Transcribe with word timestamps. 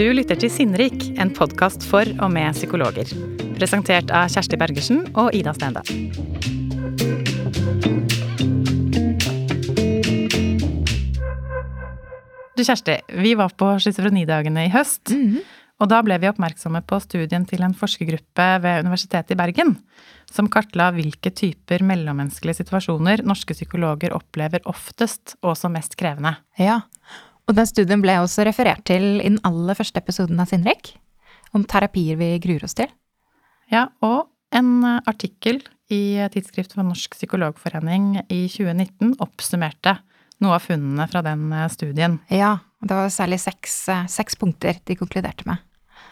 Du 0.00 0.06
lytter 0.16 0.38
til 0.40 0.48
Sinnrik, 0.48 1.02
en 1.20 1.28
podkast 1.36 1.82
for 1.84 2.08
og 2.24 2.30
med 2.32 2.54
psykologer. 2.56 3.10
Presentert 3.58 4.08
av 4.16 4.30
Kjersti 4.32 4.56
Bergersen 4.56 5.02
og 5.12 5.34
Ida 5.36 5.52
Stende. 5.52 5.82
Du 12.56 12.64
Kjersti, 12.64 12.96
vi 13.20 13.36
var 13.36 13.52
på 13.52 13.74
schizofrenidagene 13.76 14.70
i 14.70 14.72
høst. 14.72 15.12
Og 15.80 15.92
da 15.92 16.00
ble 16.04 16.16
vi 16.20 16.32
oppmerksomme 16.32 16.80
på 16.80 16.96
studien 17.04 17.44
til 17.48 17.60
en 17.64 17.76
forskergruppe 17.76 18.48
ved 18.64 18.86
Universitetet 18.88 19.36
i 19.36 19.40
Bergen, 19.40 19.76
som 20.32 20.48
kartla 20.48 20.88
hvilke 20.96 21.28
typer 21.28 21.84
mellommenneskelige 21.84 22.62
situasjoner 22.62 23.20
norske 23.28 23.52
psykologer 23.52 24.16
opplever 24.16 24.64
oftest 24.64 25.36
og 25.44 25.60
som 25.60 25.76
mest 25.76 26.00
krevende. 26.00 26.38
Ja, 26.56 26.86
og 26.88 27.29
den 27.56 27.68
studien 27.68 28.02
ble 28.02 28.18
også 28.20 28.44
referert 28.48 28.84
til 28.88 29.20
i 29.20 29.28
den 29.28 29.40
aller 29.46 29.78
første 29.78 30.00
episoden 30.02 30.40
av 30.42 30.50
Sinnrik, 30.50 30.94
om 31.56 31.64
terapier 31.68 32.18
vi 32.20 32.34
gruer 32.42 32.66
oss 32.66 32.76
til. 32.78 32.90
Ja, 33.70 33.88
og 34.04 34.28
en 34.54 34.84
artikkel 35.06 35.60
i 35.90 36.18
Tidsskrift 36.34 36.74
for 36.74 36.86
Norsk 36.86 37.14
Psykologforening 37.18 38.20
i 38.28 38.44
2019 38.50 39.16
oppsummerte 39.22 39.96
noe 40.40 40.56
av 40.56 40.64
funnene 40.64 41.06
fra 41.10 41.22
den 41.26 41.50
studien. 41.72 42.18
Ja, 42.32 42.56
det 42.80 42.96
var 42.96 43.10
særlig 43.12 43.40
seks, 43.42 43.82
seks 44.10 44.38
punkter 44.40 44.78
de 44.88 44.96
konkluderte 44.98 45.46
med. 45.48 45.60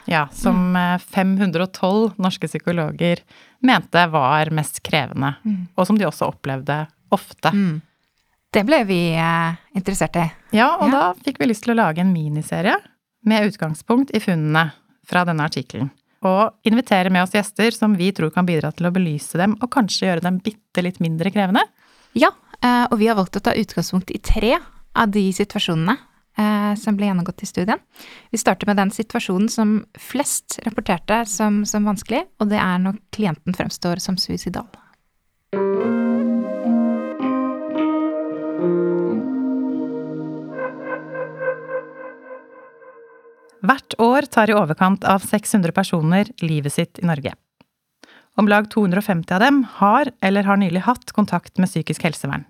Ja, 0.09 0.27
som 0.33 0.73
512 1.13 2.17
norske 2.21 2.49
psykologer 2.49 3.21
mente 3.65 4.05
var 4.13 4.49
mest 4.57 4.81
krevende, 4.87 5.35
og 5.77 5.89
som 5.89 5.99
de 6.01 6.07
også 6.09 6.31
opplevde 6.31 6.87
ofte. 7.13 7.53
Mm. 7.53 7.75
Det 8.53 8.65
ble 8.65 8.81
vi 8.89 9.01
eh, 9.13 9.57
interessert 9.77 10.17
i. 10.17 10.27
Ja, 10.57 10.71
og 10.81 10.89
Ja. 10.89 10.93
da 10.95 11.15
fikk 11.25 11.39
vi 11.41 11.51
lyst 11.51 11.65
til 11.67 11.75
å 11.75 11.81
lage 11.83 12.01
en 12.01 12.13
miniserie 12.15 12.77
med 13.29 13.51
utgangspunkt 13.51 14.11
i 14.17 14.21
funnene 14.25 14.71
fra 15.09 15.25
denne 15.29 15.45
artikkelen. 15.45 15.91
Og 16.25 16.55
invitere 16.67 17.11
med 17.15 17.23
oss 17.23 17.35
gjester 17.37 17.71
som 17.77 17.95
vi 17.95 18.11
tror 18.13 18.33
kan 18.35 18.47
bidra 18.49 18.73
til 18.75 18.89
å 18.89 18.93
belyse 18.95 19.39
dem, 19.39 19.55
og 19.63 19.71
kanskje 19.71 20.09
gjøre 20.09 20.25
dem 20.25 20.41
bitte 20.43 20.83
litt 20.83 20.99
mindre 21.01 21.31
krevende. 21.31 21.63
Ja, 22.19 22.33
eh, 22.63 22.87
og 22.91 22.99
vi 22.99 23.07
har 23.07 23.17
valgt 23.21 23.37
å 23.37 23.45
ta 23.45 23.53
utgangspunkt 23.55 24.11
i 24.11 24.19
tre 24.19 24.57
av 24.97 25.13
de 25.13 25.29
situasjonene 25.33 25.95
eh, 26.39 26.75
som 26.75 26.97
ble 26.97 27.07
gjennomgått 27.07 27.45
i 27.45 27.47
studien. 27.47 27.79
Vi 28.33 28.39
starter 28.41 28.67
med 28.67 28.81
den 28.81 28.91
situasjonen 28.91 29.49
som 29.53 29.85
flest 30.01 30.59
rapporterte 30.67 31.21
som, 31.29 31.65
som 31.69 31.85
vanskelig, 31.87 32.25
og 32.41 32.49
det 32.51 32.59
er 32.59 32.79
når 32.83 32.99
klienten 33.15 33.55
fremstår 33.55 34.01
som 34.03 34.17
suicidal. 34.17 34.67
Hvert 43.69 43.99
år 44.01 44.25
tar 44.33 44.49
i 44.49 44.57
overkant 44.57 45.03
av 45.05 45.21
600 45.29 45.75
personer 45.77 46.31
livet 46.41 46.73
sitt 46.73 47.01
i 47.03 47.09
Norge. 47.09 47.35
Om 48.39 48.47
lag 48.49 48.69
250 48.73 49.35
av 49.35 49.43
dem 49.43 49.59
har 49.81 50.09
eller 50.25 50.47
har 50.47 50.57
nylig 50.57 50.87
hatt 50.87 51.13
kontakt 51.13 51.59
med 51.59 51.69
psykisk 51.69 52.07
helsevern. 52.07 52.47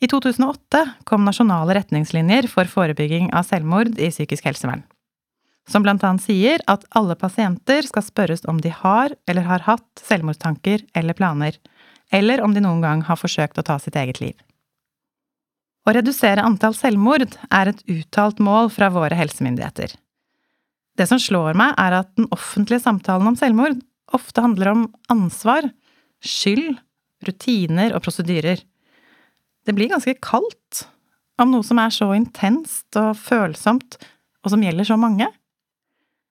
I 0.00 0.08
2008 0.08 0.80
kom 1.04 1.26
nasjonale 1.26 1.76
retningslinjer 1.76 2.48
for 2.48 2.70
forebygging 2.70 3.28
av 3.36 3.44
selvmord 3.48 3.98
i 3.98 4.08
psykisk 4.14 4.48
helsevern, 4.48 4.86
som 5.68 5.84
blant 5.84 6.04
annet 6.06 6.24
sier 6.24 6.64
at 6.70 6.86
alle 6.96 7.16
pasienter 7.20 7.84
skal 7.84 8.06
spørres 8.06 8.44
om 8.48 8.62
de 8.64 8.72
har 8.72 9.12
eller 9.28 9.48
har 9.48 9.68
hatt 9.68 10.04
selvmordstanker 10.08 10.86
eller 10.96 11.18
planer, 11.18 11.60
eller 12.12 12.40
om 12.44 12.56
de 12.56 12.64
noen 12.64 12.82
gang 12.84 13.04
har 13.04 13.20
forsøkt 13.20 13.60
å 13.60 13.66
ta 13.68 13.78
sitt 13.82 14.00
eget 14.00 14.20
liv. 14.24 14.36
Å 15.84 15.92
redusere 15.92 16.44
antall 16.44 16.72
selvmord 16.76 17.26
er 17.52 17.70
et 17.70 17.82
uttalt 17.92 18.40
mål 18.40 18.70
fra 18.72 18.88
våre 18.92 19.16
helsemyndigheter. 19.18 19.92
Det 20.96 21.06
som 21.10 21.20
slår 21.20 21.56
meg, 21.58 21.74
er 21.76 21.98
at 22.00 22.12
den 22.16 22.30
offentlige 22.32 22.84
samtalen 22.84 23.28
om 23.28 23.36
selvmord 23.36 23.80
ofte 24.14 24.44
handler 24.44 24.70
om 24.70 24.84
ansvar, 25.12 25.66
skyld, 26.24 26.78
rutiner 27.26 27.92
og 27.96 28.04
prosedyrer. 28.04 28.62
Det 29.64 29.74
blir 29.76 29.90
ganske 29.92 30.16
kaldt 30.24 30.84
om 31.40 31.50
noe 31.50 31.66
som 31.66 31.80
er 31.82 31.92
så 31.92 32.12
intenst 32.16 32.96
og 33.00 33.16
følsomt, 33.18 33.98
og 34.44 34.52
som 34.52 34.62
gjelder 34.64 34.86
så 34.88 34.96
mange. 35.00 35.26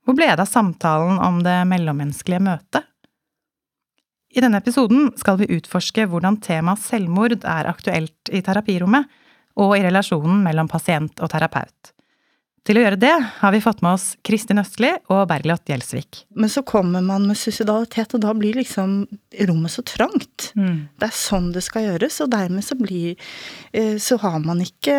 Hvor 0.04 0.18
ble 0.18 0.30
det 0.32 0.44
av 0.44 0.50
samtalen 0.50 1.20
om 1.24 1.42
det 1.46 1.60
mellommenneskelige 1.70 2.44
møtet? 2.44 2.88
I 4.34 4.42
denne 4.42 4.58
episoden 4.64 5.12
skal 5.20 5.38
vi 5.42 5.52
utforske 5.54 6.08
hvordan 6.10 6.40
temaet 6.42 6.82
selvmord 6.82 7.36
er 7.38 7.70
aktuelt 7.70 8.32
i 8.34 8.42
terapirommet, 8.46 9.06
og 9.60 9.76
i 9.78 9.84
relasjonen 9.86 10.42
mellom 10.46 10.70
pasient 10.72 11.20
og 11.22 11.32
terapeut. 11.34 11.94
Til 12.64 12.80
å 12.80 12.84
gjøre 12.86 12.96
det 12.96 13.16
har 13.42 13.52
vi 13.52 13.60
fått 13.60 13.82
med 13.84 13.98
oss 13.98 14.06
Kristin 14.24 14.62
Østli 14.62 14.88
og 15.12 15.26
Bergljot 15.28 15.68
Gjelsvik. 15.68 16.22
Men 16.40 16.48
så 16.52 16.62
kommer 16.64 17.04
man 17.04 17.26
med 17.28 17.36
suicidalitet, 17.36 18.14
og 18.16 18.22
da 18.24 18.32
blir 18.38 18.56
liksom 18.56 18.94
rommet 19.50 19.74
så 19.74 19.84
trangt. 19.84 20.54
Det 20.56 21.10
er 21.10 21.18
sånn 21.18 21.50
det 21.52 21.66
skal 21.66 21.90
gjøres, 21.90 22.22
og 22.24 22.30
dermed 22.32 22.64
så 22.64 22.78
blir 22.80 23.18
eh, 23.76 23.98
Så 24.00 24.16
har 24.24 24.40
man 24.40 24.64
ikke 24.64 24.96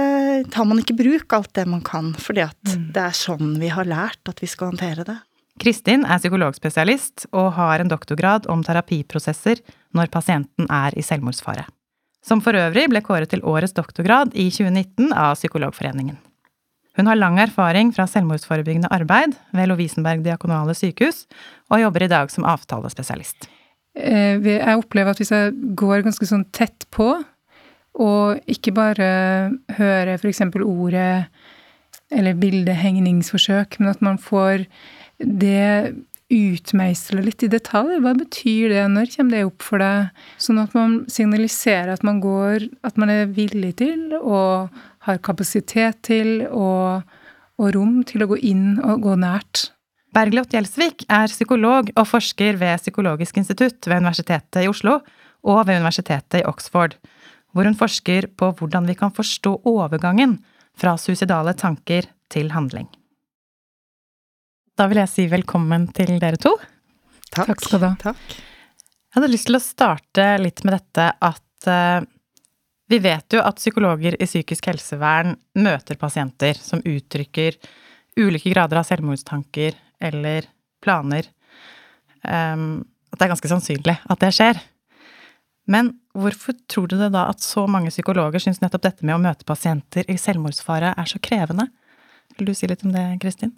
tar 0.53 0.69
man 0.69 0.83
ikke 0.83 0.99
bruk 0.99 1.33
alt 1.33 1.55
det 1.57 1.65
man 1.71 1.81
kan, 1.85 2.13
fordi 2.13 2.45
at 2.45 2.75
det 2.75 3.01
er 3.01 3.17
sånn 3.17 3.57
vi 3.63 3.73
har 3.73 3.89
lært 3.89 4.29
at 4.29 4.45
vi 4.45 4.51
skal 4.51 4.75
håndtere 4.75 5.09
det. 5.09 5.17
Kristin 5.63 6.05
er 6.05 6.21
psykologspesialist 6.21 7.31
og 7.33 7.55
har 7.57 7.81
en 7.81 7.89
doktorgrad 7.89 8.51
om 8.53 8.65
terapiprosesser 8.67 9.63
når 9.97 10.13
pasienten 10.13 10.69
er 10.69 10.93
i 10.99 11.07
selvmordsfare. 11.07 11.65
Som 12.25 12.41
for 12.45 12.57
øvrig 12.57 12.87
ble 12.89 13.03
kåret 13.05 13.33
til 13.35 13.45
årets 13.45 13.75
doktorgrad 13.77 14.33
i 14.33 14.49
2019 14.49 15.13
av 15.13 15.37
Psykologforeningen. 15.37 16.17
Hun 16.95 17.11
har 17.11 17.19
lang 17.19 17.41
erfaring 17.43 17.91
fra 17.93 18.07
selvmordsforebyggende 18.07 18.89
arbeid 18.95 19.35
ved 19.53 19.69
Lovisenberg 19.69 20.23
diakonale 20.25 20.77
sykehus, 20.79 21.25
og 21.73 21.83
jobber 21.83 22.07
i 22.07 22.11
dag 22.13 22.31
som 22.31 22.47
avtalespesialist. 22.49 23.49
Eh, 23.99 24.39
Jeg 24.41 24.79
opplever 24.79 25.11
at 25.11 25.19
hvis 25.19 25.35
jeg 25.35 25.53
går 25.75 26.07
ganske 26.07 26.27
sånn 26.27 26.47
tett 26.53 26.87
på, 26.91 27.25
og 27.95 28.41
ikke 28.51 28.73
bare 28.75 29.11
hører 29.77 30.15
f.eks. 30.17 30.41
ordet 30.65 31.27
eller 32.11 32.35
bildehengningsforsøk, 32.35 33.79
men 33.81 33.91
at 33.91 34.03
man 34.03 34.19
får 34.19 34.67
det 35.19 35.95
utmeisla 36.33 37.21
litt 37.25 37.45
i 37.45 37.51
detalj. 37.53 37.99
Hva 38.03 38.15
betyr 38.17 38.73
det? 38.73 38.85
Når 38.93 39.11
kommer 39.13 39.37
det 39.37 39.45
opp 39.49 39.65
for 39.65 39.83
deg? 39.83 40.25
Sånn 40.41 40.61
at 40.63 40.75
man 40.77 41.03
signaliserer 41.13 41.93
at 41.95 42.07
man 42.07 42.23
går 42.25 42.69
At 42.87 42.99
man 43.01 43.13
er 43.13 43.29
villig 43.29 43.75
til 43.83 44.15
og 44.21 44.73
har 45.05 45.21
kapasitet 45.25 46.01
til 46.07 46.47
og, 46.49 47.05
og 47.61 47.75
rom 47.77 48.01
til 48.09 48.25
å 48.25 48.31
gå 48.31 48.41
inn 48.41 48.79
og 48.81 49.05
gå 49.05 49.17
nært. 49.21 49.69
Bergljot 50.15 50.55
Gjelsvik 50.55 51.05
er 51.11 51.29
psykolog 51.29 51.91
og 51.93 52.07
forsker 52.07 52.57
ved 52.61 52.81
Psykologisk 52.81 53.41
institutt 53.41 53.85
ved 53.91 54.01
Universitetet 54.05 54.63
i 54.63 54.71
Oslo 54.71 55.01
og 55.45 55.61
ved 55.67 55.83
Universitetet 55.83 56.41
i 56.41 56.47
Oxford, 56.49 56.95
hvor 57.53 57.67
hun 57.67 57.77
forsker 57.77 58.31
på 58.39 58.53
hvordan 58.57 58.89
vi 58.89 58.97
kan 58.99 59.13
forstå 59.15 59.59
overgangen 59.69 60.39
fra 60.79 60.97
suicidale 60.99 61.53
tanker 61.59 62.09
til 62.33 62.55
handling. 62.55 62.87
Da 64.75 64.89
vil 64.91 64.99
jeg 64.99 65.11
si 65.13 65.25
velkommen 65.31 65.85
til 65.95 66.17
dere 66.19 66.39
to. 66.41 66.51
Takk 67.31 67.61
skal 67.63 67.79
du 67.79 67.87
ha. 67.87 67.93
Takk. 68.01 68.33
Jeg 68.35 69.15
hadde 69.21 69.31
lyst 69.31 69.47
til 69.47 69.55
å 69.55 69.63
starte 69.63 70.25
litt 70.43 70.65
med 70.67 70.75
dette 70.75 71.05
at 71.23 71.69
uh, 71.71 72.03
vi 72.91 72.99
vet 73.05 73.37
jo 73.37 73.45
at 73.47 73.63
psykologer 73.63 74.19
i 74.19 74.27
psykisk 74.27 74.67
helsevern 74.73 75.37
møter 75.63 75.99
pasienter 76.01 76.59
som 76.59 76.83
uttrykker 76.83 77.61
ulike 78.19 78.51
grader 78.51 78.83
av 78.83 78.91
selvmordstanker 78.91 79.79
eller 80.11 80.51
planer. 80.83 81.31
Um, 82.27 82.83
at 83.15 83.21
det 83.21 83.29
er 83.29 83.35
ganske 83.37 83.55
sannsynlig 83.55 83.99
at 84.11 84.27
det 84.27 84.35
skjer. 84.35 84.59
Men 85.71 85.95
hvorfor 86.19 86.59
tror 86.67 86.91
du 86.91 86.99
det 86.99 87.15
da 87.15 87.29
at 87.31 87.47
så 87.47 87.69
mange 87.71 87.95
psykologer 87.95 88.43
syns 88.43 88.59
nettopp 88.59 88.91
dette 88.91 89.07
med 89.07 89.21
å 89.21 89.23
møte 89.23 89.47
pasienter 89.47 90.11
i 90.11 90.19
selvmordsfare 90.19 90.97
er 90.99 91.15
så 91.15 91.23
krevende? 91.23 91.71
Vil 92.35 92.51
du 92.51 92.59
si 92.59 92.67
litt 92.67 92.83
om 92.83 92.91
det, 92.91 93.13
Kristin? 93.23 93.55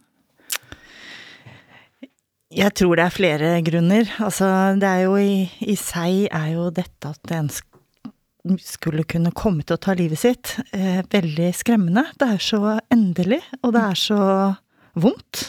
Jeg 2.54 2.76
tror 2.78 2.94
det 2.94 3.06
er 3.06 3.14
flere 3.14 3.48
grunner. 3.66 4.10
Altså, 4.22 4.46
det 4.78 4.86
er 4.86 5.00
jo 5.08 5.16
i, 5.18 5.46
i 5.66 5.74
seg 5.80 6.28
er 6.30 6.52
jo 6.54 6.68
dette 6.70 7.10
at 7.10 7.32
en 7.34 7.50
skulle 8.62 9.02
kunne 9.10 9.32
komme 9.34 9.64
til 9.66 9.74
å 9.74 9.82
ta 9.82 9.96
livet 9.98 10.20
sitt, 10.20 10.52
eh, 10.70 11.00
veldig 11.10 11.48
skremmende. 11.58 12.06
Det 12.14 12.28
er 12.36 12.42
så 12.42 12.60
endelig, 12.94 13.40
og 13.62 13.74
det 13.74 13.82
er 13.82 13.98
så 13.98 14.20
vondt. 14.94 15.42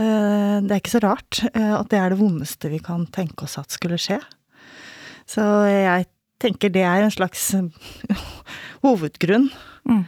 Eh, 0.00 0.56
det 0.64 0.70
er 0.72 0.78
ikke 0.80 0.94
så 0.94 1.02
rart 1.04 1.42
eh, 1.50 1.74
at 1.76 1.90
det 1.92 1.98
er 2.00 2.14
det 2.14 2.20
vondeste 2.22 2.70
vi 2.72 2.78
kan 2.80 3.04
tenke 3.12 3.44
oss 3.44 3.58
at 3.60 3.74
skulle 3.74 3.98
skje. 4.00 4.20
Så 5.28 5.42
jeg 5.68 6.08
tenker 6.40 6.72
det 6.72 6.86
er 6.86 7.04
en 7.04 7.12
slags 7.12 7.50
hovedgrunn. 8.86 9.50
Mm. 9.84 10.06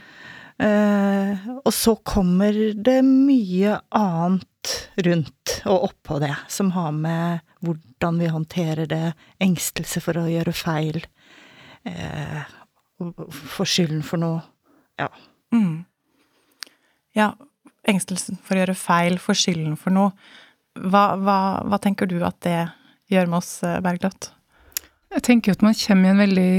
Eh, 0.63 1.47
og 1.65 1.73
så 1.75 1.95
kommer 2.07 2.55
det 2.73 3.01
mye 3.03 3.77
annet 3.97 4.73
rundt 5.03 5.55
og 5.67 5.89
oppå 5.89 6.19
det, 6.23 6.35
som 6.47 6.71
har 6.75 6.93
med 6.95 7.41
hvordan 7.65 8.19
vi 8.21 8.29
håndterer 8.31 8.87
det, 8.87 9.13
engstelse 9.43 10.03
for 10.03 10.21
å 10.21 10.27
gjøre 10.29 10.53
feil, 10.55 11.01
eh, 11.89 12.43
få 13.55 13.67
skylden 13.67 14.03
for 14.07 14.21
noe. 14.23 14.43
Ja. 15.01 15.09
Mm. 15.51 15.83
Ja, 17.17 17.33
engstelsen 17.89 18.39
for 18.39 18.55
å 18.55 18.63
gjøre 18.63 18.77
feil, 18.77 19.19
for 19.19 19.37
skylden 19.37 19.75
for 19.79 19.95
noe. 19.95 20.13
Hva, 20.79 21.13
hva, 21.19 21.37
hva 21.67 21.81
tenker 21.81 22.07
du 22.09 22.21
at 22.25 22.39
det 22.45 22.61
gjør 23.11 23.27
med 23.27 23.41
oss, 23.41 23.57
eh, 23.67 23.81
Bergljot? 23.83 24.31
Jeg 25.13 25.21
tenker 25.27 25.51
jo 25.51 25.57
at 25.59 25.65
man 25.65 25.75
kommer 25.77 26.07
i 26.07 26.13
en 26.13 26.23
veldig 26.23 26.53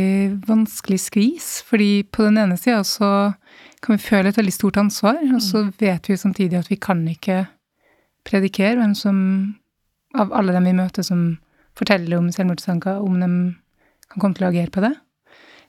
vanskelig 0.46 1.00
skvis, 1.08 1.48
fordi 1.66 2.04
på 2.06 2.28
den 2.28 2.38
ene 2.38 2.58
sida 2.60 2.84
så 2.86 3.08
kan 3.84 3.98
vi 3.98 4.06
føle 4.06 4.30
et 4.30 4.38
veldig 4.38 4.54
stort 4.54 4.78
ansvar, 4.80 5.20
og 5.34 5.42
så 5.44 5.66
vet 5.80 6.08
vi 6.08 6.16
samtidig 6.16 6.56
at 6.62 6.70
vi 6.72 6.80
kan 6.80 7.02
ikke 7.10 7.42
predikere 8.24 8.78
hvem 8.80 8.94
som 8.96 9.18
av 10.16 10.32
alle 10.32 10.54
dem 10.54 10.68
vi 10.70 10.76
møter 10.78 11.04
som 11.04 11.34
forteller 11.76 12.16
om 12.16 12.30
selvmordstanker, 12.32 13.02
om 13.02 13.18
de 13.20 13.28
kan 14.08 14.22
komme 14.22 14.38
til 14.38 14.46
å 14.46 14.52
agere 14.52 14.72
på 14.72 14.84
det. 14.84 14.94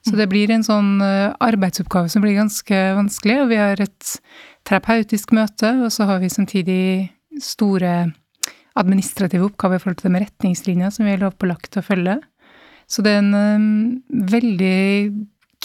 Så 0.06 0.14
det 0.20 0.28
blir 0.30 0.52
en 0.54 0.64
sånn 0.64 1.00
eh, 1.02 1.34
arbeidsoppgave 1.42 2.12
som 2.14 2.22
blir 2.22 2.38
ganske 2.38 2.82
vanskelig, 3.00 3.40
og 3.42 3.50
vi 3.50 3.58
har 3.58 3.82
et 3.82 4.12
terapeutisk 4.68 5.34
møte, 5.34 5.72
og 5.82 5.90
så 5.94 6.06
har 6.12 6.22
vi 6.22 6.30
samtidig 6.30 6.84
store 7.42 8.14
administrative 8.78 9.48
oppgaver 9.48 9.80
i 9.80 9.82
forhold 9.82 10.04
til 10.04 10.14
med 10.14 10.28
retningslinjer 10.28 10.94
som 10.94 11.08
vi 11.08 11.16
er 11.16 11.24
lovpålagt 11.24 11.80
å 11.82 11.86
følge. 11.86 12.20
Så 12.86 13.02
det 13.02 13.16
er 13.16 13.24
en 13.24 13.34
um, 13.34 13.70
veldig 14.30 14.78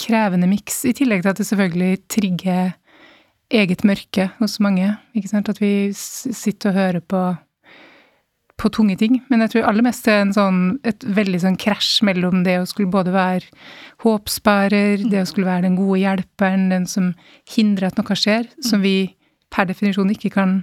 krevende 0.01 0.49
miks, 0.49 0.81
i 0.89 0.93
tillegg 0.97 1.23
til 1.23 1.33
at 1.33 1.39
det 1.41 1.47
selvfølgelig 1.49 2.01
trigger 2.11 2.73
eget 3.51 3.83
mørke 3.87 4.29
hos 4.39 4.59
mange. 4.63 4.93
Ikke 5.15 5.29
sant? 5.31 5.49
At 5.51 5.59
vi 5.61 5.91
sitter 5.93 6.71
og 6.71 6.77
hører 6.79 7.01
på 7.05 7.23
på 8.61 8.69
tunge 8.69 8.93
ting. 8.99 9.15
Men 9.31 9.41
jeg 9.41 9.55
tror 9.55 9.63
aller 9.71 9.81
mest 9.81 10.05
det 10.05 10.13
er 10.13 10.19
en 10.21 10.33
sånn, 10.35 10.57
et 10.85 11.01
veldig 11.01 11.39
sånn 11.41 11.57
krasj 11.57 12.03
mellom 12.05 12.43
det 12.45 12.59
å 12.61 12.67
skulle 12.69 12.91
både 12.93 13.09
være 13.09 13.47
håpsbærer, 14.03 15.01
det 15.09 15.23
å 15.23 15.29
skulle 15.29 15.49
være 15.49 15.65
den 15.65 15.79
gode 15.79 16.01
hjelperen, 16.03 16.67
den 16.69 16.85
som 16.89 17.11
hindrer 17.55 17.89
at 17.89 17.97
noe 17.97 18.17
skjer, 18.17 18.45
som 18.61 18.83
vi 18.85 19.15
per 19.49 19.65
definisjon 19.71 20.13
ikke 20.13 20.29
kan 20.37 20.59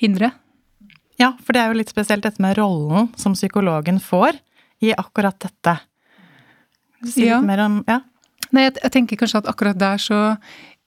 hindre. 0.00 0.32
Ja, 1.20 1.34
for 1.44 1.54
det 1.54 1.62
er 1.62 1.70
jo 1.70 1.78
litt 1.78 1.92
spesielt 1.92 2.24
dette 2.26 2.42
med 2.42 2.58
rollen 2.58 3.10
som 3.20 3.36
psykologen 3.38 4.00
får 4.02 4.40
i 4.82 4.90
akkurat 4.96 5.38
dette. 5.44 5.76
Si 7.04 7.22
litt 7.22 7.30
Ja. 7.30 7.40
mer 7.40 7.60
om 7.60 7.84
Ja. 7.86 8.00
Nei, 8.50 8.66
jeg, 8.66 8.76
jeg 8.82 8.94
tenker 8.96 9.20
kanskje 9.20 9.42
at 9.44 9.50
akkurat 9.50 9.78
der 9.78 10.00
så 10.02 10.20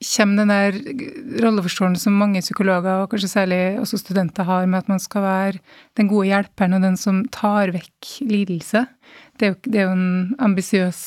kommer 0.03 0.41
den 0.41 0.51
der 0.51 1.43
rolleforståelsen 1.43 2.01
som 2.01 2.17
mange 2.19 2.41
psykologer, 2.43 3.03
og 3.03 3.11
kanskje 3.11 3.29
særlig 3.31 3.61
også 3.79 3.97
studenter, 4.01 4.43
har 4.43 4.65
med 4.65 4.81
at 4.81 4.89
man 4.91 4.99
skal 4.99 5.21
være 5.23 5.61
den 5.97 6.09
gode 6.11 6.27
hjelperen 6.27 6.73
og 6.73 6.83
den 6.83 6.97
som 6.99 7.23
tar 7.31 7.71
vekk 7.71 8.11
lidelse. 8.27 8.85
Det 9.39 9.47
er 9.47 9.53
jo, 9.53 9.59
det 9.63 9.79
er 9.79 9.87
jo 9.87 9.95
en 9.95 10.35
ambisiøs 10.39 10.99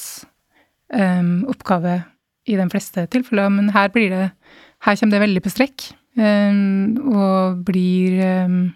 um, 0.94 1.44
oppgave 1.50 1.98
i 2.46 2.56
de 2.56 2.68
fleste 2.70 3.06
tilfeller, 3.12 3.50
men 3.52 3.70
her 3.74 3.92
blir 3.92 4.10
det 4.10 4.30
Her 4.84 4.96
kommer 4.96 5.16
det 5.16 5.20
veldig 5.20 5.40
på 5.42 5.50
strekk, 5.50 5.82
um, 6.20 6.98
og 7.16 7.62
blir 7.64 8.44
um, 8.44 8.74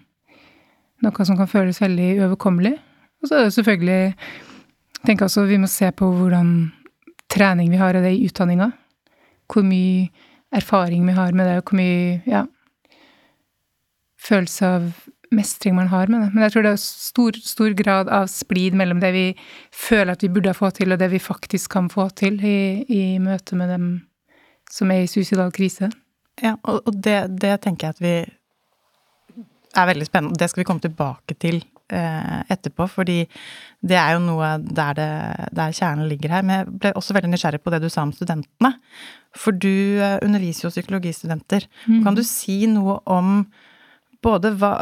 noe 1.05 1.25
som 1.25 1.37
kan 1.37 1.47
føles 1.47 1.77
veldig 1.81 2.07
uoverkommelig. 2.17 2.73
Og 3.21 3.29
så 3.29 3.37
er 3.37 3.43
det 3.45 3.53
selvfølgelig 3.53 4.15
tenker 5.05 5.25
også 5.25 5.45
vi 5.45 5.59
må 5.61 5.69
se 5.69 5.91
på 5.93 6.09
hvordan 6.09 6.71
trening 7.31 7.71
vi 7.71 7.79
har 7.81 7.97
av 7.97 8.05
det 8.05 8.13
i 8.15 8.25
utdanninga. 8.27 8.71
Hvor 9.51 9.65
mye 9.67 10.09
erfaring 10.55 11.05
vi 11.07 11.15
har 11.15 11.31
med 11.35 11.47
det, 11.47 11.57
og 11.61 11.71
hvor 11.71 11.79
mye 11.79 12.19
ja, 12.27 12.45
følelse 14.21 14.67
av 14.67 14.91
mestring 15.31 15.75
man 15.75 15.87
har 15.87 16.11
med 16.11 16.25
det. 16.25 16.29
Men 16.33 16.45
jeg 16.45 16.53
tror 16.53 16.65
det 16.65 16.73
er 16.75 16.81
stor, 16.83 17.37
stor 17.39 17.75
grad 17.79 18.11
av 18.11 18.27
splid 18.31 18.75
mellom 18.77 18.99
det 18.99 19.13
vi 19.15 19.25
føler 19.71 20.13
at 20.13 20.23
vi 20.25 20.31
burde 20.33 20.55
få 20.55 20.71
til, 20.75 20.91
og 20.91 20.99
det 20.99 21.11
vi 21.13 21.23
faktisk 21.23 21.71
kan 21.71 21.89
få 21.91 22.09
til 22.19 22.39
i, 22.43 22.83
i 22.91 23.03
møte 23.23 23.55
med 23.59 23.71
dem 23.71 23.89
som 24.71 24.91
er 24.91 25.05
i 25.05 25.09
suicidal 25.11 25.51
krise. 25.55 25.91
Ja, 26.41 26.55
og, 26.63 26.83
og 26.87 26.99
det, 27.03 27.17
det 27.41 27.57
tenker 27.63 27.87
jeg 27.87 27.97
at 27.97 28.03
vi 28.03 28.15
er 29.71 29.87
veldig 29.87 30.07
spennende. 30.07 30.39
Det 30.39 30.49
skal 30.51 30.63
vi 30.63 30.67
komme 30.67 30.83
tilbake 30.83 31.35
til 31.39 31.61
etterpå, 31.91 32.87
fordi 32.89 33.19
det 33.81 33.97
er 33.97 34.15
jo 34.15 34.21
noe 34.23 34.53
der, 34.61 34.93
det, 34.97 35.09
der 35.57 35.75
kjernen 35.75 36.09
ligger 36.09 36.35
her. 36.37 36.45
Men 36.45 36.61
jeg 36.61 36.77
ble 36.83 36.93
også 36.97 37.15
veldig 37.17 37.31
nysgjerrig 37.33 37.61
på 37.63 37.73
det 37.73 37.81
du 37.83 37.89
sa 37.91 38.05
om 38.05 38.13
studentene. 38.15 38.73
For 39.37 39.55
du 39.55 39.99
eh, 40.01 40.19
underviser 40.25 40.67
jo 40.67 40.73
psykologistudenter. 40.73 41.67
Kan 42.03 42.17
du 42.17 42.23
si 42.27 42.63
noe 42.69 42.99
om 43.09 43.45
både 44.21 44.53
hva, 44.59 44.73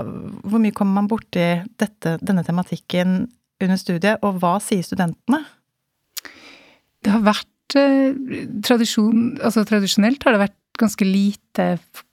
hvor 0.44 0.62
mye 0.62 0.76
kommer 0.76 1.00
man 1.00 1.10
borti 1.12 1.46
dette, 1.80 2.18
denne 2.20 2.44
tematikken 2.44 3.22
under 3.64 3.80
studiet, 3.80 4.20
og 4.24 4.40
hva 4.42 4.58
sier 4.64 4.84
studentene? 4.86 5.44
Det 7.00 7.14
har 7.14 7.24
vært 7.24 7.80
eh, 7.80 8.18
tradisjon, 8.66 9.38
altså 9.40 9.64
Tradisjonelt 9.68 10.24
har 10.26 10.36
det 10.36 10.44
vært 10.48 10.58
ganske 10.80 11.08
lite 11.08 11.70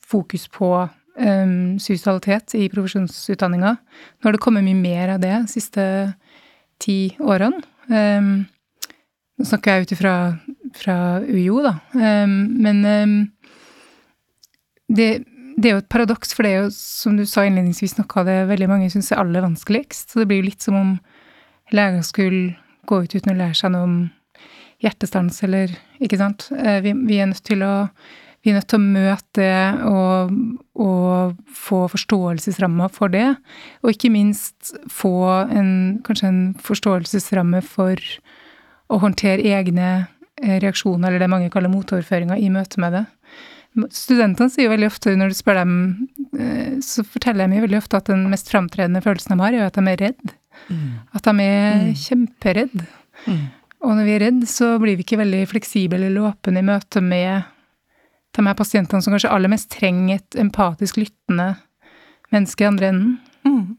fokus 0.06 0.46
på 0.52 0.70
um, 1.19 1.77
suicidalitet 1.83 2.55
i 2.59 2.69
profesjonsutdanninga. 2.73 3.77
Nå 3.77 4.29
har 4.29 4.37
det 4.37 4.43
kommet 4.43 4.67
mye 4.67 4.79
mer 4.79 5.15
av 5.17 5.23
det 5.25 5.33
de 5.35 5.49
siste 5.51 5.87
ti 6.83 7.17
årene. 7.21 7.63
Um, 7.89 8.47
nå 9.37 9.47
snakker 9.49 9.77
jeg 9.77 9.87
ut 9.87 9.97
ifra 9.97 10.17
fra 10.77 10.97
UiO, 11.25 11.63
da. 11.65 11.77
Um, 11.95 12.37
men 12.61 12.83
det, 14.89 15.25
det 15.57 15.71
er 15.71 15.77
jo 15.77 15.83
et 15.83 15.93
paradoks, 15.93 16.35
for 16.35 16.47
det 16.47 16.53
er 16.53 16.65
jo, 16.65 16.73
som 16.75 17.17
du 17.19 17.25
sa 17.29 17.47
innledningsvis, 17.47 17.97
noe 17.99 18.21
av 18.21 18.29
det 18.29 18.37
veldig 18.51 18.69
mange 18.71 18.91
syns 18.93 19.11
er 19.13 19.23
aller 19.23 19.45
vanskeligst. 19.45 20.13
Så 20.13 20.21
det 20.21 20.29
blir 20.31 20.43
jo 20.43 20.51
litt 20.51 20.65
som 20.65 20.79
om 20.79 20.93
leger 21.75 22.05
skulle 22.07 22.57
gå 22.87 23.03
ut 23.03 23.17
uten 23.17 23.33
å 23.33 23.39
lære 23.39 23.59
seg 23.59 23.73
noe 23.75 23.89
om 23.89 23.97
hjertestans, 24.85 25.41
eller 25.47 25.73
Ikke 25.97 26.19
sant? 26.21 26.51
Eh, 26.53 26.83
Vi, 26.85 26.93
vi 27.09 27.19
er 27.19 27.31
nødt 27.31 27.45
til 27.45 27.63
å 27.65 27.89
vi 28.46 28.52
er 28.52 28.60
nødt 28.60 28.69
til 28.70 28.78
å 28.78 28.87
møte 28.87 29.43
det 29.43 29.87
og, 29.90 30.34
og 30.78 31.38
få 31.50 31.81
forståelsesramma 31.90 32.87
for 32.94 33.10
det. 33.10 33.32
Og 33.82 33.90
ikke 33.90 34.12
minst 34.14 34.70
få 34.93 35.16
en, 35.50 35.72
kanskje 36.06 36.28
en 36.31 36.43
forståelsesramme 36.62 37.58
for 37.66 37.98
å 38.87 39.00
håndtere 39.02 39.43
egne 39.50 39.88
eh, 39.98 40.60
reaksjoner, 40.62 41.10
eller 41.10 41.25
det 41.25 41.31
mange 41.32 41.50
kaller 41.50 41.72
motoverføringer, 41.72 42.38
i 42.38 42.52
møte 42.54 42.78
med 42.82 42.94
det. 42.94 43.02
Studentene 43.93 44.54
sier 44.54 44.70
veldig 44.70 44.93
ofte, 44.93 45.16
når 45.19 45.34
du 45.34 45.38
spør 45.40 45.60
dem, 45.64 45.75
eh, 46.38 46.78
så 46.87 47.02
forteller 47.02 47.50
de 47.50 47.64
veldig 47.66 47.82
ofte 47.82 47.98
at 47.98 48.12
den 48.12 48.28
mest 48.31 48.54
framtredende 48.54 49.02
følelsen 49.02 49.34
de 49.34 49.43
har, 49.43 49.58
er 49.58 49.66
at 49.66 49.81
de 49.81 49.90
er 49.90 50.02
redd. 50.06 50.37
At 51.19 51.26
de 51.26 51.50
er 51.50 51.90
kjemperedd. 51.98 52.78
Og 53.82 53.90
når 53.90 54.06
vi 54.06 54.14
er 54.14 54.25
redd, 54.28 54.40
så 54.46 54.76
blir 54.78 54.94
vi 54.94 55.02
ikke 55.02 55.19
veldig 55.20 55.43
fleksible 55.50 55.98
eller 55.98 56.31
åpne 56.31 56.62
i 56.62 56.70
møte 56.70 57.02
med 57.02 57.52
de 58.37 58.44
er 58.44 58.59
pasientene 58.59 59.05
som 59.05 59.15
kanskje 59.15 59.33
aller 59.33 59.53
mest 59.53 59.71
trenger 59.73 60.21
et 60.21 60.38
empatisk 60.41 61.01
lyttende 61.01 61.55
menneske 62.34 62.65
i 62.65 62.69
andre 62.69 62.91
enden. 62.93 63.17
Mm. 63.46 63.77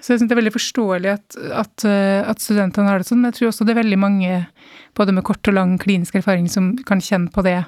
Så 0.00 0.14
jeg 0.14 0.20
syns 0.20 0.30
det 0.30 0.36
er 0.36 0.40
veldig 0.40 0.54
forståelig 0.54 1.10
at, 1.12 1.36
at, 1.60 1.84
eh, 1.88 2.20
at 2.24 2.40
studentene 2.40 2.88
har 2.88 3.00
det 3.00 3.08
sånn. 3.08 3.20
Men 3.20 3.32
jeg 3.32 3.40
tror 3.40 3.50
også 3.50 3.66
det 3.68 3.74
er 3.74 3.82
veldig 3.82 3.98
mange, 4.00 4.38
både 4.96 5.14
med 5.16 5.26
kort 5.28 5.50
og 5.50 5.56
lang 5.56 5.74
klinisk 5.80 6.16
erfaring, 6.20 6.48
som 6.48 6.72
kan 6.88 7.02
kjenne 7.04 7.32
på 7.34 7.44
det 7.44 7.58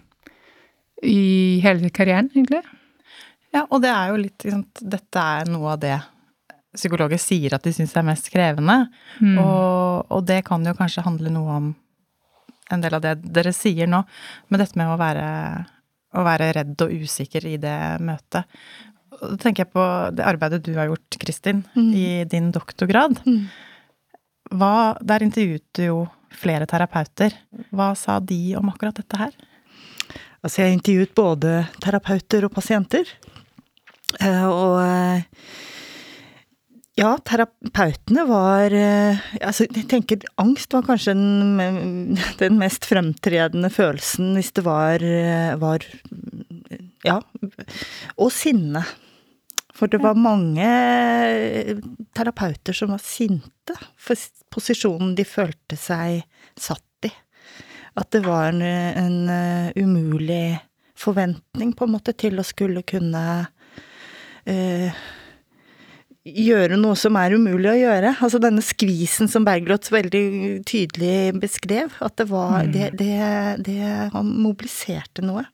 i 1.04 1.60
hele 1.64 1.90
karrieren, 1.92 2.30
egentlig. 2.32 2.62
Ja, 3.52 3.66
og 3.66 3.82
det 3.84 3.90
er 3.92 4.12
jo 4.12 4.20
litt 4.22 4.46
liksom, 4.46 4.64
Dette 4.80 5.22
er 5.42 5.50
noe 5.52 5.74
av 5.74 5.82
det 5.82 5.98
psykologer 6.72 7.20
sier 7.20 7.52
at 7.52 7.66
de 7.66 7.72
syns 7.76 7.92
er 7.98 8.06
mest 8.06 8.30
krevende. 8.32 8.86
Mm. 9.20 9.36
Og, 9.42 10.08
og 10.08 10.24
det 10.28 10.40
kan 10.46 10.64
jo 10.64 10.72
kanskje 10.78 11.04
handle 11.04 11.32
noe 11.34 11.58
om 11.58 11.66
en 12.72 12.82
del 12.84 12.94
av 12.96 13.02
det 13.04 13.14
dere 13.22 13.52
sier 13.56 13.86
nå, 13.90 14.02
med 14.48 14.62
dette 14.62 14.78
med 14.80 14.90
å 14.92 14.96
være, 15.00 15.26
å 16.16 16.24
være 16.26 16.52
redd 16.58 16.84
og 16.86 16.94
usikker 17.04 17.46
i 17.46 17.56
det 17.62 17.76
møtet. 18.00 18.48
Da 19.12 19.36
tenker 19.38 19.64
jeg 19.66 19.72
på 19.74 19.84
det 20.16 20.24
arbeidet 20.26 20.62
du 20.64 20.72
har 20.78 20.88
gjort, 20.90 21.18
Kristin, 21.22 21.62
i 21.76 22.24
din 22.24 22.50
doktorgrad. 22.54 23.20
Hva, 24.52 24.96
der 25.00 25.22
intervjuet 25.24 25.64
du 25.76 25.82
jo 25.84 25.98
flere 26.32 26.66
terapeuter. 26.66 27.32
Hva 27.70 27.92
sa 27.96 28.18
de 28.20 28.56
om 28.58 28.68
akkurat 28.72 28.96
dette 28.98 29.16
her? 29.20 29.32
Altså, 30.42 30.62
jeg 30.64 30.78
intervjuet 30.78 31.14
både 31.14 31.52
terapeuter 31.80 32.44
og 32.48 32.52
pasienter. 32.56 33.06
Eh, 34.20 34.46
Og 34.48 34.80
eh, 34.82 35.22
ja, 36.98 37.14
terapeutene 37.24 38.24
var 38.28 38.74
eh, 38.76 39.20
Altså, 39.40 39.64
jeg 39.64 39.86
tenker 39.88 40.26
angst 40.40 40.74
var 40.74 40.84
kanskje 40.84 41.14
den, 41.16 42.18
den 42.40 42.58
mest 42.60 42.84
fremtredende 42.88 43.70
følelsen 43.72 44.34
hvis 44.36 44.52
det 44.58 44.66
var, 44.66 45.04
eh, 45.04 45.54
var 45.60 45.86
Ja. 47.06 47.20
Og 48.20 48.28
sinne. 48.34 48.84
For 49.72 49.88
det 49.90 50.02
var 50.04 50.14
mange 50.20 50.68
terapeuter 52.14 52.76
som 52.76 52.92
var 52.92 53.00
sinte 53.02 53.74
for 53.96 54.20
posisjonen 54.52 55.16
de 55.16 55.24
følte 55.26 55.78
seg 55.80 56.20
satt 56.60 57.08
i. 57.08 57.10
At 57.98 58.12
det 58.12 58.20
var 58.26 58.52
en, 58.52 58.60
en 58.62 59.16
eh, 59.32 59.72
umulig 59.80 60.60
forventning, 60.94 61.72
på 61.74 61.88
en 61.88 61.96
måte, 61.96 62.14
til 62.14 62.38
å 62.38 62.46
skulle 62.46 62.84
kunne 62.86 63.24
eh, 64.46 64.92
gjøre 66.22 66.78
noe 66.78 66.94
som 66.98 67.16
er 67.18 67.34
umulig 67.34 67.70
å 67.72 67.78
gjøre. 67.78 68.14
Altså 68.22 68.40
denne 68.42 68.62
skvisen 68.64 69.30
som 69.30 69.46
Bergljot 69.46 69.90
veldig 69.92 70.24
tydelig 70.68 71.34
beskrev. 71.42 71.94
At 72.04 72.16
det 72.20 72.28
var 72.30 72.68
det, 72.70 72.92
det, 72.98 73.16
det 73.66 73.78
Han 74.14 74.34
mobiliserte 74.44 75.24
noe. 75.26 75.44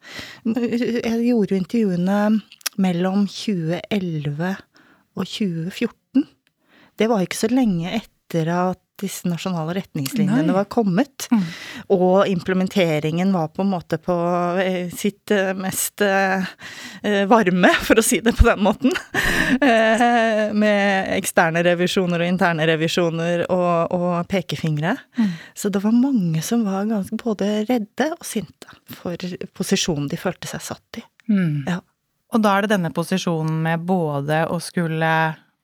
Jeg 0.44 1.16
gjorde 1.30 1.54
jo 1.54 1.62
intervjuene 1.62 2.18
mellom 2.78 3.26
2011 3.30 4.52
og 5.18 5.24
2014. 5.24 6.26
Det 6.98 7.08
var 7.10 7.24
ikke 7.24 7.40
så 7.40 7.50
lenge 7.52 7.94
etter 7.98 8.50
at 8.52 8.82
disse 9.00 9.28
nasjonale 9.30 9.74
retningslinjene 9.78 10.46
Nei. 10.48 10.54
var 10.56 10.66
kommet. 10.72 11.28
Mm. 11.32 11.42
Og 11.94 12.28
implementeringen 12.30 13.32
var 13.34 13.48
på 13.54 13.62
en 13.64 13.70
måte 13.72 13.98
på 14.02 14.16
eh, 14.62 14.90
sitt 14.94 15.30
eh, 15.34 15.52
mest 15.58 16.02
eh, 16.04 16.44
varme, 17.30 17.70
for 17.86 18.00
å 18.00 18.04
si 18.04 18.20
det 18.24 18.34
på 18.38 18.46
den 18.48 18.64
måten. 18.66 18.94
Eh, 19.64 20.52
Med 20.58 21.08
eksterne 21.16 21.62
revisjoner 21.64 22.22
og 22.22 22.28
interne 22.28 22.66
revisjoner 22.68 23.44
og, 23.48 23.94
og 23.96 24.28
pekefingre. 24.30 24.94
Mm. 25.18 25.30
Så 25.56 25.70
det 25.72 25.82
var 25.84 25.94
mange 25.96 26.42
som 26.44 26.64
var 26.66 26.88
ganske 26.90 27.16
både 27.20 27.50
redde 27.68 28.10
og 28.14 28.24
sinte 28.26 28.78
for 28.98 29.16
posisjonen 29.56 30.08
de 30.10 30.18
følte 30.20 30.50
seg 30.50 30.64
satt 30.64 31.00
i. 31.00 31.04
Mm. 31.32 31.64
Ja. 31.68 31.80
Og 32.34 32.42
da 32.44 32.56
er 32.58 32.66
det 32.66 32.74
denne 32.74 32.92
posisjonen 32.92 33.62
med 33.64 33.84
både 33.88 34.42
å 34.52 34.58
skulle 34.60 35.12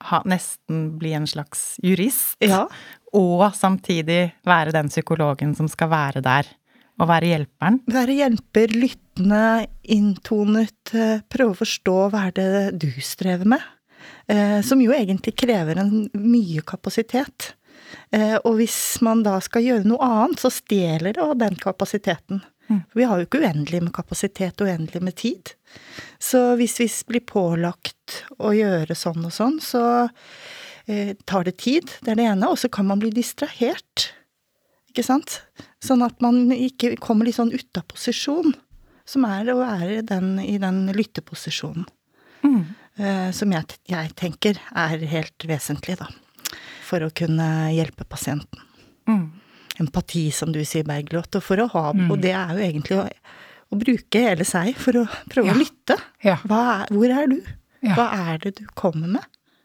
ha, 0.04 0.20
nesten 0.28 0.86
bli 1.00 1.14
en 1.16 1.26
slags 1.28 1.74
jurist, 1.84 2.36
Ja, 2.44 2.66
og 3.14 3.47
samtidig 3.56 4.35
være 4.47 4.75
den 4.75 4.90
psykologen 4.92 5.54
som 5.56 5.68
skal 5.71 5.90
være 5.92 6.23
der, 6.25 6.49
og 7.00 7.09
være 7.11 7.33
hjelperen. 7.33 7.80
være 7.90 8.18
hjelper, 8.21 8.75
lyttende, 8.75 9.66
inntonet, 9.83 10.94
eh, 10.94 11.23
prøve 11.28 11.54
å 11.54 11.62
forstå 11.62 11.97
hva 12.11 12.26
er 12.28 12.33
det 12.37 12.78
du 12.78 12.90
strever 13.00 13.44
med. 13.44 13.62
Eh, 14.28 14.61
som 14.62 14.80
jo 14.80 14.92
egentlig 14.92 15.35
krever 15.37 15.78
en 15.80 16.09
mye 16.14 16.62
kapasitet. 16.62 17.54
Eh, 18.12 18.37
og 18.44 18.56
hvis 18.61 19.00
man 19.04 19.23
da 19.23 19.38
skal 19.44 19.64
gjøre 19.64 19.88
noe 19.88 20.06
annet, 20.06 20.40
så 20.40 20.50
stjeler 20.52 21.16
det 21.16 21.23
av 21.23 21.37
den 21.38 21.56
kapasiteten. 21.61 22.42
Mm. 22.71 22.80
For 22.88 23.00
vi 23.00 23.09
har 23.09 23.21
jo 23.21 23.26
ikke 23.26 23.42
uendelig 23.42 23.83
med 23.83 23.94
kapasitet 23.97 24.62
og 24.62 24.71
uendelig 24.71 25.02
med 25.04 25.16
tid. 25.21 25.52
Så 26.23 26.54
hvis 26.56 26.78
vi 26.80 26.88
blir 27.11 27.26
pålagt 27.28 28.23
å 28.38 28.54
gjøre 28.56 28.97
sånn 28.97 29.26
og 29.26 29.35
sånn, 29.35 29.59
så 29.61 30.09
tar 31.24 31.44
det 31.48 31.56
tid. 31.62 31.90
Det 32.04 32.12
er 32.12 32.18
det 32.20 32.26
ene. 32.32 32.48
Og 32.52 32.58
så 32.60 32.68
kan 32.72 32.86
man 32.86 33.00
bli 33.02 33.10
distrahert. 33.14 34.10
Ikke 34.92 35.04
sant? 35.06 35.40
Sånn 35.82 36.04
at 36.06 36.20
man 36.22 36.50
ikke 36.54 36.94
kommer 37.02 37.26
litt 37.28 37.38
sånn 37.38 37.52
ut 37.54 37.80
av 37.80 37.86
posisjon. 37.90 38.54
Som 39.08 39.24
er 39.28 39.48
å 39.52 39.58
være 39.60 40.02
den, 40.06 40.38
i 40.40 40.56
den 40.60 40.86
lytteposisjonen. 40.96 41.84
Mm. 42.44 42.60
Eh, 42.96 43.30
som 43.36 43.52
jeg, 43.52 43.78
jeg 43.90 44.12
tenker 44.16 44.60
er 44.76 45.02
helt 45.10 45.44
vesentlig, 45.48 45.96
da. 46.00 46.06
For 46.86 47.04
å 47.04 47.10
kunne 47.16 47.48
hjelpe 47.74 48.04
pasienten. 48.08 48.60
Mm. 49.08 49.26
Empati, 49.82 50.28
som 50.32 50.52
du 50.54 50.60
sier, 50.64 50.84
Bergljot. 50.88 51.34
Og 51.40 51.42
for 51.44 51.60
å 51.64 51.68
ha 51.72 51.86
Mm. 51.92 52.10
Og 52.12 52.20
det 52.22 52.32
er 52.36 52.54
jo 52.54 52.64
egentlig 52.64 52.96
å, 53.00 53.08
å 53.74 53.78
bruke 53.80 54.20
hele 54.28 54.44
seg 54.46 54.76
for 54.80 54.92
å 55.02 55.04
prøve 55.32 55.50
Ja. 55.50 55.54
å 55.56 55.58
lytte. 55.58 55.96
Ja. 56.24 56.36
Er, 56.44 56.86
hvor 56.94 57.10
er 57.10 57.26
du? 57.28 57.40
Ja. 57.82 57.94
Hva 57.98 58.06
er 58.32 58.38
det 58.38 58.54
du 58.60 58.64
kommer 58.78 59.08
med 59.18 59.24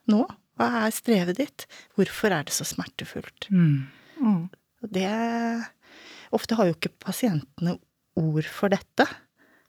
nå? 0.10 0.26
Hva 0.60 0.68
er 0.86 0.92
strevet 0.92 1.38
ditt? 1.40 1.66
Hvorfor 1.96 2.34
er 2.36 2.44
det 2.44 2.54
så 2.54 2.66
smertefullt? 2.68 3.48
Mm. 3.50 3.88
Mm. 4.20 4.50
Det 4.92 5.08
Ofte 6.36 6.54
har 6.60 6.68
jo 6.70 6.76
ikke 6.76 6.92
pasientene 7.02 7.78
ord 8.20 8.46
for 8.54 8.70
dette. 8.70 9.08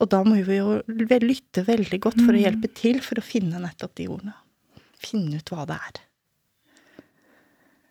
Og 0.03 0.09
da 0.13 0.19
må 0.27 0.37
vi 0.45 0.59
jo 0.59 0.81
lytte 0.91 1.63
veldig 1.65 2.01
godt 2.05 2.19
for 2.21 2.35
å 2.35 2.37
Mm. 2.37 2.43
hjelpe 2.43 2.69
til 2.75 3.01
for 3.01 3.17
å 3.17 3.25
finne 3.25 3.61
nettopp 3.63 3.95
de 3.97 4.09
ordene. 4.09 4.35
Finne 5.01 5.37
ut 5.41 5.49
hva 5.55 5.65
det 5.67 5.79
er. 5.79 6.01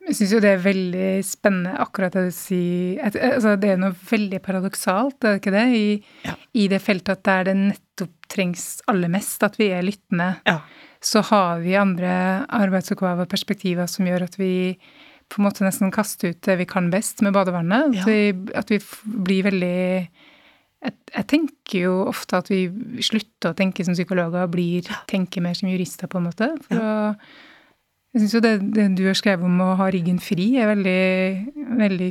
Jeg 0.06 0.16
syns 0.16 0.32
jo 0.32 0.40
det 0.42 0.52
er 0.54 0.62
veldig 0.64 1.08
spennende 1.26 1.74
akkurat 1.82 2.14
det 2.16 2.22
du 2.30 2.34
sier 2.34 3.02
altså, 3.04 3.52
Det 3.60 3.68
er 3.74 3.76
noe 3.82 3.92
veldig 3.92 4.40
paradoksalt, 4.42 5.18
er 5.24 5.34
det 5.36 5.40
ikke 5.42 5.52
det? 5.54 5.66
I, 5.76 6.04
Ja. 6.24 6.34
I 6.54 6.68
det 6.68 6.80
feltet 6.82 7.08
at 7.18 7.22
der 7.28 7.44
det 7.50 7.56
nettopp 7.56 8.14
trengs 8.32 8.80
aller 8.88 9.08
mest 9.12 9.42
at 9.42 9.56
vi 9.60 9.68
er 9.70 9.82
lyttende, 9.82 10.40
Ja. 10.46 10.60
Så 11.04 11.22
har 11.30 11.62
vi 11.64 11.78
andre 11.80 12.12
arbeidsoppgaver 12.52 13.24
og 13.24 13.32
perspektiver 13.32 13.88
som 13.88 14.08
gjør 14.08 14.26
at 14.26 14.36
vi 14.40 14.52
på 15.30 15.38
en 15.38 15.46
måte 15.46 15.64
nesten 15.64 15.92
kaster 15.94 16.34
ut 16.34 16.40
det 16.44 16.56
vi 16.58 16.66
kan 16.68 16.90
best 16.92 17.22
med 17.24 17.32
badevannet. 17.36 17.94
Ja. 17.94 18.02
At, 18.02 18.10
vi, 18.10 18.50
at 18.58 18.72
vi 18.72 18.80
blir 19.28 19.46
veldig 19.46 19.80
jeg, 20.80 20.96
jeg 21.14 21.26
tenker 21.28 21.84
jo 21.84 21.94
ofte 22.08 22.40
at 22.40 22.50
vi 22.50 22.64
slutter 23.04 23.52
å 23.52 23.56
tenke 23.56 23.84
som 23.84 23.96
psykologer 23.96 24.46
og 24.46 24.52
blir, 24.54 24.88
tenker 25.10 25.44
mer 25.44 25.56
som 25.58 25.68
jurister, 25.70 26.08
på 26.10 26.18
en 26.20 26.28
måte. 26.30 26.48
For 26.66 26.80
å, 26.80 26.92
jeg 28.10 28.24
syns 28.24 28.36
jo 28.38 28.44
det, 28.44 28.54
det 28.74 28.86
du 28.98 29.04
har 29.06 29.18
skrevet 29.18 29.46
om 29.46 29.60
å 29.62 29.74
ha 29.78 29.90
ryggen 29.92 30.18
fri, 30.24 30.54
er 30.58 30.70
veldig, 30.72 31.02
veldig 31.82 32.08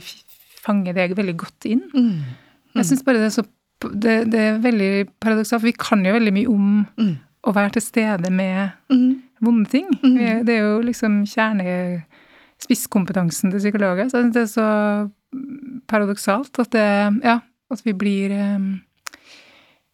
fanger 0.62 0.96
deg 0.96 1.15
veldig 1.17 1.36
godt 1.39 1.67
inn. 1.72 1.81
Mm. 1.96 2.29
Jeg 2.77 2.91
syns 2.91 3.01
bare 3.08 3.24
det 3.24 3.31
er 3.31 3.39
så 3.39 3.48
det, 3.79 4.15
det 4.27 4.39
er 4.43 4.58
veldig 4.60 4.91
paradoksalt, 5.24 5.63
vi 5.63 5.75
kan 5.79 6.01
jo 6.03 6.15
veldig 6.15 6.36
mye 6.36 6.51
om 6.51 6.69
Mm. 7.00 7.17
Å 7.48 7.53
være 7.55 7.72
til 7.77 7.84
stede 7.86 8.29
med 8.31 8.72
Mm. 8.91 9.22
vonde 9.41 9.69
ting. 9.69 9.88
Mm. 10.03 10.43
Det 10.46 10.53
er 10.55 10.60
jo 10.65 10.81
liksom 10.84 11.24
kjernespisskompetansen 11.25 13.51
til 13.51 13.60
psykologer. 13.62 14.10
Så 14.12 14.24
det 14.34 14.41
er 14.43 14.48
så 14.51 14.67
paradoksalt 15.88 16.60
at 16.60 16.69
det 16.72 17.19
Ja, 17.24 17.39
at 17.72 17.81
vi 17.86 17.93
blir 17.93 18.31
eh, 18.31 18.60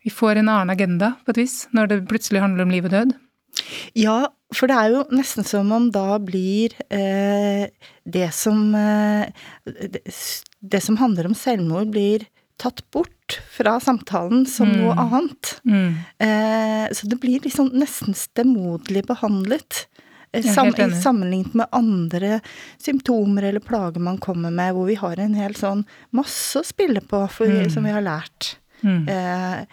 Vi 0.06 0.10
får 0.14 0.36
en 0.38 0.50
annen 0.50 0.70
agenda, 0.70 1.16
på 1.26 1.30
et 1.34 1.38
vis, 1.38 1.68
når 1.74 1.88
det 1.90 2.08
plutselig 2.08 2.42
handler 2.42 2.64
om 2.64 2.70
liv 2.70 2.86
og 2.86 2.92
død. 2.92 3.14
Ja, 3.96 4.28
for 4.54 4.68
det 4.68 4.76
er 4.78 4.90
jo 4.94 5.04
nesten 5.10 5.44
som 5.44 5.72
om 5.72 5.90
da 5.92 6.20
blir 6.22 6.70
eh, 6.94 7.68
det 8.06 8.32
som 8.34 8.76
eh, 8.76 9.26
det, 9.66 10.02
det 10.62 10.82
som 10.84 10.98
handler 10.98 11.26
om 11.26 11.34
selvmord, 11.34 11.88
blir 11.90 12.20
tatt 12.58 12.82
bort 12.92 13.40
fra 13.52 13.80
samtalen 13.80 14.46
som 14.48 14.70
Mm. 14.72 14.82
noe 14.82 14.96
annet. 14.96 15.60
Mm. 15.66 15.96
Eh, 16.20 16.88
så 16.94 17.08
det 17.10 17.20
blir 17.20 17.40
liksom 17.42 17.70
nesten 17.74 18.14
stemoderlig 18.16 19.06
behandlet. 19.08 19.88
eh, 20.34 20.42
Sam, 20.44 20.72
sammenlignet 20.74 21.54
med 21.56 21.68
andre 21.72 22.42
symptomer 22.78 23.44
eller 23.44 23.60
plager 23.64 24.00
man 24.00 24.18
kommer 24.18 24.52
med, 24.52 24.74
hvor 24.76 24.86
vi 24.86 24.96
har 24.96 25.18
en 25.20 25.34
hel 25.34 25.54
sånn 25.54 25.86
masse 26.12 26.60
å 26.60 26.66
spille 26.66 27.00
på 27.02 27.30
for, 27.32 27.46
Mm. 27.48 27.72
som 27.72 27.84
vi 27.84 27.92
har 27.92 28.02
lært. 28.02 28.56
Mm. 28.84 29.08
Eh, 29.08 29.66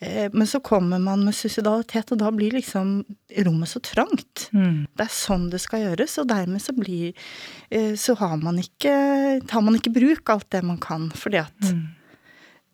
eh, 0.00 0.28
men 0.32 0.46
så 0.46 0.60
kommer 0.62 0.98
man 1.00 1.24
med 1.24 1.34
suicidalitet, 1.34 2.12
og 2.12 2.18
da 2.18 2.30
blir 2.30 2.52
liksom 2.52 3.04
rommet 3.38 3.68
så 3.68 3.80
trangt. 3.82 4.48
Mm. 4.54 4.86
Det 4.96 5.04
er 5.04 5.10
sånn 5.10 5.50
det 5.50 5.60
skal 5.60 5.80
gjøres, 5.80 6.18
og 6.18 6.28
dermed 6.28 6.60
så 6.62 6.72
blir 6.72 7.12
eh, 7.70 7.94
Så 7.96 8.14
har 8.16 8.36
man 8.36 8.56
ikke 8.58 9.44
tar 9.48 9.60
man 9.62 9.74
ikke 9.74 9.92
bruk 9.92 10.30
alt 10.30 10.48
det 10.50 10.62
man 10.62 10.78
kan, 10.78 11.10
fordi 11.10 11.38
at 11.40 11.60
Mm. 11.60 11.88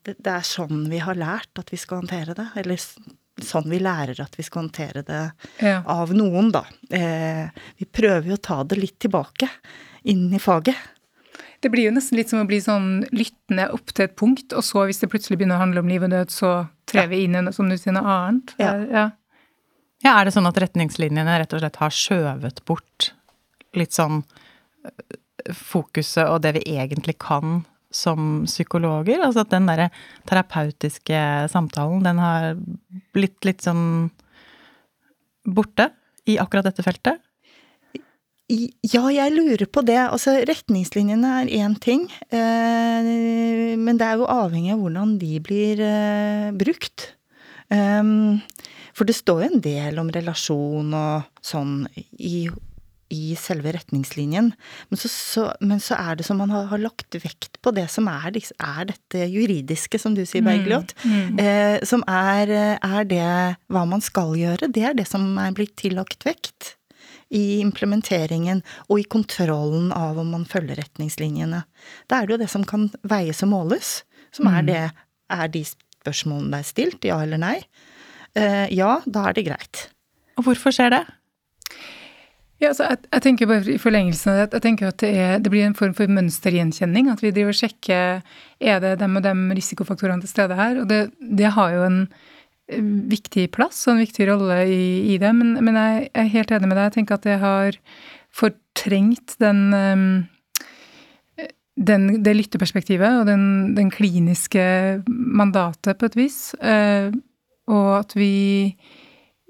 Det, 0.07 0.17
det 0.19 0.33
er 0.33 0.47
sånn 0.47 0.85
vi 0.91 0.99
har 1.03 1.19
lært 1.19 1.59
at 1.61 1.71
vi 1.73 1.79
skal 1.81 2.01
håndtere 2.03 2.35
det. 2.39 2.47
Eller 2.61 2.81
sånn 3.41 3.69
vi 3.73 3.79
lærer 3.81 4.21
at 4.21 4.35
vi 4.37 4.45
skal 4.45 4.65
håndtere 4.67 5.03
det 5.07 5.21
Ja. 5.65 5.83
av 5.87 6.13
noen, 6.17 6.51
da. 6.53 6.65
Eh, 6.91 7.49
vi 7.81 7.87
prøver 7.89 8.29
jo 8.33 8.37
å 8.39 8.43
ta 8.43 8.63
det 8.65 8.79
litt 8.79 8.99
tilbake 9.01 9.49
inn 10.05 10.29
i 10.35 10.39
faget. 10.43 10.77
Det 11.61 11.69
blir 11.73 11.91
jo 11.91 11.93
nesten 11.93 12.17
litt 12.17 12.31
som 12.33 12.41
å 12.41 12.47
bli 12.49 12.57
sånn 12.65 13.03
lyttende 13.13 13.67
opp 13.77 13.93
til 13.93 14.07
et 14.07 14.17
punkt, 14.17 14.53
og 14.57 14.65
så, 14.65 14.87
hvis 14.89 15.01
det 15.03 15.11
plutselig 15.13 15.37
begynner 15.41 15.59
å 15.59 15.65
handle 15.67 15.83
om 15.85 15.89
liv 15.93 16.03
og 16.07 16.11
død, 16.13 16.31
så 16.33 16.53
trer 16.89 17.09
vi 17.13 17.25
inn 17.27 17.37
i 17.37 17.43
noe 17.45 17.53
som 17.53 17.69
du 17.69 17.77
sier, 17.77 17.93
noe 17.93 18.05
annet. 18.09 18.55
Ja. 18.61 18.75
ja. 18.89 19.07
Ja, 20.01 20.15
er 20.17 20.25
det 20.25 20.33
sånn 20.33 20.49
at 20.49 20.57
retningslinjene 20.57 21.35
rett 21.43 21.53
og 21.53 21.61
slett 21.61 21.77
har 21.77 21.93
skjøvet 21.93 22.63
bort 22.65 23.11
litt 23.77 23.93
sånn 23.93 24.23
øh, 24.89 25.19
fokuset 25.53 26.25
og 26.29 26.41
det 26.45 26.55
vi 26.57 26.63
egentlig 26.79 27.19
kan 27.21 27.61
som 27.91 28.45
psykologer? 28.47 29.21
Altså 29.25 29.45
at 29.45 29.53
den 29.53 29.69
derre 29.69 29.91
terapeutiske 30.29 31.23
samtalen, 31.53 32.05
den 32.07 32.23
har 32.23 32.55
blitt 33.15 33.39
litt 33.49 33.67
sånn 33.67 34.11
borte 35.45 35.91
i 36.29 36.39
akkurat 36.41 36.69
dette 36.71 36.85
feltet? 36.87 37.21
Ja, 38.51 39.05
jeg 39.15 39.31
lurer 39.37 39.69
på 39.71 39.83
det. 39.87 39.99
Altså, 40.11 40.35
retningslinjene 40.49 41.35
er 41.45 41.51
én 41.61 41.77
ting, 41.79 42.09
eh, 42.35 43.77
men 43.79 44.01
det 44.01 44.09
er 44.09 44.19
jo 44.19 44.27
avhengig 44.27 44.73
av 44.75 44.83
hvordan 44.83 45.13
de 45.21 45.39
blir 45.45 45.83
eh, 45.87 46.51
brukt. 46.59 47.13
Um, 47.71 48.41
for 48.97 49.07
det 49.07 49.15
står 49.15 49.45
jo 49.45 49.51
en 49.53 49.63
del 49.63 50.01
om 50.03 50.11
relasjon 50.11 50.91
og 50.99 51.45
sånn 51.47 51.85
i, 52.19 52.49
i 53.11 53.35
selve 53.39 53.73
retningslinjen. 53.75 54.53
Men 54.89 55.01
så, 55.01 55.11
så, 55.11 55.47
men 55.61 55.83
så 55.83 55.99
er 55.99 56.19
det 56.19 56.27
som 56.27 56.41
man 56.41 56.53
har, 56.55 56.69
har 56.71 56.83
lagt 56.83 57.17
vekt 57.21 57.61
på 57.63 57.73
det 57.77 57.89
som 57.93 58.09
er, 58.11 58.37
er 58.39 58.91
dette 58.91 59.29
juridiske, 59.31 60.01
som 60.01 60.17
du 60.17 60.23
sier, 60.25 60.45
Bergljot. 60.47 60.95
Mm. 61.05 61.41
Eh, 61.43 61.77
som 61.87 62.05
er, 62.11 62.53
er 62.79 63.09
det 63.11 63.31
hva 63.71 63.87
man 63.89 64.05
skal 64.05 64.37
gjøre. 64.39 64.71
Det 64.71 64.87
er 64.87 64.99
det 64.99 65.09
som 65.11 65.33
er 65.43 65.57
blitt 65.57 65.77
tillagt 65.81 66.27
vekt 66.29 66.77
i 67.31 67.61
implementeringen 67.63 68.63
og 68.89 69.03
i 69.03 69.07
kontrollen 69.11 69.91
av 69.95 70.19
om 70.19 70.33
man 70.35 70.47
følger 70.49 70.81
retningslinjene. 70.81 71.63
Da 72.11 72.19
er 72.19 72.27
det 72.27 72.35
jo 72.35 72.43
det 72.43 72.51
som 72.51 72.67
kan 72.67 72.89
veies 73.07 73.43
og 73.47 73.53
måles, 73.55 74.01
som 74.35 74.51
er 74.51 74.67
det 74.67 74.83
Er 75.31 75.47
de 75.47 75.61
spørsmålene 75.63 76.51
det 76.51 76.59
er 76.59 76.67
stilt, 76.67 77.05
ja 77.07 77.21
eller 77.23 77.39
nei? 77.39 77.57
Eh, 78.35 78.67
ja, 78.75 78.99
da 79.07 79.29
er 79.29 79.37
det 79.37 79.45
greit. 79.47 79.83
Og 80.39 80.49
hvorfor 80.49 80.75
skjer 80.75 80.91
det? 80.91 81.05
Ja, 82.61 82.75
altså, 82.75 82.91
jeg, 82.91 83.01
jeg, 83.09 83.23
tenker 83.25 83.49
bare 83.49 83.73
i 83.73 83.81
forlengelsen 83.81 84.31
av 84.35 84.39
det, 84.39 84.59
jeg 84.59 84.65
tenker 84.67 84.91
at 84.91 84.99
det, 85.01 85.11
er, 85.17 85.39
det, 85.41 85.53
blir 85.53 85.65
en 85.65 85.77
form 85.77 85.95
for 85.97 86.13
mønstergjenkjenning. 86.13 87.09
At 87.09 87.23
vi 87.25 87.33
driver 87.33 87.55
og 87.55 87.57
sjekker 87.57 88.21
er 88.61 88.83
det 88.85 88.99
dem 89.01 89.17
og 89.17 89.25
dem 89.25 89.47
risikofaktorene 89.57 90.21
til 90.21 90.33
stede 90.33 90.59
her. 90.59 90.83
Og 90.83 90.91
det, 90.91 91.07
det 91.41 91.55
har 91.57 91.73
jo 91.73 91.87
en 91.87 92.03
eh, 92.69 92.91
viktig 93.15 93.47
plass 93.57 93.81
og 93.87 93.95
en 93.95 94.03
viktig 94.05 94.29
rolle 94.29 94.61
i, 94.69 94.83
i 95.15 95.17
det. 95.23 95.33
Men, 95.39 95.57
men, 95.65 95.81
jeg 95.81 96.11
er 96.13 96.33
helt 96.37 96.53
enig 96.53 96.69
med 96.69 96.77
deg. 96.77 96.91
Jeg 96.91 96.97
tenker 96.99 97.17
at 97.17 97.31
det 97.31 97.41
har 97.41 97.81
fortrengt 98.43 99.39
den, 99.41 99.65
eh, 99.81 101.49
den 101.81 102.09
det 102.21 102.37
lytteperspektivet 102.43 103.23
og 103.23 103.31
den, 103.33 103.45
den, 103.79 103.89
kliniske 103.89 104.67
mandatet, 105.09 105.97
på 105.97 106.13
et 106.13 106.21
vis. 106.27 106.43
Eh, 106.61 107.09
og 107.73 107.93
at 108.03 108.13
vi 108.21 108.35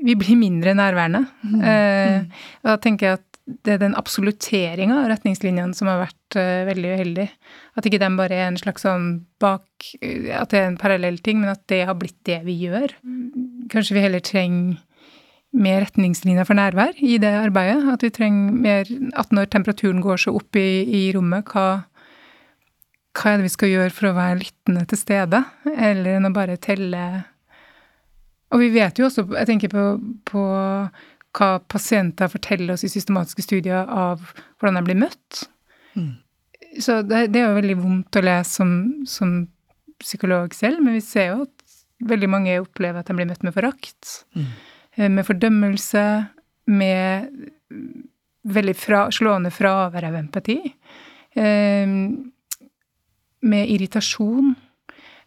vi 0.04 0.16
blir 0.18 0.38
mindre 0.40 0.74
nærværende. 0.76 1.24
Mm. 1.44 1.60
Eh, 1.70 2.46
da 2.66 2.76
tenker 2.80 3.06
jeg 3.06 3.20
at 3.20 3.30
det 3.64 3.74
er 3.74 3.80
den 3.82 3.96
absolutteringa 3.98 5.00
av 5.00 5.08
retningslinjene 5.10 5.74
som 5.76 5.88
har 5.90 6.04
vært 6.04 6.36
uh, 6.38 6.68
veldig 6.68 6.92
uheldig. 6.94 7.26
At 7.78 7.88
ikke 7.88 7.98
den 8.02 8.18
bare 8.18 8.36
er 8.36 8.50
en 8.50 8.60
slags 8.60 8.84
sånn 8.86 9.08
bak 9.42 9.64
At 10.36 10.52
det 10.52 10.60
er 10.60 10.68
en 10.68 10.78
parallell 10.78 11.18
ting, 11.24 11.40
men 11.42 11.50
at 11.50 11.64
det 11.72 11.82
har 11.88 11.98
blitt 11.98 12.18
det 12.28 12.40
vi 12.46 12.58
gjør. 12.66 12.94
Kanskje 13.72 13.96
vi 13.96 14.04
heller 14.04 14.22
trenger 14.24 14.78
mer 15.50 15.80
retningslinjer 15.82 16.46
for 16.46 16.54
nærvær 16.54 16.98
i 17.02 17.16
det 17.22 17.32
arbeidet. 17.40 17.82
At 17.90 18.04
vi 18.06 18.12
trenger 18.14 18.60
mer 18.66 18.92
At 19.18 19.34
når 19.34 19.50
temperaturen 19.50 20.02
går 20.04 20.26
så 20.26 20.36
opp 20.38 20.60
i, 20.60 20.84
i 20.84 21.02
rommet, 21.16 21.50
hva, 21.50 21.82
hva 23.18 23.32
er 23.32 23.40
det 23.40 23.48
vi 23.48 23.56
skal 23.56 23.74
gjøre 23.74 23.96
for 23.96 24.12
å 24.12 24.16
være 24.20 24.42
lyttende 24.44 24.86
til 24.90 25.00
stede? 25.00 25.42
Eller 25.74 26.20
enn 26.20 26.30
å 26.30 26.34
bare 26.36 26.60
telle 26.62 27.24
og 28.50 28.62
vi 28.62 28.70
vet 28.74 28.98
jo 28.98 29.06
også, 29.06 29.26
jeg 29.36 29.48
tenker 29.48 29.72
på, 29.72 29.84
på 30.26 30.42
hva 31.36 31.50
pasienter 31.70 32.30
forteller 32.30 32.74
oss 32.74 32.84
i 32.86 32.90
systematiske 32.90 33.44
studier 33.46 33.86
av 33.86 34.22
hvordan 34.58 34.80
de 34.80 34.84
blir 34.88 34.98
møtt. 35.04 35.44
Mm. 35.94 36.18
Så 36.82 37.00
det, 37.06 37.28
det, 37.34 37.40
er 37.40 37.50
jo 37.50 37.58
veldig 37.58 37.78
vondt 37.80 38.18
å 38.18 38.24
lese 38.24 38.60
som, 38.60 38.74
som, 39.08 39.40
psykolog 40.00 40.54
selv, 40.56 40.78
men 40.80 40.94
vi 40.96 41.02
ser 41.04 41.26
jo 41.28 41.42
at 41.44 41.72
veldig 42.08 42.28
mange 42.32 42.54
opplever 42.62 43.02
at 43.02 43.10
de 43.10 43.16
blir 43.18 43.26
møtt 43.28 43.42
med 43.44 43.52
forakt. 43.52 44.14
Mm. 44.32 44.46
Eh, 44.96 45.10
med 45.12 45.26
fordømmelse, 45.28 46.04
med 46.72 47.26
veldig 48.48 48.76
fra, 48.80 49.02
slående 49.12 49.52
fravær 49.52 50.06
av 50.08 50.16
empati. 50.22 50.56
Eh, 51.36 51.92
med 53.52 53.74
irritasjon. 53.76 54.54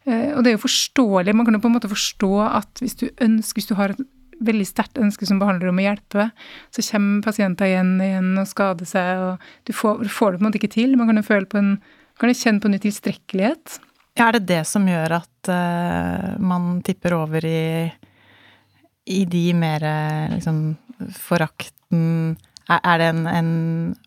Eh, 0.05 0.33
og 0.33 0.43
det 0.43 0.51
er 0.51 0.57
jo 0.57 0.65
forståelig. 0.65 1.35
Man 1.35 1.47
kan 1.47 1.57
jo 1.57 1.63
på 1.63 1.71
en 1.71 1.77
måte 1.77 1.91
forstå 1.91 2.33
at 2.49 2.83
hvis 2.83 2.97
du 2.99 3.07
ønsker, 3.23 3.59
hvis 3.59 3.71
du 3.71 3.77
har 3.79 3.93
et 3.93 4.03
veldig 4.43 4.65
sterkt 4.67 4.99
ønske 4.99 5.27
som 5.29 5.39
behandler 5.39 5.71
om 5.71 5.79
å 5.79 5.85
hjelpe, 5.85 6.27
så 6.73 6.83
kommer 6.89 7.23
pasienter 7.23 7.69
igjen 7.69 7.95
og 7.95 8.05
igjen 8.07 8.29
og 8.41 8.49
skader 8.49 8.89
seg, 8.89 9.23
og 9.23 9.67
du 9.67 9.73
får, 9.75 10.03
får, 10.11 10.33
det 10.33 10.39
på 10.39 10.43
en 10.43 10.47
måte 10.49 10.59
ikke 10.59 10.73
til. 10.75 10.95
Man 10.99 11.09
kan 11.09 11.21
jo 11.21 11.27
føle 11.27 11.49
på 11.49 11.61
en, 11.61 11.73
kan 12.19 12.31
jo 12.31 12.39
kjenne 12.39 12.63
på 12.63 12.71
en 12.71 12.79
utilstrekkelighet. 12.79 13.77
Ja, 14.19 14.27
er 14.27 14.37
det 14.37 14.47
det 14.51 14.63
som 14.69 14.85
gjør 14.89 15.15
at 15.21 15.49
uh, 15.49 16.33
man 16.43 16.81
tipper 16.85 17.15
over 17.17 17.45
i, 17.47 17.87
i 19.09 19.23
de 19.29 19.45
mer 19.57 19.85
liksom 20.35 20.65
forakten 21.17 22.35
er, 22.69 22.79
er 22.79 22.99
det 23.01 23.07
en, 23.11 23.23
en, 23.27 23.53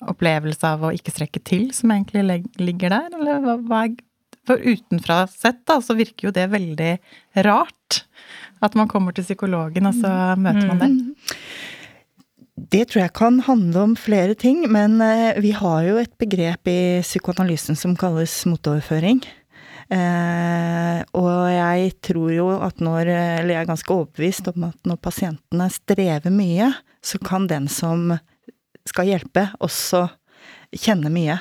opplevelse 0.09 0.69
av 0.69 0.85
å 0.87 0.93
ikke 0.95 1.13
strekke 1.13 1.43
til 1.45 1.69
som 1.77 1.93
egentlig 1.93 2.23
ligger 2.61 2.95
der, 2.95 3.09
eller 3.19 3.43
hva, 3.45 3.57
hva 3.61 3.81
er 3.85 3.97
for 4.47 4.61
utenfra 4.63 5.25
sett, 5.31 5.63
da, 5.69 5.81
så 5.83 5.97
virker 5.99 6.29
jo 6.29 6.35
det 6.35 6.49
veldig 6.53 6.93
rart. 7.47 8.03
At 8.65 8.77
man 8.79 8.89
kommer 8.89 9.15
til 9.15 9.27
psykologen, 9.27 9.89
og 9.89 9.97
så 9.99 10.13
møter 10.41 10.71
man 10.71 10.83
det. 10.83 10.91
Det 12.57 12.87
tror 12.89 13.03
jeg 13.03 13.15
kan 13.19 13.41
handle 13.45 13.83
om 13.91 13.97
flere 14.01 14.35
ting, 14.39 14.63
men 14.73 14.97
eh, 15.05 15.37
vi 15.45 15.53
har 15.53 15.83
jo 15.85 15.99
et 16.01 16.15
begrep 16.17 16.71
i 16.73 17.03
psykoanalysen 17.05 17.77
som 17.77 17.93
kalles 18.01 18.33
motoverføring. 18.49 19.21
Eh, 19.93 21.01
og 21.15 21.43
jeg 21.53 21.93
tror 22.03 22.31
jo 22.35 22.47
at 22.59 22.81
når 22.83 23.07
Eller 23.07 23.53
jeg 23.53 23.61
er 23.61 23.69
ganske 23.69 23.93
overbevist 23.95 24.49
om 24.51 24.65
at 24.67 24.89
når 24.89 24.99
pasientene 24.99 25.69
strever 25.71 26.33
mye, 26.33 26.73
så 27.05 27.21
kan 27.23 27.47
den 27.47 27.69
som 27.71 28.17
skal 28.89 29.13
hjelpe, 29.13 29.47
også 29.63 30.07
kjenne 30.75 31.13
mye. 31.13 31.39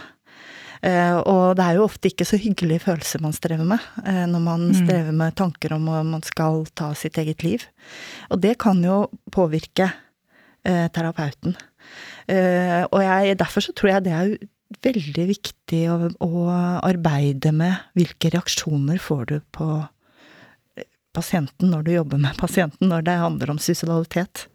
Eh, 0.86 1.18
og 1.26 1.56
det 1.58 1.66
er 1.66 1.78
jo 1.80 1.86
ofte 1.88 2.12
ikke 2.12 2.28
så 2.28 2.38
hyggelige 2.38 2.84
følelser 2.84 3.22
man 3.24 3.34
strever 3.34 3.66
med 3.66 3.82
eh, 4.06 4.26
når 4.30 4.42
man 4.44 4.66
mm. 4.70 4.76
strever 4.84 5.16
med 5.18 5.38
tanker 5.40 5.74
om 5.74 5.88
at 5.90 6.10
man 6.12 6.26
skal 6.26 6.66
ta 6.78 6.92
sitt 6.98 7.18
eget 7.22 7.46
liv. 7.46 7.66
Og 8.30 8.42
det 8.44 8.58
kan 8.62 8.84
jo 8.86 9.06
påvirke 9.34 9.90
eh, 10.66 10.86
terapeuten. 10.94 11.58
Og 12.26 13.02
jeg, 13.04 13.36
derfor 13.38 13.62
så 13.62 13.74
tror 13.78 13.92
jeg 13.92 14.06
det 14.08 14.14
er 14.18 14.32
veldig 14.82 15.26
viktig 15.30 15.82
å, 15.94 15.98
å 16.26 16.46
arbeide 16.82 17.52
med 17.54 17.84
hvilke 17.94 18.32
reaksjoner 18.34 18.98
får 18.98 19.28
du 19.30 19.36
på 19.54 19.68
pasienten 21.14 21.70
når 21.70 21.86
du 21.86 21.92
jobber 21.94 22.24
med 22.24 22.40
pasienten, 22.42 22.90
når 22.90 23.06
det 23.06 23.20
handler 23.22 23.54
om 23.54 23.62
suicidalitet. 23.62 24.48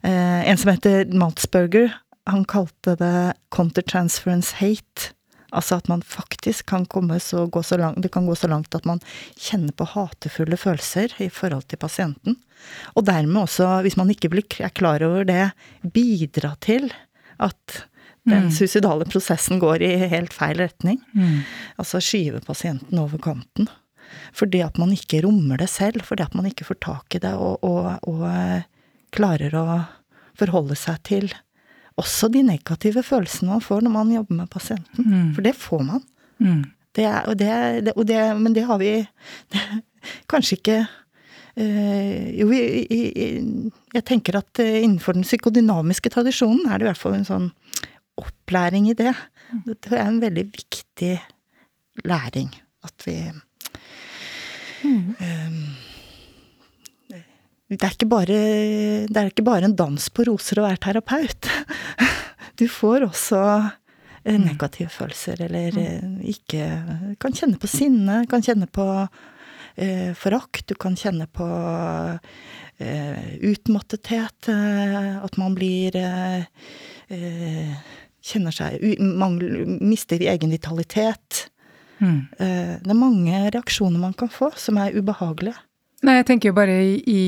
En 0.00 0.56
som 0.56 0.72
heter 0.72 1.12
Maltzberger, 1.12 1.92
han 2.32 2.48
kalte 2.48 2.96
det 2.96 3.36
countertransference 3.52 4.56
hate. 4.62 5.12
Altså 5.56 5.78
at 5.80 5.88
man 5.88 6.02
faktisk 6.04 6.66
kan 6.68 6.84
komme 6.90 7.16
så, 7.24 7.46
gå 7.48 7.62
så 7.64 7.78
langt 7.80 8.02
Det 8.04 8.10
kan 8.12 8.26
gå 8.28 8.34
så 8.36 8.50
langt 8.50 8.74
at 8.76 8.84
man 8.88 9.00
kjenner 9.36 9.72
på 9.72 9.86
hatefulle 9.94 10.58
følelser 10.60 11.14
i 11.24 11.30
forhold 11.32 11.68
til 11.70 11.80
pasienten. 11.80 12.36
Og 12.96 13.06
dermed 13.08 13.46
også, 13.46 13.80
hvis 13.86 13.96
man 13.96 14.10
ikke 14.12 14.28
er 14.60 14.74
klar 14.74 15.02
over 15.06 15.24
det, 15.24 15.52
bidra 15.94 16.54
til 16.60 16.90
at 17.38 17.84
den 18.28 18.48
mm. 18.48 18.52
suicidale 18.52 19.06
prosessen 19.08 19.60
går 19.62 19.82
i 19.86 19.92
helt 20.10 20.34
feil 20.36 20.58
retning. 20.60 21.00
Mm. 21.16 21.44
Altså 21.80 22.00
skyve 22.02 22.42
pasienten 22.44 22.98
over 23.00 23.20
kanten. 23.22 23.70
Fordi 24.36 24.60
at 24.64 24.78
man 24.80 24.92
ikke 24.92 25.22
rommer 25.24 25.60
det 25.60 25.70
selv, 25.72 26.04
fordi 26.04 26.26
at 26.26 26.34
man 26.36 26.48
ikke 26.48 26.66
får 26.68 26.80
tak 26.84 27.16
i 27.16 27.22
det 27.24 27.34
og, 27.36 27.64
og, 27.64 27.88
og 28.08 28.24
eh, 28.28 28.66
klarer 29.14 29.54
å 29.56 29.66
forholde 30.38 30.76
seg 30.78 31.00
til 31.08 31.30
også 31.98 32.30
de 32.32 32.44
negative 32.46 33.02
følelsene 33.06 33.52
man 33.52 33.64
får 33.64 33.84
når 33.84 33.94
man 33.94 34.14
jobber 34.14 34.40
med 34.40 34.50
pasienten. 34.52 35.06
Mm. 35.06 35.34
For 35.34 35.44
det 35.44 35.54
får 35.58 35.82
man. 35.86 36.04
Mm. 36.38 36.62
Det 36.96 37.04
er, 37.06 37.20
og 37.30 37.38
det, 37.38 37.50
det, 37.86 37.94
og 37.96 38.06
det, 38.08 38.20
men 38.40 38.54
det 38.56 38.64
har 38.66 38.78
vi 38.80 38.92
kanskje 40.30 40.58
ikke 40.58 40.78
øh, 41.58 42.38
Jo, 42.38 42.50
jeg, 42.54 42.86
jeg 43.94 44.04
tenker 44.06 44.38
at 44.40 44.62
eh, 44.62 44.80
innenfor 44.82 45.16
den 45.16 45.26
psykodynamiske 45.26 46.10
tradisjonen 46.14 46.66
er 46.66 46.78
det 46.78 46.86
i 46.86 46.90
hvert 46.90 47.02
fall 47.02 47.18
en 47.18 47.28
sånn 47.28 47.50
opplæring 48.18 48.88
i 48.90 48.96
det. 48.98 49.12
Det 49.66 49.92
er 49.94 50.06
en 50.06 50.22
veldig 50.22 50.46
viktig 50.50 51.12
læring. 52.04 52.50
At 52.86 53.06
vi 53.06 53.18
mm. 54.84 55.14
øh, 55.18 55.87
det 57.68 57.84
er, 57.84 57.92
ikke 57.92 58.08
bare, 58.08 58.36
det 59.08 59.20
er 59.20 59.28
ikke 59.28 59.44
bare 59.44 59.68
en 59.68 59.76
dans 59.76 60.08
på 60.08 60.24
roser 60.24 60.60
å 60.60 60.68
være 60.68 60.84
terapeut. 60.88 61.50
Du 62.58 62.64
får 62.66 63.04
også 63.06 63.38
eh, 63.38 64.34
mm. 64.34 64.46
negative 64.48 64.90
følelser, 64.90 65.44
eller 65.46 65.76
mm. 65.76 65.82
eh, 65.84 66.30
ikke 66.32 66.64
Kan 67.22 67.36
kjenne 67.38 67.60
på 67.60 67.70
sinne, 67.70 68.24
kan 68.26 68.42
kjenne 68.42 68.66
på 68.66 68.86
eh, 69.78 70.10
forakt, 70.18 70.64
du 70.66 70.74
kan 70.74 70.96
kjenne 70.98 71.28
på 71.30 71.46
eh, 72.82 73.28
utmattethet, 73.52 74.50
eh, 74.50 75.12
at 75.22 75.38
man 75.38 75.54
blir 75.54 76.00
eh, 76.02 76.74
Kjenner 78.28 78.52
seg 78.52 78.98
mangler, 79.00 79.62
Mister 79.78 80.20
egen 80.20 80.50
vitalitet. 80.52 81.46
Mm. 81.98 82.26
det 82.38 82.92
er 82.92 82.98
mange 82.98 83.38
reaksjoner 83.54 83.98
man 84.02 84.12
kan 84.18 84.28
få 84.30 84.50
som 84.60 84.76
er 84.82 84.94
ubehagelige. 84.98 85.56
Nei, 86.06 86.20
jeg 86.20 86.28
tenker 86.28 86.52
jo 86.52 86.58
bare 86.58 86.76
i, 86.84 86.94
i, 87.10 87.22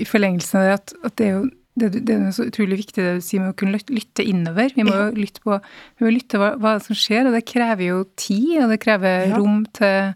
i 0.00 0.06
forlengelsen 0.08 0.60
av 0.60 0.66
det 0.66 0.74
at, 0.78 0.94
at 1.10 1.16
det 1.20 1.26
er 1.28 1.36
jo 1.36 1.44
det, 1.74 1.88
det, 2.06 2.14
er 2.14 2.30
så 2.34 2.46
utrolig 2.46 2.78
viktig 2.84 3.02
det 3.02 3.14
du 3.18 3.24
sier 3.24 3.42
med 3.42 3.50
å 3.50 3.58
kunne 3.58 3.80
lytte 3.90 4.22
innover. 4.22 4.70
Vi 4.76 4.84
må 4.86 4.94
jo 4.94 5.06
lytte 5.18 5.42
på 5.42 5.56
vi 5.58 6.06
må 6.06 6.12
lytte 6.14 6.38
hva, 6.38 6.52
hva 6.62 6.76
som 6.82 6.94
skjer, 6.94 7.26
og 7.26 7.34
det 7.34 7.42
krever 7.50 7.88
jo 7.88 8.02
tid, 8.14 8.60
og 8.62 8.70
det 8.70 8.78
krever 8.84 9.26
ja. 9.26 9.40
rom 9.40 9.64
til 9.74 10.12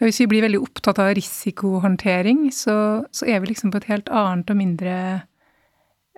Hvis 0.00 0.20
vi 0.22 0.28
blir 0.30 0.44
veldig 0.44 0.60
opptatt 0.60 1.00
av 1.00 1.14
risikohåndtering, 1.16 2.46
så, 2.56 2.74
så, 3.12 3.26
er 3.28 3.40
vi 3.40 3.50
liksom 3.50 3.72
på 3.72 3.80
et 3.80 3.88
helt 3.90 4.08
annet 4.08 4.52
og 4.52 4.56
mindre 4.56 4.94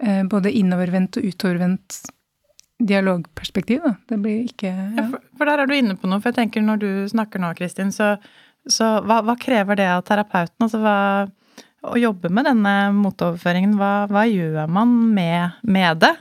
eh, 0.03 0.23
både 0.31 0.53
innovervendt 0.55 1.19
og 1.19 1.31
utovervendt 1.31 2.03
dialogperspektiv. 2.83 3.83
Da. 3.83 3.97
Det 4.11 4.19
blir 4.23 4.45
ikke 4.47 4.71
ja. 4.71 4.87
Ja, 4.99 5.09
for, 5.11 5.23
for, 5.39 5.51
der 5.51 5.63
er 5.63 5.71
du 5.71 5.75
inne 5.75 5.99
på 5.99 6.11
noe, 6.11 6.23
for 6.23 6.31
jeg 6.31 6.41
tenker 6.43 6.63
når 6.67 6.83
du 6.83 6.91
snakker 7.11 7.43
nå, 7.43 7.55
Kristin, 7.59 7.91
så 7.95 8.17
så 8.71 8.97
hva, 9.03 9.23
hva, 9.27 9.37
krever 9.41 9.79
det 9.81 9.89
av 9.91 10.03
terapeuten? 10.07 10.67
Altså 10.67 10.81
hva, 10.83 10.97
å 11.83 11.99
jobbe 11.99 12.31
med 12.31 12.47
denne 12.47 12.73
motoverføringen, 12.95 13.73
hva, 13.79 14.07
hva 14.11 14.23
gjør 14.31 14.69
man 14.71 14.93
med, 15.17 15.57
med, 15.67 15.99
det? 16.05 16.13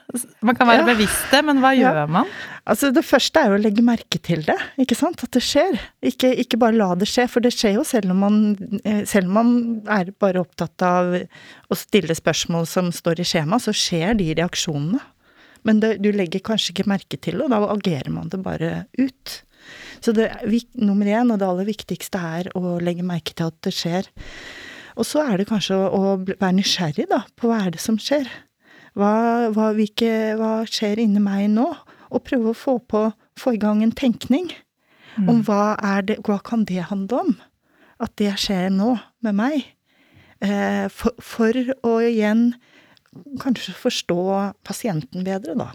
Man 0.42 0.58
kan 0.58 0.70
være 0.70 0.82
ja. 0.82 0.88
bevisst 0.90 1.28
det, 1.34 1.44
men 1.46 1.62
hva 1.62 1.74
gjør 1.78 2.02
man? 2.10 2.32
Altså 2.66 2.90
Det 2.94 3.04
første 3.06 3.42
er 3.44 3.52
jo 3.52 3.60
å 3.60 3.62
legge 3.62 3.86
merke 3.86 4.18
til 4.26 4.42
det, 4.48 4.58
ikke 4.82 4.98
sant? 4.98 5.22
At 5.22 5.38
det 5.38 5.44
skjer. 5.46 5.78
Ikke, 6.12 6.32
ikke 6.44 6.60
bare 6.62 6.80
la 6.80 6.90
det 6.98 7.10
skje, 7.12 7.28
for 7.30 7.46
det 7.46 7.54
skjer 7.54 7.78
jo 7.78 7.86
selv 7.86 8.14
om 8.16 8.26
man, 8.26 8.42
eh, 8.82 9.04
selv 9.10 9.30
om 9.30 9.38
man 9.38 9.54
er 10.00 10.10
bare 10.22 10.42
opptatt 10.42 10.86
av 10.86 11.14
å 11.14 11.78
stille 11.78 12.18
spørsmål 12.18 12.66
som 12.70 12.90
står 12.96 13.22
i 13.22 13.28
skjema, 13.34 13.62
så 13.62 13.76
skjer 13.76 14.18
de 14.18 14.32
reaksjonene. 14.42 15.02
Men 15.68 15.82
det, 15.82 16.00
du 16.02 16.10
legger 16.10 16.42
kanskje 16.42 16.74
ikke 16.74 16.90
merke 16.90 17.22
til 17.22 17.38
det, 17.38 17.46
og 17.46 17.54
da 17.54 17.62
agerer 17.70 18.10
man 18.14 18.34
det 18.34 18.42
bare 18.42 18.74
ut. 18.98 19.42
Så 20.02 20.14
det, 20.18 20.30
nummer 20.80 21.08
én, 21.10 21.32
og 21.34 21.40
det 21.42 21.48
aller 21.48 21.68
viktigste, 21.68 22.22
er 22.42 22.52
å 22.58 22.78
legge 22.82 23.06
merke 23.06 23.36
til 23.38 23.52
at 23.52 23.58
det 23.66 23.74
skjer. 23.76 24.10
Og 24.98 25.08
så 25.08 25.24
er 25.24 25.40
det 25.40 25.50
kanskje 25.50 25.78
å, 25.78 26.16
være 26.26 26.56
nysgjerrig, 26.58 27.08
da, 27.12 27.24
på 27.38 27.50
hva 27.50 27.66
er 27.66 27.76
det 27.76 27.84
som 27.84 28.00
skjer. 28.02 28.28
Hva, 28.98 29.14
hva, 29.56 29.72
hvilke, 29.78 30.12
hva 30.40 30.54
skjer 30.68 31.00
inni 31.04 31.22
meg 31.24 31.48
nå? 31.54 31.70
Og 32.12 32.26
prøve 32.28 32.52
å 32.52 32.58
få, 32.58 32.76
på, 32.92 33.06
få 33.40 33.56
i 33.56 33.62
gang 33.62 33.84
en 33.86 33.96
tenkning 33.96 34.50
mm. 35.16 35.30
om 35.32 35.46
hva 35.48 35.78
er 35.94 36.10
det 36.10 36.18
Hva 36.28 36.42
kan 36.44 36.66
det 36.68 36.90
handle 36.90 37.22
om? 37.22 37.38
At 38.04 38.18
det 38.20 38.34
skjer 38.42 38.68
nå 38.74 38.98
med 39.24 39.38
meg. 39.38 39.70
Eh, 40.44 40.90
for, 40.92 41.16
for 41.24 41.56
å 41.88 41.94
igjen 42.04 42.50
kanskje 43.40 43.76
forstå 43.78 44.20
pasienten 44.68 45.24
bedre, 45.28 45.56
da. 45.60 45.70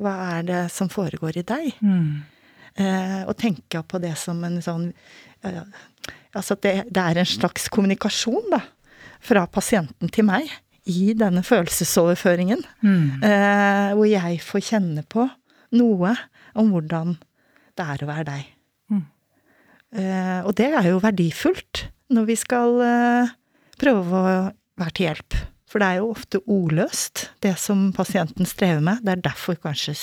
Hva 0.00 0.14
er 0.38 0.46
det 0.46 0.62
som 0.74 0.88
foregår 0.90 1.38
i 1.40 1.44
deg? 1.46 1.76
Mm. 1.84 2.24
Eh, 2.74 3.20
og 3.28 3.36
tenke 3.38 3.84
på 3.86 4.00
det 4.02 4.16
som 4.18 4.40
en 4.42 4.58
sånn 4.64 4.88
eh, 5.46 5.60
Altså 6.34 6.56
at 6.56 6.64
det, 6.64 6.72
det, 6.90 6.98
er 6.98 7.20
en 7.20 7.28
slags 7.28 7.68
kommunikasjon, 7.70 8.48
da. 8.50 8.58
Fra 9.22 9.44
pasienten 9.46 10.10
til 10.12 10.26
meg 10.26 10.50
i 10.90 11.14
denne 11.16 11.44
følelsesoverføringen. 11.46 12.64
Mm. 12.82 13.22
Eh, 13.24 13.92
hvor 13.94 14.08
jeg 14.10 14.40
får 14.42 14.64
kjenne 14.72 15.04
på 15.06 15.28
noe 15.78 16.10
om 16.58 16.74
hvordan 16.74 17.14
det 17.78 17.86
er 17.94 18.04
å 18.04 18.10
være 18.10 18.26
deg. 18.28 18.50
Mm. 18.90 19.06
Eh, 19.94 20.40
og 20.42 20.52
det 20.58 20.68
er 20.74 20.90
jo 20.90 21.00
verdifullt 21.06 21.86
når 22.14 22.28
vi 22.28 22.36
skal 22.42 22.82
eh, 22.84 23.32
prøve 23.80 24.04
å 24.04 24.36
være 24.82 24.96
til 24.98 25.08
hjelp. 25.08 25.38
For 25.70 25.82
det 25.82 25.88
er 25.88 26.02
jo 26.02 26.12
ofte 26.12 26.42
ordløst, 26.50 27.28
det 27.46 27.56
som 27.62 27.88
pasienten 27.96 28.46
strever 28.46 28.82
med. 28.84 29.06
Det 29.06 29.14
er 29.14 29.24
derfor 29.30 29.58
kanskje 29.62 29.96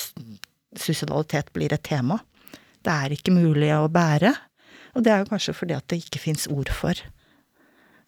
suicidalitet 0.79 1.51
blir 1.55 1.75
et 1.75 1.83
tema 1.85 2.19
det 2.85 2.93
er 2.93 3.15
ikke 3.15 3.33
mulig 3.35 3.71
å 3.75 3.89
bære. 3.91 4.31
Og 4.95 5.05
det 5.05 5.13
er 5.13 5.21
jo 5.21 5.29
kanskje 5.31 5.55
fordi 5.55 5.75
at 5.77 5.87
det 5.91 6.01
ikke 6.01 6.21
fins 6.21 6.47
ord 6.51 6.71
for 6.73 6.97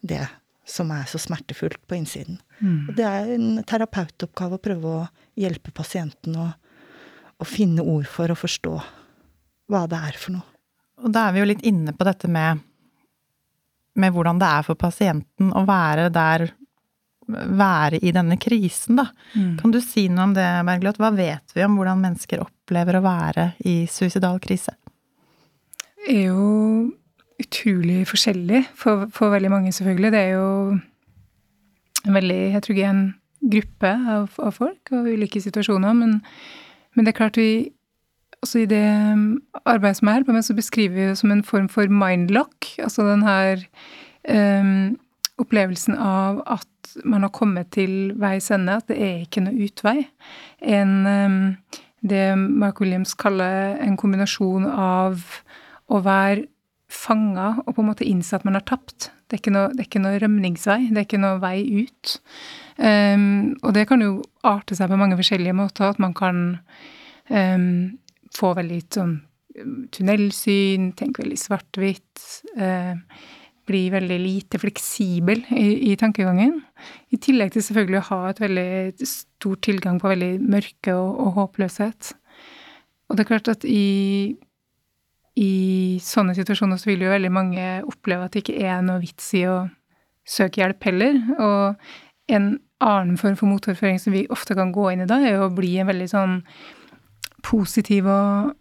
det 0.03 0.25
som 0.67 0.91
er 0.95 1.05
så 1.11 1.19
smertefullt 1.19 1.81
på 1.87 1.97
innsiden. 1.97 2.39
Mm. 2.59 2.89
Og 2.89 2.95
det 2.97 3.05
er 3.07 3.31
en 3.35 3.47
terapeutoppgave 3.67 4.57
å 4.57 4.63
prøve 4.63 4.91
å 4.91 5.05
hjelpe 5.39 5.73
pasienten 5.75 6.37
å, 6.39 6.49
å 7.39 7.47
finne 7.47 7.83
ord 7.83 8.07
for 8.09 8.31
å 8.31 8.39
forstå 8.39 8.73
hva 9.71 9.85
det 9.91 9.99
er 10.09 10.19
for 10.19 10.37
noe. 10.37 10.49
Og 11.03 11.11
da 11.11 11.27
er 11.27 11.35
vi 11.35 11.41
jo 11.41 11.49
litt 11.49 11.63
inne 11.67 11.91
på 11.95 12.07
dette 12.07 12.29
med, 12.31 12.61
med 13.99 14.13
hvordan 14.15 14.39
det 14.39 14.49
er 14.55 14.67
for 14.67 14.79
pasienten 14.79 15.51
å 15.51 15.65
være 15.67 16.09
der 16.13 16.51
være 17.27 18.01
i 18.03 18.11
denne 18.15 18.37
krisen, 18.41 18.97
da. 18.99 19.07
Mm. 19.33 19.55
Kan 19.61 19.71
du 19.71 19.79
si 19.83 20.07
noe 20.11 20.29
om 20.29 20.33
det, 20.35 20.47
Bergljot? 20.67 20.99
Hva 20.99 21.11
vet 21.15 21.55
vi 21.55 21.63
om 21.65 21.77
hvordan 21.79 22.01
mennesker 22.03 22.43
opplever 22.63 22.97
å 22.97 23.03
være 23.03 23.51
i 23.67 23.83
suicidal 23.91 24.39
krise? 24.43 24.75
Det 26.03 26.15
er 26.15 26.25
jo 26.31 26.93
utrolig 27.43 28.03
forskjellig 28.07 28.63
for, 28.77 29.07
for, 29.13 29.31
veldig 29.33 29.51
mange, 29.51 29.73
selvfølgelig. 29.75 30.11
Det 30.13 30.19
er 30.19 30.33
jo 30.35 30.47
en 32.03 32.17
veldig 32.17 32.41
heterogen 32.55 33.05
gruppe 33.43 33.91
av, 33.91 34.35
av 34.39 34.55
folk 34.55 34.91
og 34.95 35.07
ulike 35.11 35.41
situasjoner. 35.43 35.95
Men, 35.97 36.19
men, 36.93 37.05
det 37.05 37.13
er 37.13 37.19
klart 37.19 37.39
vi 37.39 37.71
også 38.43 38.63
i 38.63 38.69
det 38.69 38.83
arbeidet 39.63 39.99
som 39.99 40.11
er 40.11 40.19
her 40.19 40.27
på 40.27 40.35
meg, 40.35 40.43
så 40.43 40.55
beskriver 40.55 40.97
vi 40.97 41.07
det 41.11 41.17
som 41.19 41.31
en 41.31 41.45
form 41.47 41.69
for 41.71 41.87
mindlock. 41.91 42.73
Altså 42.83 43.07
den 43.07 43.23
her 43.23 43.63
um, 44.27 44.95
opplevelsen 45.39 45.95
av 45.95 46.43
at 46.51 46.67
man 47.07 47.23
har 47.25 47.31
kommet 47.33 47.71
til 47.73 48.13
veis 48.19 48.51
ende, 48.53 48.75
at 48.75 48.91
det 48.91 48.99
er 48.99 49.23
ikke 49.23 49.45
noe 49.45 49.67
utvei. 49.67 49.97
En, 50.59 50.93
um, 51.07 51.39
det 52.03 52.33
Mark 52.37 52.81
Williams 52.83 53.13
kaller 53.15 53.77
en 53.81 53.95
kombinasjon 53.99 54.67
av 54.67 55.23
å 55.87 56.01
være 56.03 56.49
fanga 56.93 57.55
og 57.63 57.73
på 57.73 57.81
en 57.81 57.89
måte 57.89 58.07
innse 58.07 58.35
at 58.37 58.45
man 58.45 58.57
har 58.57 58.65
tapt. 58.67 59.09
Det 59.25 59.37
er 59.37 59.41
ikke 59.41 59.53
noe, 59.55 59.71
er 59.73 59.87
ikke 59.87 60.01
noe 60.03 60.19
rømningsvei, 60.21 60.79
det 60.91 60.99
er 60.99 61.07
ikke 61.07 61.21
noe 61.23 61.39
vei 61.41 61.57
ut. 61.83 62.15
Um, 62.77 63.53
og 63.63 63.73
det 63.77 63.87
kan 63.89 64.03
jo 64.03 64.17
arte 64.45 64.77
seg 64.77 64.91
på 64.91 64.99
mange 64.99 65.17
forskjellige 65.17 65.57
måter. 65.57 65.89
At 65.89 66.01
man 66.03 66.13
kan 66.17 66.43
um, 67.31 67.69
få 68.35 68.53
veldig 68.59 68.81
sånn 68.93 69.15
tunnelsyn, 69.93 70.91
tenke 70.97 71.23
veldig 71.23 71.39
svart-hvitt. 71.39 72.27
Uh, 72.57 72.99
bli 73.69 73.85
veldig 73.93 74.17
lite 74.19 74.59
fleksibel 74.59 75.43
i, 75.55 75.91
i, 75.91 75.95
tankegangen. 75.99 76.57
I 77.15 77.19
tillegg 77.21 77.53
til 77.53 77.63
selvfølgelig 77.63 78.01
å 78.01 78.07
ha 78.09 78.21
et 78.31 78.41
veldig 78.43 78.71
stor 79.43 79.59
tilgang 79.65 79.99
på 79.99 80.09
veldig 80.13 80.33
mørke 80.41 80.95
og, 80.95 81.19
og 81.19 81.37
håpløshet. 81.37 82.13
Og 83.09 83.17
det 83.17 83.25
er 83.25 83.29
klart 83.29 83.51
at 83.51 83.65
i, 83.67 84.33
i 85.35 85.53
sånne 86.01 86.35
situasjoner 86.37 86.79
så 86.79 86.89
vil 86.89 87.03
jo 87.05 87.13
veldig 87.13 87.31
mange 87.33 87.65
oppleve 87.83 88.25
at 88.25 88.35
det 88.35 88.45
ikke 88.45 88.61
er 88.63 88.83
noe 88.85 89.03
vits 89.03 89.33
i 89.37 89.43
å 89.51 89.65
søke 90.25 90.63
hjelp 90.63 90.87
heller. 90.87 91.19
Og 91.35 92.31
en 92.33 92.53
annen 92.83 93.19
form 93.19 93.35
for 93.39 93.51
motoverføring 93.51 93.99
som 94.01 94.15
vi 94.15 94.25
ofte 94.33 94.55
kan 94.57 94.71
gå 94.75 94.89
inn 94.91 95.03
i 95.03 95.09
da, 95.09 95.19
er 95.19 95.37
jo 95.37 95.49
å 95.49 95.55
bli 95.55 95.75
en 95.81 95.91
veldig 95.91 96.09
sånn 96.11 96.39
positiv 97.43 98.07
og 98.07 98.53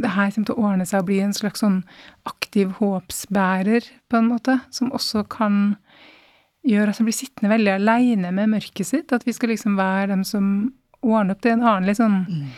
det 0.00 0.10
her 0.14 0.30
kommer 0.32 0.48
til 0.48 0.56
å 0.56 0.68
ordne 0.70 0.86
seg 0.88 1.02
og 1.02 1.08
bli 1.10 1.18
en 1.20 1.34
slags 1.36 1.60
sånn 1.60 1.82
aktiv 2.28 2.72
håpsbærer, 2.78 3.84
på 4.08 4.18
en 4.18 4.30
måte, 4.32 4.56
som 4.72 4.92
også 4.96 5.26
kan 5.30 5.76
gjøre 6.66 6.92
at 6.92 7.00
han 7.00 7.08
blir 7.08 7.16
sittende 7.16 7.52
veldig 7.52 7.74
aleine 7.76 8.32
med 8.34 8.52
mørket 8.56 8.88
sitt. 8.88 9.14
At 9.14 9.26
vi 9.26 9.34
skal 9.36 9.52
liksom 9.54 9.76
være 9.78 10.10
dem 10.14 10.24
som 10.26 10.48
ordner 11.02 11.36
opp. 11.36 11.42
Det 11.42 11.52
er 11.52 11.58
en 11.58 11.66
annen 11.66 11.88
litt 11.88 12.00
sånn 12.00 12.18
mm. 12.26 12.48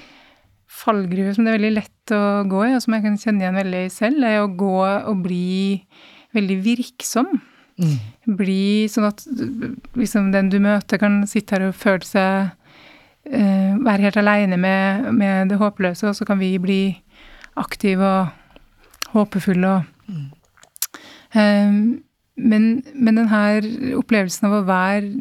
fallgruve 0.81 1.35
som 1.37 1.45
det 1.45 1.53
er 1.53 1.59
veldig 1.59 1.75
lett 1.77 2.15
å 2.17 2.23
gå 2.49 2.65
i, 2.67 2.75
og 2.77 2.83
som 2.85 2.97
jeg 2.97 3.05
kan 3.05 3.21
kjenne 3.21 3.45
igjen 3.45 3.61
veldig 3.61 3.85
selv, 3.93 4.25
er 4.25 4.41
å 4.43 4.53
gå 4.61 4.77
og 4.87 5.25
bli 5.25 5.81
veldig 6.37 6.59
virksom. 6.65 7.31
Mm. 7.79 7.99
Bli 8.39 8.89
sånn 8.91 9.07
at 9.09 9.23
liksom 9.99 10.33
den 10.35 10.51
du 10.53 10.59
møter, 10.63 11.01
kan 11.01 11.21
sitte 11.31 11.57
her 11.57 11.69
og 11.69 11.79
føle 11.79 12.07
seg 12.07 12.49
uh, 12.49 13.73
være 13.85 14.09
helt 14.09 14.19
aleine 14.21 14.59
med, 14.61 15.13
med, 15.15 15.53
det 15.53 15.61
håpløse, 15.61 16.09
og 16.11 16.19
så 16.19 16.27
kan 16.29 16.41
vi 16.41 16.57
bli 16.63 16.83
aktive 17.59 18.09
og 18.09 19.15
håpefulle 19.15 19.71
og 19.77 20.11
mm. 20.11 20.27
uh, 21.37 21.79
men, 22.39 22.69
men 22.95 23.21
denne 23.21 23.95
opplevelsen 23.99 24.49
av 24.49 24.57
å 24.61 24.67
være 24.69 25.13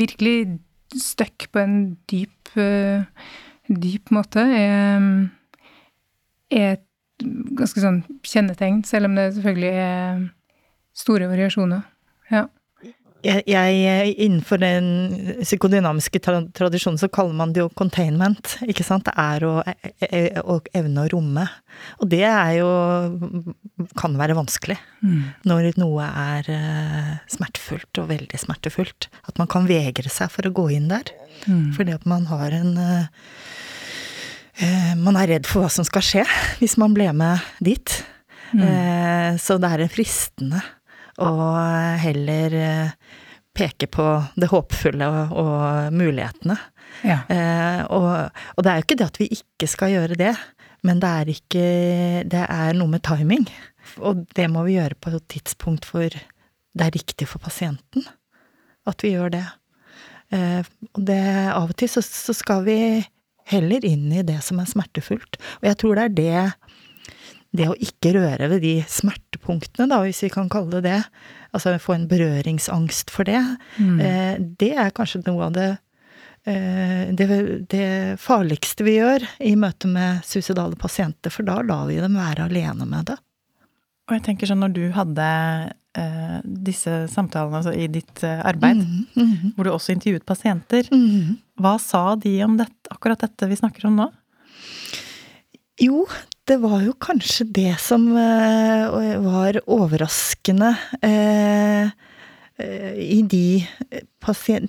virkelig 0.00 0.60
stuck 0.96 1.48
på 1.52 1.62
en 1.62 1.76
dyp, 2.10 2.52
uh, 2.56 3.04
dyp 3.68 4.10
måte, 4.14 4.42
er, 4.42 5.04
er 6.50 6.72
et 6.78 6.86
ganske 7.58 7.82
sånn 7.82 8.00
kjennetegn, 8.26 8.80
selv 8.88 9.10
om 9.10 9.18
det 9.18 9.28
selvfølgelig 9.36 9.74
er 9.84 10.24
store 10.96 11.28
variasjoner. 11.30 11.84
Ja 12.32 12.48
jeg, 13.24 13.42
jeg, 13.50 14.12
Innenfor 14.22 14.60
den 14.60 14.86
psykodynamiske 15.42 16.20
tradisjonen 16.22 16.98
så 17.00 17.08
kaller 17.12 17.36
man 17.36 17.52
det 17.54 17.62
jo 17.62 17.70
containment. 17.76 18.56
ikke 18.66 18.84
sant? 18.86 19.06
Det 19.08 19.14
er 19.20 19.44
å, 19.46 19.52
e, 19.66 20.08
e, 20.08 20.22
å 20.40 20.58
evne 20.76 21.04
å 21.04 21.10
romme. 21.12 21.46
Og 22.00 22.10
det 22.12 22.24
er 22.26 22.54
jo 22.60 22.70
kan 24.00 24.16
være 24.20 24.36
vanskelig 24.38 24.76
mm. 25.04 25.20
når 25.48 25.70
noe 25.80 26.06
er 26.08 26.50
uh, 26.52 27.12
smertefullt, 27.30 28.02
og 28.02 28.10
veldig 28.12 28.40
smertefullt. 28.40 29.10
At 29.28 29.40
man 29.40 29.50
kan 29.50 29.68
vegre 29.68 30.12
seg 30.12 30.32
for 30.32 30.48
å 30.48 30.54
gå 30.54 30.70
inn 30.76 30.90
der. 30.92 31.12
Mm. 31.46 31.70
Fordi 31.76 31.96
at 31.96 32.08
man 32.08 32.26
har 32.30 32.56
en 32.56 32.74
uh, 32.76 33.04
uh, 34.64 34.94
Man 35.00 35.16
er 35.20 35.36
redd 35.36 35.48
for 35.48 35.64
hva 35.64 35.72
som 35.72 35.86
skal 35.88 36.04
skje 36.04 36.26
hvis 36.60 36.78
man 36.80 36.96
ble 36.96 37.10
med 37.16 37.44
dit. 37.60 38.00
Mm. 38.50 39.38
så 39.38 39.60
det 39.62 39.68
er 39.70 39.82
en 39.84 39.90
fristende 39.92 40.58
og 41.20 42.00
heller 42.02 42.56
eh, 42.56 42.92
peke 43.56 43.88
på 43.90 44.06
det 44.40 44.50
håpfulle 44.50 45.08
og, 45.10 45.34
og 45.42 45.96
mulighetene. 45.96 46.56
Ja. 47.06 47.20
Eh, 47.30 47.82
og, 47.92 48.40
og, 48.56 48.64
det 48.64 48.72
er 48.72 48.80
jo 48.80 48.86
ikke 48.86 48.98
det 49.00 49.10
at 49.10 49.20
vi 49.20 49.30
ikke 49.36 49.68
skal 49.70 49.94
gjøre 49.94 50.18
det, 50.20 50.34
men 50.86 51.00
det 51.02 51.10
er 51.10 51.28
ikke 51.28 51.64
Det 52.30 52.44
er 52.46 52.76
noe 52.78 52.88
med 52.88 53.04
timing. 53.04 53.46
Og 54.00 54.24
det 54.36 54.48
må 54.52 54.64
vi 54.66 54.78
gjøre 54.78 54.96
på 55.00 55.12
et 55.12 55.28
tidspunkt 55.28 55.88
hvor 55.90 56.08
det 56.08 56.86
er 56.86 56.94
riktig 56.94 57.28
for 57.28 57.42
pasienten 57.42 58.06
at 58.88 59.04
vi 59.04 59.14
gjør 59.14 59.34
det. 59.34 59.46
Eh, 60.34 60.62
og 60.94 61.02
det 61.06 61.22
av 61.50 61.70
og 61.72 61.76
til 61.78 61.90
så, 61.90 62.02
så 62.04 62.34
skal 62.36 62.64
vi 62.66 62.78
heller 63.50 63.84
inn 63.86 64.10
i 64.14 64.24
det 64.26 64.38
som 64.46 64.60
er 64.62 64.70
smertefullt. 64.70 65.40
Og 65.60 65.68
jeg 65.68 65.78
tror 65.80 65.98
det 65.98 66.04
er 66.04 66.16
det 66.20 66.59
det 67.56 67.66
å 67.66 67.76
ikke 67.82 68.14
røre 68.14 68.48
ved 68.52 68.62
de 68.62 68.74
smertepunktene, 68.86 69.88
da, 69.90 70.00
hvis 70.04 70.22
vi 70.26 70.32
kan 70.32 70.50
kalle 70.52 70.78
det 70.78 70.84
det, 70.86 70.98
altså 71.56 71.74
få 71.82 71.96
en 71.96 72.08
berøringsangst 72.10 73.10
for 73.10 73.26
det, 73.26 73.40
mm. 73.78 73.96
eh, 74.06 74.34
det 74.60 74.74
er 74.78 74.92
kanskje 74.94 75.24
noe 75.26 75.48
av 75.48 75.56
det, 75.56 75.70
eh, 76.46 77.10
det, 77.16 77.26
det 77.72 77.88
farligste 78.22 78.86
vi 78.86 79.00
gjør 79.00 79.26
i 79.50 79.56
møte 79.58 79.90
med 79.90 80.22
suicidale 80.26 80.78
pasienter, 80.78 81.34
for 81.34 81.48
da 81.48 81.58
lar 81.66 81.90
vi 81.90 81.98
dem 82.02 82.18
være 82.20 82.46
alene 82.46 82.86
med 82.86 83.10
det. 83.10 83.18
Og 84.10 84.16
jeg 84.16 84.26
tenker 84.26 84.50
sånn, 84.50 84.62
når 84.62 84.72
du 84.74 84.84
hadde 84.94 85.26
eh, 85.98 86.38
disse 86.66 87.04
samtalene 87.10 87.60
altså 87.60 87.74
i 87.74 87.86
ditt 87.90 88.24
eh, 88.26 88.40
arbeid, 88.46 88.82
mm, 88.82 89.04
mhm, 89.14 89.52
hvor 89.56 89.66
du 89.66 89.74
også 89.74 89.94
intervjuet 89.94 90.26
pasienter. 90.26 90.90
mhm. 90.94 91.38
Hva 91.60 91.74
sa 91.82 92.14
de 92.16 92.38
om 92.46 92.54
dette, 92.56 92.88
akkurat 92.94 93.20
dette 93.20 93.46
vi 93.50 93.58
snakker 93.58 93.90
om 93.90 93.98
nå? 94.00 94.06
Jo, 95.80 96.06
det 96.50 96.58
var 96.58 96.80
jo 96.82 96.94
kanskje 96.98 97.46
det 97.54 97.74
som 97.82 98.08
eh, 98.18 99.20
var 99.22 99.60
overraskende 99.70 100.72
eh, 101.06 101.92
eh, 102.58 102.96
i 102.98 103.20
de, 103.22 103.62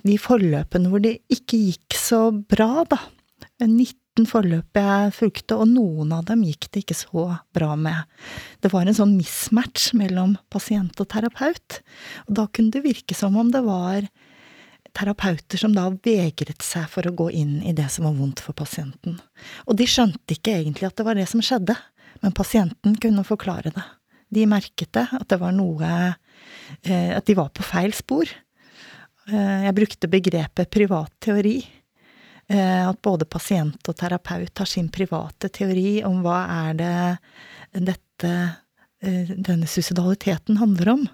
de 0.04 0.18
forløpene 0.20 0.92
hvor 0.92 1.02
det 1.02 1.16
ikke 1.32 1.58
gikk 1.58 1.98
så 1.98 2.28
bra, 2.30 2.86
da. 2.86 3.00
19 3.62 4.26
forløp 4.28 4.78
jeg 4.78 5.12
fulgte, 5.16 5.56
og 5.58 5.70
noen 5.70 6.12
av 6.14 6.26
dem 6.28 6.42
gikk 6.46 6.68
det 6.70 6.84
ikke 6.84 6.98
så 6.98 7.26
bra 7.54 7.74
med. 7.78 8.06
Det 8.62 8.70
var 8.72 8.86
en 8.86 8.98
sånn 8.98 9.16
mismatch 9.16 9.92
mellom 9.98 10.36
pasient 10.52 10.98
og 11.02 11.08
terapeut. 11.10 11.78
Og 12.26 12.36
da 12.38 12.46
kunne 12.50 12.74
det 12.74 12.84
virke 12.86 13.16
som 13.18 13.38
om 13.38 13.50
det 13.54 13.62
var 13.66 14.06
terapeuter 14.96 15.60
som 15.60 15.74
da 15.74 15.86
vegret 15.90 16.64
seg 16.64 16.86
for 16.92 17.06
å 17.08 17.14
gå 17.16 17.30
inn 17.38 17.58
i 17.64 17.74
det 17.76 17.88
som 17.92 18.06
var 18.08 18.16
vondt 18.18 18.42
for 18.44 18.56
pasienten. 18.56 19.18
Og 19.66 19.78
de 19.78 19.88
skjønte 19.88 20.36
ikke 20.36 20.54
egentlig 20.58 20.88
at 20.88 20.98
det 20.98 21.06
var 21.06 21.18
det 21.18 21.28
som 21.30 21.42
skjedde, 21.44 21.76
men 22.22 22.36
pasienten 22.36 22.96
kunne 23.02 23.26
forklare 23.26 23.72
det. 23.74 23.84
De 24.32 24.46
merket 24.48 24.92
det, 24.96 25.06
at 25.12 25.28
det 25.28 25.38
var 25.42 25.52
noe 25.52 25.88
eh, 25.92 27.10
At 27.12 27.26
de 27.28 27.36
var 27.36 27.50
på 27.52 27.64
feil 27.66 27.92
spor. 27.96 28.28
Eh, 29.28 29.58
jeg 29.66 29.76
brukte 29.76 30.08
begrepet 30.12 30.70
privat 30.72 31.12
teori. 31.20 31.58
Eh, 32.48 32.88
at 32.88 33.00
både 33.04 33.28
pasient 33.28 33.88
og 33.88 33.98
terapeut 33.98 34.58
har 34.58 34.68
sin 34.68 34.88
private 34.92 35.50
teori 35.52 36.02
om 36.06 36.22
hva 36.24 36.40
er 36.66 36.78
det 36.80 36.94
dette 37.90 38.32
denne 39.02 39.66
suicidaliteten 39.66 40.60
handler 40.60 40.92
om. 40.92 41.06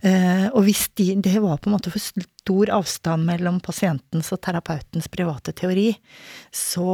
Eh, 0.00 0.46
og 0.48 0.64
hvis 0.64 0.86
de, 0.96 1.12
det 1.20 1.36
var 1.44 1.58
på 1.60 1.68
en 1.68 1.74
måte 1.76 1.92
for 1.92 2.00
stor 2.00 2.70
avstand 2.72 3.26
mellom 3.28 3.58
pasientens 3.60 4.30
og 4.32 4.40
terapeutens 4.46 5.10
private 5.12 5.52
teori, 5.56 5.90
så, 6.48 6.86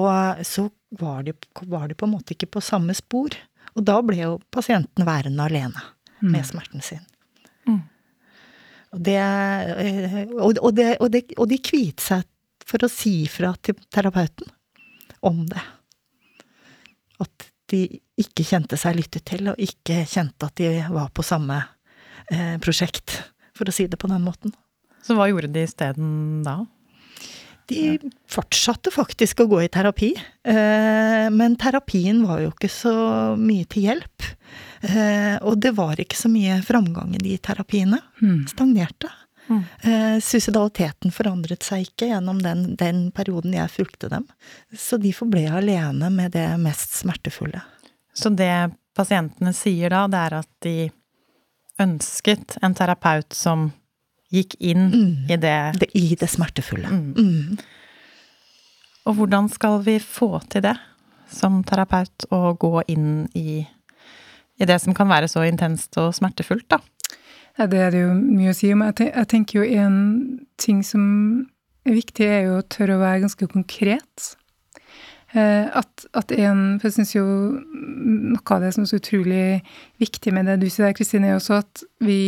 så 0.42 0.66
var, 0.98 1.22
de, 1.26 1.36
var 1.70 1.86
de 1.88 1.98
på 1.98 2.08
en 2.08 2.16
måte 2.16 2.34
ikke 2.34 2.50
på 2.56 2.64
samme 2.64 2.96
spor. 2.98 3.36
Og 3.76 3.84
da 3.86 4.00
ble 4.02 4.18
jo 4.24 4.38
pasienten 4.50 5.06
værende 5.06 5.46
alene 5.46 5.84
med 6.24 6.48
smerten 6.48 6.82
sin. 6.82 7.04
Mm. 7.68 7.82
Og, 8.96 9.00
det, 9.06 9.20
eh, 9.20 10.22
og, 10.32 10.58
og, 10.58 10.72
det, 10.74 10.90
og, 10.98 11.10
det, 11.14 11.26
og 11.36 11.50
de 11.52 11.62
kviet 11.62 12.02
seg 12.02 12.26
for 12.66 12.82
å 12.82 12.90
si 12.90 13.20
fra 13.30 13.52
til 13.62 13.78
terapeuten 13.94 14.50
om 15.26 15.44
det. 15.46 15.62
At 17.22 17.52
de 17.72 17.82
ikke 18.20 18.46
kjente 18.46 18.78
seg 18.80 18.96
lyttet 18.98 19.26
til, 19.28 19.50
og 19.52 19.60
ikke 19.60 20.04
kjente 20.08 20.48
at 20.48 20.56
de 20.60 20.70
var 20.92 21.10
på 21.14 21.24
samme 21.26 21.58
eh, 22.32 22.56
prosjekt, 22.62 23.18
for 23.56 23.68
å 23.68 23.74
si 23.74 23.88
det 23.90 23.98
på 24.00 24.10
den 24.10 24.24
måten. 24.24 24.54
Så 25.04 25.16
hva 25.16 25.28
gjorde 25.30 25.52
de 25.54 25.66
isteden 25.66 26.42
da? 26.46 26.60
De 27.66 27.96
fortsatte 28.30 28.92
faktisk 28.94 29.42
å 29.42 29.48
gå 29.50 29.64
i 29.64 29.70
terapi, 29.72 30.12
eh, 30.46 31.26
men 31.34 31.56
terapien 31.58 32.22
var 32.28 32.44
jo 32.44 32.52
ikke 32.52 32.70
så 32.70 32.94
mye 33.40 33.66
til 33.70 33.88
hjelp. 33.88 34.26
Eh, 34.86 35.34
og 35.42 35.58
det 35.62 35.72
var 35.74 35.98
ikke 35.98 36.18
så 36.18 36.30
mye 36.30 36.60
framgang 36.66 37.16
i 37.18 37.22
de 37.24 37.34
terapiene. 37.42 37.98
Mm. 38.22 38.44
Stagnerte. 38.52 39.10
Mm. 39.48 39.62
Eh, 39.82 40.16
suicidaliteten 40.24 41.12
forandret 41.14 41.62
seg 41.62 41.86
ikke 41.86 42.08
gjennom 42.10 42.40
den, 42.42 42.74
den 42.80 43.10
perioden 43.14 43.54
jeg 43.54 43.70
fulgte 43.70 44.10
dem. 44.10 44.26
Så 44.74 44.98
de 44.98 45.12
forble 45.14 45.44
alene 45.60 46.10
med 46.10 46.32
det 46.34 46.48
mest 46.62 46.96
smertefulle. 47.02 47.62
Så 48.16 48.32
det 48.34 48.72
pasientene 48.96 49.52
sier 49.54 49.92
da, 49.92 50.06
det 50.10 50.22
er 50.26 50.38
at 50.40 50.50
de 50.64 50.76
ønsket 51.82 52.56
en 52.64 52.74
terapeut 52.74 53.34
som 53.36 53.70
gikk 54.32 54.56
inn 54.58 54.88
Mm. 54.90 55.30
i 55.30 55.36
det 55.36 55.58
det 55.78 55.90
I 55.94 56.16
det 56.18 56.28
smertefulle. 56.32 56.88
Mm. 56.88 57.14
Mm. 57.14 57.58
Og 59.06 59.14
hvordan 59.14 59.48
skal 59.52 59.82
vi 59.86 59.98
få 60.02 60.40
til 60.50 60.62
det 60.62 60.74
som 61.30 61.62
terapeut, 61.66 62.26
å 62.30 62.56
gå 62.58 62.82
inn 62.88 63.28
i, 63.34 63.66
i 64.58 64.64
det 64.64 64.80
som 64.82 64.94
kan 64.94 65.08
være 65.08 65.28
så 65.28 65.44
intenst 65.46 65.96
og 65.98 66.14
smertefullt, 66.14 66.68
da? 66.70 66.78
Ja, 67.56 67.66
det 67.66 67.78
er 67.80 67.92
det 67.94 68.02
jo 68.02 68.14
mye 68.14 68.52
å 68.52 68.56
si 68.56 68.70
om. 68.74 68.82
Jeg, 68.84 68.96
ten 68.98 69.12
jeg 69.12 69.28
tenker 69.32 69.60
jo 69.60 69.84
en 69.84 70.00
ting 70.60 70.82
som 70.84 71.04
er 71.86 71.96
viktig, 71.96 72.26
er 72.26 72.42
jo 72.48 72.58
å 72.58 72.66
tørre 72.68 72.98
å 72.98 73.02
være 73.02 73.22
ganske 73.24 73.48
konkret. 73.48 74.26
Eh, 75.32 75.64
at, 75.66 76.06
at 76.16 76.32
en 76.36 76.78
For 76.78 76.88
jeg 76.88 76.98
syns 77.00 77.14
jo 77.16 77.24
noe 77.26 78.54
av 78.54 78.62
det 78.62 78.70
som 78.76 78.84
er 78.84 78.90
så 78.92 79.00
utrolig 79.00 79.46
viktig 80.02 80.32
med 80.32 80.46
det 80.48 80.60
du 80.62 80.68
sier 80.70 80.94
Kristine, 80.96 81.32
er 81.32 81.40
også 81.40 81.58
at 81.64 81.82
vi 82.04 82.20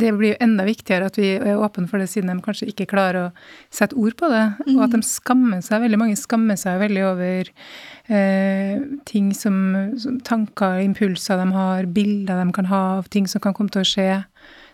det 0.00 0.12
blir 0.16 0.32
jo 0.32 0.38
enda 0.44 0.64
viktigere 0.66 1.08
at 1.10 1.18
vi 1.18 1.32
er 1.38 1.60
åpne 1.60 1.88
for 1.90 2.02
det, 2.02 2.08
siden 2.12 2.32
de 2.32 2.44
kanskje 2.44 2.68
ikke 2.70 2.88
klarer 2.90 3.18
å 3.22 3.26
sette 3.74 3.96
ord 3.98 4.16
på 4.20 4.30
det. 4.32 4.44
Og 4.74 4.82
at 4.86 4.94
de 4.94 5.02
skammer 5.06 5.62
seg. 5.64 5.82
Veldig 5.84 6.00
mange 6.00 6.18
skammer 6.18 6.58
seg 6.60 6.80
veldig 6.82 7.04
over 7.08 7.50
eh, 7.50 8.80
ting 9.08 9.30
som, 9.36 9.60
som 10.00 10.18
tanker, 10.26 10.80
impulser 10.84 11.40
de 11.40 11.50
har, 11.56 11.90
bilder 11.90 12.42
de 12.42 12.56
kan 12.56 12.70
ha 12.70 12.82
av 12.98 13.10
ting 13.12 13.28
som 13.30 13.42
kan 13.44 13.56
komme 13.56 13.72
til 13.74 13.84
å 13.84 13.90
skje, 13.90 14.08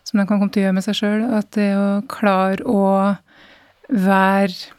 som 0.07 0.21
de 0.21 0.27
kan 0.27 0.41
komme 0.41 0.53
til 0.55 0.65
å 0.65 0.69
gjøre 0.69 0.79
med 0.79 0.87
seg 0.87 1.01
sjøl. 1.01 1.27
At 1.41 1.53
det 1.59 1.71
å 1.77 1.91
klare 2.11 2.65
å 2.67 2.87
være 3.93 4.75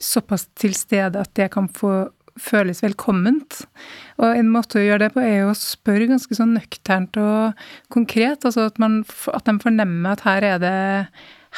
såpass 0.00 0.48
til 0.56 0.74
stede 0.74 1.20
at 1.20 1.32
det 1.36 1.50
kan 1.52 1.68
få 1.68 2.08
føles 2.40 2.82
velkomment. 2.84 3.60
Og 4.20 4.36
en 4.36 4.50
måte 4.52 4.80
å 4.80 4.84
gjøre 4.84 5.06
det 5.06 5.14
på 5.14 5.24
er 5.24 5.42
jo 5.42 5.50
å 5.52 5.58
spørre 5.58 6.08
ganske 6.10 6.36
sånn 6.36 6.54
nøkternt 6.56 7.18
og 7.20 7.60
konkret. 7.92 8.44
Altså 8.44 8.68
at, 8.70 8.80
man, 8.82 9.02
at 9.32 9.46
de 9.48 9.56
fornemmer 9.62 10.16
at 10.16 10.24
her 10.26 10.46
er 10.54 10.62
det 10.62 10.78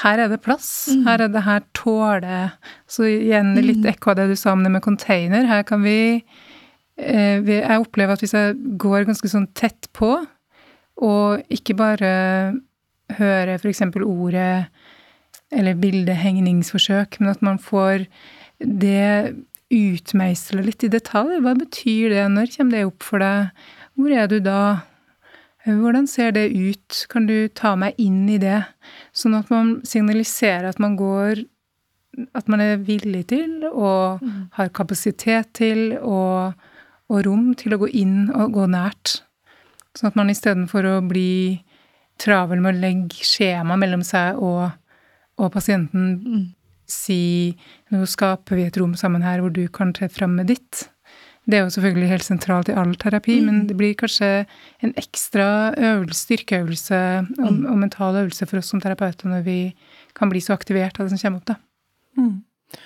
her 0.00 0.22
er 0.22 0.30
det 0.32 0.40
plass. 0.40 0.88
Her 1.04 1.20
er 1.20 1.28
det 1.28 1.42
her 1.44 1.60
tåler 1.76 2.54
Så 2.88 3.04
igjen 3.10 3.52
litt 3.60 3.84
ekko 3.84 4.12
av 4.12 4.22
det 4.22 4.30
du 4.30 4.36
sa 4.40 4.54
om 4.56 4.62
det 4.64 4.72
med 4.72 4.84
container. 4.84 5.44
Her 5.44 5.66
kan 5.68 5.82
vi, 5.84 6.24
eh, 6.96 7.40
vi 7.44 7.60
Jeg 7.60 7.80
opplever 7.80 8.16
at 8.16 8.24
hvis 8.24 8.32
jeg 8.32 8.56
går 8.80 9.04
ganske 9.04 9.28
sånn 9.28 9.50
tett 9.52 9.90
på, 9.92 10.16
og 11.02 11.52
ikke 11.52 11.76
bare 11.76 12.56
hører 13.18 13.58
f.eks. 13.58 13.82
ordet 14.00 14.66
eller 15.52 15.74
bildehegningsforsøk, 15.76 17.20
men 17.20 17.28
at 17.28 17.42
man 17.42 17.58
får 17.60 18.06
det 18.58 19.36
utmeisle 19.72 20.62
litt 20.66 20.84
i 20.84 20.90
detalj. 20.92 21.40
Hva 21.42 21.54
betyr 21.58 22.12
det? 22.12 22.24
Når 22.32 22.52
kommer 22.56 22.76
det 22.76 22.86
opp 22.88 23.06
for 23.06 23.22
deg? 23.22 23.68
Hvor 23.98 24.14
er 24.14 24.28
du 24.30 24.38
da? 24.44 24.62
Hvordan 25.64 26.08
ser 26.10 26.32
det 26.34 26.50
ut? 26.50 27.04
Kan 27.10 27.28
du 27.28 27.48
ta 27.54 27.74
meg 27.78 27.98
inn 28.02 28.26
i 28.30 28.38
det? 28.42 28.60
Sånn 29.14 29.36
at 29.38 29.50
man 29.52 29.76
signaliserer 29.86 30.72
at 30.72 30.82
man 30.82 30.96
går 31.00 31.46
At 32.36 32.48
man 32.52 32.60
er 32.60 32.76
villig 32.76 33.22
til 33.30 33.62
og 33.70 34.20
har 34.52 34.68
kapasitet 34.76 35.54
til 35.56 35.94
og, 35.96 36.52
og 37.08 37.22
rom 37.24 37.54
til 37.56 37.72
å 37.72 37.78
gå 37.80 37.88
inn 37.88 38.26
og 38.28 38.52
gå 38.52 38.66
nært. 38.68 39.22
Sånn 39.96 40.10
at 40.10 40.18
man 40.20 40.28
istedenfor 40.28 40.90
å 40.90 40.98
bli 41.08 41.62
travel 42.20 42.60
med 42.60 42.74
å 42.74 42.82
legge 42.82 43.24
skjema 43.24 43.78
mellom 43.80 44.04
seg 44.04 44.36
og, 44.44 44.74
og 45.40 45.48
pasienten 45.54 46.52
si 46.84 47.56
nå 47.92 48.06
skaper 48.08 48.58
vi 48.58 48.66
et 48.68 48.78
rom 48.80 48.96
sammen 48.98 49.24
her 49.24 49.42
hvor 49.42 49.52
du 49.54 49.66
kan 49.72 49.92
tre 49.96 50.08
fram 50.12 50.38
med 50.40 50.50
ditt. 50.52 50.86
Det 51.42 51.58
er 51.58 51.64
jo 51.64 51.72
selvfølgelig 51.74 52.10
helt 52.12 52.24
sentralt 52.26 52.68
i 52.70 52.76
all 52.78 52.92
terapi, 53.02 53.40
men 53.42 53.64
det 53.66 53.74
blir 53.74 53.96
kanskje 53.98 54.44
en 54.86 54.92
ekstra 55.00 55.72
øvelse, 55.74 56.20
styrkeøvelse 56.28 57.00
og, 57.42 57.48
og 57.66 57.80
mental 57.80 58.20
øvelse 58.20 58.46
for 58.46 58.60
oss 58.60 58.70
som 58.70 58.82
terapeuter 58.82 59.26
når 59.30 59.42
vi 59.48 59.58
kan 60.14 60.30
bli 60.30 60.42
så 60.44 60.54
aktivert 60.54 61.00
av 61.00 61.08
det 61.08 61.16
som 61.16 61.22
kommer 61.24 61.42
opp, 61.42 61.50
da. 61.50 61.58
Mm. 62.20 62.36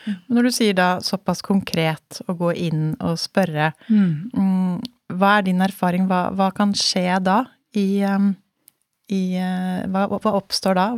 Men 0.07 0.39
når 0.39 0.49
du 0.49 0.55
sier 0.57 0.77
da 0.77 0.89
såpass 1.05 1.45
konkret 1.47 2.23
å 2.27 2.35
gå 2.39 2.55
inn 2.67 2.89
og 2.97 3.21
spørre, 3.21 3.71
mm, 3.93 4.81
hva 5.21 5.37
er 5.37 5.47
din 5.47 5.63
erfaring? 5.63 6.09
Hva, 6.11 6.27
hva 6.35 6.51
kan 6.57 6.73
skje 6.75 7.21
da 7.23 7.43
i, 7.77 8.03
um, 8.09 8.33
i 9.13 9.23
uh, 9.39 9.85
hva, 9.93 10.09
hva 10.17 10.35
oppstår 10.41 10.81
da? 10.81 10.89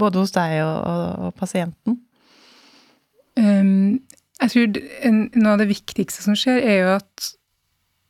Både 0.00 0.22
hos 0.22 0.32
deg 0.34 0.60
og, 0.62 0.78
og, 0.86 1.28
og 1.28 1.36
pasienten? 1.38 1.98
Um, 3.38 4.02
jeg 4.42 4.50
tror 4.52 4.78
en, 5.08 5.18
noe 5.38 5.54
av 5.54 5.62
det 5.62 5.70
viktigste 5.70 6.24
som 6.24 6.36
skjer, 6.38 6.60
er 6.62 6.78
jo 6.82 6.92
at 6.96 7.30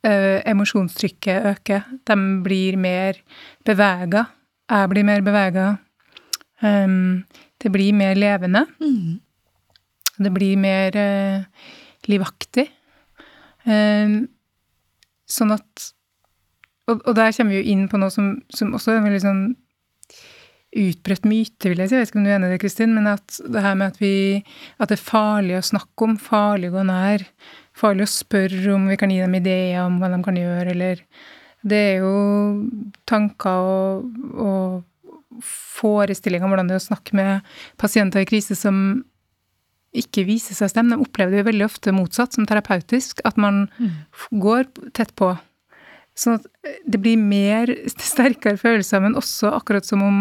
uh, 0.07 0.41
emosjonstrykket 0.51 1.49
øker. 1.53 1.87
De 2.07 2.17
blir 2.45 2.77
mer 2.81 3.21
bevega. 3.65 4.25
Jeg 4.69 4.91
blir 4.93 5.07
mer 5.07 5.25
bevega. 5.25 5.67
Um, 6.61 7.25
det 7.61 7.71
blir 7.71 7.93
mer 7.93 8.15
levende. 8.17 8.65
Mm. 8.79 9.19
Det 10.25 10.33
blir 10.33 10.57
mer 10.57 10.95
uh, 10.95 11.67
livaktig. 12.09 12.69
Um, 13.65 14.25
sånn 15.25 15.55
at 15.55 15.91
og, 16.85 16.99
og, 17.07 17.15
der 17.17 17.33
kommer 17.33 17.55
vi 17.55 17.61
jo 17.63 17.73
inn 17.73 17.87
på 17.89 17.97
noe 17.97 18.13
som, 18.13 18.35
som 18.53 18.75
også 18.77 18.93
er 18.93 19.05
veldig 19.07 19.21
sånn 19.23 19.45
utbredt 20.75 21.27
myte, 21.27 21.69
vil 21.71 21.81
jeg 21.81 21.89
si. 21.91 21.95
Jeg 21.95 22.03
vet 22.03 22.11
ikke 22.11 22.19
om 22.21 22.25
du 22.25 22.31
er 22.31 22.37
enig 22.37 22.49
i 22.49 22.55
det, 22.55 22.61
Kristin, 22.63 22.95
men 22.97 23.07
at 23.11 23.37
det 23.39 23.63
her 23.63 23.77
med 23.79 23.93
at 23.93 24.01
vi 24.01 24.15
At 24.79 24.91
det 24.91 24.99
er 24.99 25.05
farlig 25.05 25.57
å 25.59 25.69
snakke 25.71 26.07
om, 26.07 26.17
farlig 26.19 26.71
å 26.71 26.75
gå 26.75 26.83
nær, 26.89 27.23
farlig 27.75 28.07
å 28.07 28.11
spørre 28.11 28.75
om 28.75 28.89
vi 28.91 28.99
kan 28.99 29.13
gi 29.13 29.21
dem 29.23 29.39
ideer 29.39 29.85
om 29.85 29.99
hva 30.01 30.11
de 30.11 30.21
kan 30.25 30.37
gjøre, 30.39 30.75
eller 30.75 31.05
Det 31.65 31.81
er 31.95 32.03
jo 32.03 32.13
tanker 33.09 33.63
og, 33.65 34.11
og 34.37 35.41
forestillinger 35.41 36.45
om 36.45 36.53
hvordan 36.53 36.69
det 36.69 36.77
er 36.77 36.83
å 36.83 36.89
snakke 36.91 37.15
med 37.17 37.55
pasienter 37.81 38.21
i 38.21 38.29
krise 38.29 38.55
som 38.55 39.03
ikke 39.95 40.25
viser 40.27 40.57
seg 40.57 40.71
stemme. 40.71 40.95
De 40.95 41.05
opplever 41.05 41.33
det 41.33 41.41
jo 41.41 41.49
veldig 41.49 41.65
ofte 41.65 41.93
motsatt, 41.95 42.35
som 42.35 42.47
terapeutisk. 42.47 43.21
At 43.27 43.39
man 43.39 43.65
mm. 43.79 43.91
går 44.43 44.67
tett 44.97 45.13
på. 45.17 45.31
Sånn 46.15 46.37
at 46.39 46.47
det 46.87 46.99
blir 47.03 47.19
mer 47.19 47.71
sterkere 47.91 48.59
følelser, 48.59 49.03
men 49.03 49.17
også 49.19 49.51
akkurat 49.55 49.87
som 49.87 50.03
om 50.05 50.19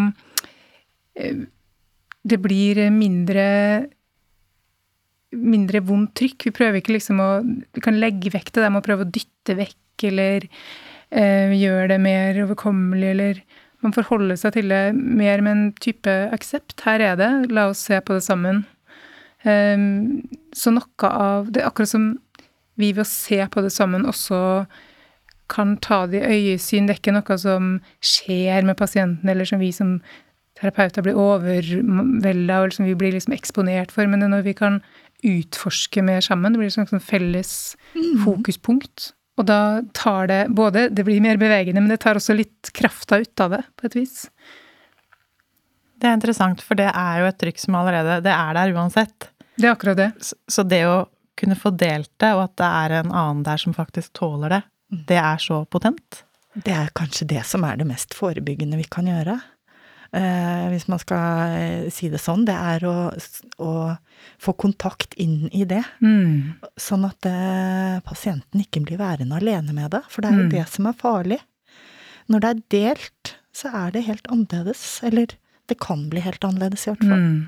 det 1.14 2.38
blir 2.42 2.80
mindre 2.90 3.44
mindre 5.34 5.82
vondt 5.82 6.14
trykk. 6.18 6.48
Vi 6.48 6.54
prøver 6.54 6.80
ikke 6.80 6.96
liksom 6.96 7.20
å 7.22 7.30
Vi 7.44 7.82
kan 7.84 7.98
legge 8.00 8.32
vekk 8.34 8.52
det 8.52 8.64
der 8.64 8.72
med 8.72 8.84
å 8.84 8.86
prøve 8.86 9.06
å 9.06 9.10
dytte 9.10 9.56
vekk, 9.58 10.06
eller 10.10 10.46
eh, 11.10 11.54
gjøre 11.58 11.88
det 11.94 12.00
mer 12.02 12.40
overkommelig, 12.46 13.10
eller 13.14 13.44
Man 13.84 13.92
forholder 13.92 14.38
seg 14.40 14.54
til 14.54 14.70
det 14.72 14.94
mer 14.96 15.42
med 15.44 15.52
en 15.52 15.64
type 15.76 16.08
aksept. 16.32 16.78
Her 16.86 17.02
er 17.04 17.18
det, 17.20 17.30
la 17.52 17.66
oss 17.68 17.82
se 17.84 17.98
på 18.00 18.14
det 18.16 18.22
sammen. 18.24 18.62
Um, 19.44 20.22
så 20.56 20.72
noe 20.72 21.10
av 21.10 21.50
Det 21.52 21.60
er 21.60 21.68
akkurat 21.68 21.90
som 21.90 22.06
vi 22.80 22.94
ved 22.94 23.04
å 23.04 23.10
se 23.10 23.36
på 23.44 23.60
det 23.60 23.74
sammen 23.74 24.06
også 24.08 24.38
kan 25.52 25.76
ta 25.84 26.06
det 26.08 26.22
i 26.24 26.54
øyesyn. 26.54 26.88
Det 26.88 26.94
er 26.94 27.00
ikke 27.02 27.12
noe 27.12 27.36
som 27.36 27.74
skjer 28.00 28.64
med 28.64 28.78
pasienten, 28.80 29.28
eller 29.28 29.44
som 29.44 29.60
vi 29.60 29.68
som 29.76 29.98
terapeuter 30.64 31.04
blir 31.04 31.18
overvelda, 31.20 32.60
og 32.60 32.70
liksom 32.70 32.88
vi 32.88 32.96
blir 32.98 33.14
liksom 33.14 33.36
eksponert 33.36 33.92
for. 33.94 34.08
Men 34.08 34.22
det 34.24 34.30
er 34.30 34.34
når 34.38 34.46
vi 34.48 34.56
kan 34.58 34.80
utforske 35.24 36.02
mer 36.04 36.24
sammen. 36.24 36.52
Det 36.52 36.60
blir 36.60 36.72
et 36.72 36.76
sånn 36.76 37.04
felles 37.04 37.52
mm. 37.94 38.24
fokuspunkt. 38.24 39.12
Og 39.38 39.48
da 39.48 39.82
tar 39.96 40.28
det 40.30 40.42
både 40.54 40.88
Det 40.94 41.02
blir 41.06 41.22
mer 41.22 41.40
bevegende, 41.40 41.82
men 41.82 41.90
det 41.90 42.02
tar 42.04 42.18
også 42.18 42.36
litt 42.36 42.70
krafta 42.76 43.18
ut 43.22 43.40
av 43.42 43.56
det, 43.56 43.62
på 43.78 43.88
et 43.88 43.96
vis. 43.98 44.18
Det 45.98 46.10
er 46.10 46.18
interessant, 46.18 46.62
for 46.62 46.78
det 46.78 46.90
er 46.90 47.22
jo 47.22 47.30
et 47.30 47.40
trykk 47.40 47.62
som 47.62 47.78
allerede 47.80 48.20
Det 48.26 48.34
er 48.34 48.58
der 48.58 48.74
uansett. 48.76 49.30
Det 49.56 49.66
er 49.66 49.72
akkurat 49.72 49.98
det. 49.98 50.10
Så 50.22 50.66
det 50.66 50.84
å 50.86 51.04
kunne 51.38 51.58
få 51.58 51.72
delt 51.74 52.12
det, 52.22 52.30
og 52.36 52.44
at 52.44 52.54
det 52.60 52.68
er 52.68 52.98
en 53.00 53.10
annen 53.10 53.42
der 53.46 53.58
som 53.58 53.74
faktisk 53.74 54.12
tåler 54.20 54.58
det, 54.58 54.62
mm. 54.92 55.02
det 55.08 55.18
er 55.18 55.42
så 55.42 55.64
potent. 55.66 56.22
Det 56.54 56.74
er 56.74 56.92
kanskje 56.94 57.26
det 57.32 57.42
som 57.48 57.64
er 57.66 57.80
det 57.80 57.88
mest 57.88 58.14
forebyggende 58.14 58.78
vi 58.78 58.86
kan 58.86 59.08
gjøre. 59.10 59.40
Eh, 60.14 60.66
hvis 60.70 60.86
man 60.86 61.00
skal 61.02 61.54
eh, 61.58 61.86
si 61.90 62.06
det 62.12 62.20
sånn, 62.22 62.44
det 62.46 62.54
er 62.54 62.84
å, 62.86 62.96
å 63.58 63.70
få 64.42 64.54
kontakt 64.60 65.16
inn 65.20 65.48
i 65.50 65.64
det. 65.66 65.82
Mm. 66.04 66.54
Sånn 66.78 67.06
at 67.08 67.26
eh, 67.26 67.98
pasienten 68.06 68.62
ikke 68.62 68.84
blir 68.86 69.00
værende 69.02 69.40
alene 69.40 69.74
med 69.74 69.90
det. 69.96 70.04
For 70.12 70.22
det 70.22 70.30
er 70.30 70.38
jo 70.38 70.46
mm. 70.46 70.52
det 70.54 70.66
som 70.70 70.90
er 70.90 71.00
farlig. 71.00 71.40
Når 72.30 72.44
det 72.44 72.52
er 72.52 72.62
delt, 72.76 73.34
så 73.54 73.72
er 73.82 73.94
det 73.94 74.06
helt 74.06 74.30
annerledes. 74.30 74.84
Eller 75.06 75.34
det 75.70 75.80
kan 75.82 76.06
bli 76.12 76.22
helt 76.22 76.46
annerledes, 76.46 76.86
i 76.86 76.92
hvert 76.92 77.08
fall. 77.08 77.24
Mm. 77.24 77.42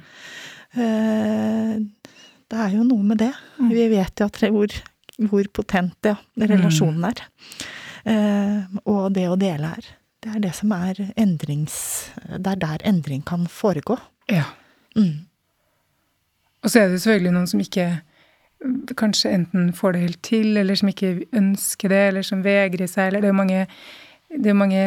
Eh, 0.77 2.11
det 2.51 2.63
er 2.63 2.75
jo 2.75 2.87
noe 2.87 3.07
med 3.13 3.23
det. 3.23 3.33
Mm. 3.61 3.71
Vi 3.71 3.87
vet 3.95 4.23
jo 4.23 4.27
at 4.27 4.43
hvor, 4.43 4.75
hvor 5.31 5.53
potent 5.55 6.11
ja, 6.11 6.17
relasjonen 6.43 7.07
er. 7.13 7.23
Eh, 8.07 8.83
og 8.87 9.07
det 9.15 9.29
å 9.31 9.39
dele 9.39 9.71
er. 9.79 9.89
Det 10.27 10.35
er 10.35 10.43
det 10.43 10.55
som 10.59 10.73
er 10.75 10.99
endrings... 11.15 11.77
Det 12.27 12.51
er 12.51 12.59
der 12.59 12.83
endring 12.89 13.23
kan 13.23 13.47
foregå. 13.47 13.95
Ja. 14.27 14.43
Mm. 14.97 15.29
Og 16.65 16.71
så 16.73 16.81
er 16.81 16.89
det 16.91 16.99
selvfølgelig 17.05 17.35
noen 17.37 17.47
som 17.47 17.63
ikke 17.63 17.85
kanskje 18.99 19.31
enten 19.37 19.69
får 19.77 19.95
det 19.95 20.01
helt 20.03 20.21
til, 20.27 20.57
eller 20.59 20.75
som 20.75 20.91
ikke 20.91 21.13
ønsker 21.37 21.93
det, 21.93 22.03
eller 22.09 22.27
som 22.27 22.43
vegrer 22.43 22.91
seg, 22.91 23.13
eller 23.13 23.23
det 23.23 23.31
er 23.31 23.39
mange 23.39 23.63
det 24.27 24.51
er 24.51 24.59
mange 24.59 24.81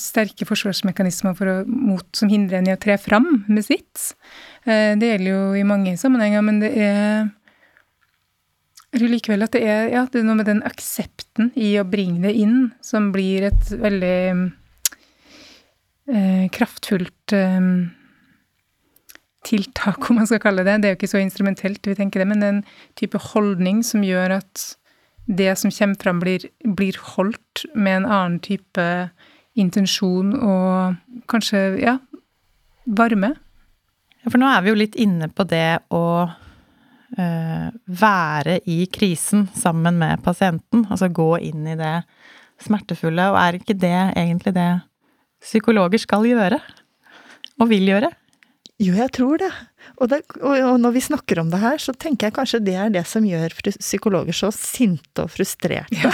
sterke 0.00 0.46
forsvarsmekanismer 0.48 1.36
å, 1.36 1.56
mot, 1.68 2.06
som 2.16 2.30
hindrer 2.32 2.62
en 2.62 2.70
i 2.70 2.72
å 2.72 2.80
tre 2.80 2.96
fram 2.98 3.44
med 3.44 3.66
sitt. 3.66 4.14
Eh, 4.64 4.96
det 4.96 5.10
gjelder 5.10 5.28
jo 5.28 5.42
i 5.60 5.66
mange 5.68 5.92
sammenhenger, 6.00 6.40
men 6.46 6.62
det 6.62 6.72
er 6.72 7.28
jeg 8.94 9.00
tror 9.00 9.10
likevel 9.10 9.42
at 9.42 9.54
det 9.56 9.64
er, 9.66 9.88
ja, 9.90 10.04
det 10.06 10.20
er 10.20 10.26
noe 10.28 10.38
med 10.38 10.46
den 10.46 10.62
aksepten 10.62 11.48
i 11.58 11.72
å 11.80 11.88
bringe 11.88 12.22
det 12.22 12.30
inn 12.38 12.70
som 12.78 13.08
blir 13.14 13.48
et 13.48 13.72
veldig 13.74 14.20
eh, 16.14 16.44
kraftfullt 16.54 17.34
eh, 17.34 17.66
tiltak, 19.44 19.98
om 20.06 20.20
man 20.20 20.30
skal 20.30 20.42
kalle 20.44 20.62
det. 20.62 20.78
Det 20.78 20.88
er 20.88 20.94
jo 20.94 21.00
ikke 21.00 21.10
så 21.10 21.22
instrumentelt 21.24 21.90
vi 21.90 21.96
tenker 21.98 22.22
det, 22.22 22.28
men 22.30 22.38
det 22.38 22.46
er 22.46 22.56
en 22.60 22.64
type 23.00 23.18
holdning 23.32 23.82
som 23.82 24.06
gjør 24.06 24.38
at 24.38 24.64
det 25.26 25.50
som 25.58 25.72
kommer 25.74 25.98
fram, 25.98 26.22
blir, 26.22 26.46
blir 26.62 27.00
holdt 27.16 27.64
med 27.74 28.04
en 28.04 28.06
annen 28.06 28.38
type 28.44 28.86
intensjon 29.58 30.34
og 30.38 31.26
kanskje, 31.30 31.64
ja, 31.82 31.98
varme. 32.84 33.34
Ja, 34.22 34.30
for 34.30 34.38
nå 34.38 34.46
er 34.54 34.62
vi 34.62 34.70
jo 34.70 34.78
litt 34.78 34.98
inne 35.00 35.30
på 35.32 35.46
det 35.50 35.80
å 35.90 36.04
være 37.14 38.58
i 38.70 38.84
krisen 38.90 39.46
sammen 39.54 39.98
med 40.00 40.22
pasienten. 40.24 40.86
Altså 40.90 41.10
gå 41.14 41.30
inn 41.46 41.68
i 41.70 41.76
det 41.78 41.94
smertefulle. 42.64 43.28
Og 43.32 43.38
er 43.40 43.60
ikke 43.60 43.76
det 43.78 43.96
egentlig 44.16 44.54
det 44.56 44.68
psykologer 45.44 46.02
skal 46.02 46.26
gjøre? 46.28 46.60
Og 47.60 47.70
vil 47.70 47.90
gjøre? 47.92 48.10
Jo, 48.82 48.96
jeg 48.98 49.12
tror 49.14 49.38
det. 49.38 49.52
Og, 50.00 50.08
det. 50.10 50.24
og, 50.42 50.74
når 50.82 50.96
vi 50.96 51.02
snakker 51.04 51.38
om 51.38 51.50
det 51.52 51.60
her, 51.62 51.78
så 51.78 51.94
tenker 51.94 52.28
jeg 52.28 52.34
kanskje 52.34 52.62
det 52.66 52.74
er 52.80 52.90
det 52.90 53.04
som 53.06 53.26
gjør 53.26 53.54
psykologer 53.78 54.34
så 54.34 54.50
sinte 54.54 55.26
og 55.26 55.30
frustrerte. 55.30 55.94
Ja. 55.94 56.10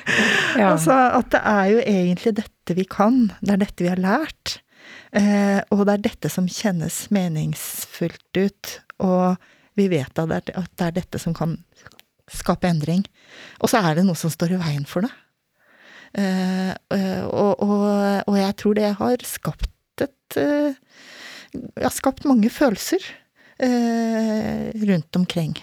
ja. 0.60 0.70
altså 0.70 0.94
at 1.16 1.32
det 1.34 1.40
er 1.42 1.72
jo 1.72 1.82
egentlig 1.82 2.36
dette 2.38 2.78
vi 2.78 2.86
kan. 2.86 3.26
Det 3.40 3.56
er 3.56 3.64
dette 3.64 3.86
vi 3.86 3.90
har 3.90 4.02
lært. 4.02 4.60
Eh, 5.16 5.58
og 5.74 5.82
det 5.88 5.96
er 5.96 6.06
dette 6.06 6.30
som 6.30 6.46
kjennes 6.50 7.00
meningsfullt 7.14 8.38
ut. 8.38 8.76
Og 9.02 9.42
vi 9.76 9.88
vet 9.92 10.18
at 10.18 10.48
det, 10.48 10.56
er, 10.56 10.96
dette 10.96 11.20
som 11.20 11.34
kan 11.36 11.56
skape 12.32 12.68
endring. 12.68 13.04
Og 13.60 13.70
så 13.70 13.82
er 13.82 13.98
det 13.98 14.06
noe 14.06 14.18
som 14.18 14.32
står 14.32 14.56
i 14.56 14.60
veien 14.60 14.86
for 14.88 15.06
det. 15.06 15.12
Uh, 16.16 16.72
og, 17.28 17.60
og, 17.60 17.72
og, 18.24 18.36
jeg 18.38 18.56
tror 18.56 18.76
det 18.78 18.92
har 18.98 19.24
skapt 19.26 20.04
et 20.04 20.38
uh, 20.40 20.76
har 21.82 21.92
skapt 21.92 22.24
mange 22.28 22.50
følelser 22.52 23.04
rundt 23.56 25.16
omkring. 25.16 25.54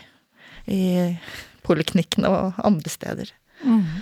I 0.65 1.13
poliklinikken 1.62 2.26
og 2.26 2.58
andre 2.58 2.89
steder. 2.89 3.30
Mm. 3.63 4.02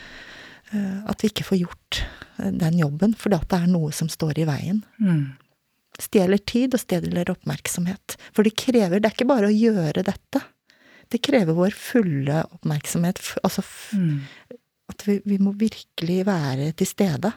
at 1.12 1.21
vi 1.21 1.28
ikke 1.28 1.43
får 1.43 1.58
gjort 1.60 1.97
den 2.39 2.78
jobben 2.80 3.12
fordi 3.19 3.36
at 3.36 3.50
det 3.52 3.58
er 3.60 3.67
noe 3.69 3.91
som 3.93 4.08
står 4.10 4.39
i 4.39 4.45
veien. 4.47 4.80
Mm 4.97 5.41
stjeler 6.02 6.42
tid 6.48 6.76
og 6.76 6.82
stjeler 6.82 7.32
oppmerksomhet. 7.34 8.18
For 8.36 8.48
det 8.48 8.56
krever 8.60 9.00
Det 9.00 9.12
er 9.12 9.16
ikke 9.16 9.30
bare 9.30 9.52
å 9.52 9.56
gjøre 9.56 10.04
dette. 10.08 10.44
Det 11.12 11.20
krever 11.24 11.58
vår 11.58 11.76
fulle 11.76 12.44
oppmerksomhet. 12.56 13.20
Altså 13.44 13.64
mm. 13.98 14.20
at 14.94 15.08
vi, 15.08 15.20
vi, 15.26 15.40
må 15.44 15.54
virkelig 15.60 16.22
være 16.28 16.72
til 16.80 16.90
stede 16.90 17.34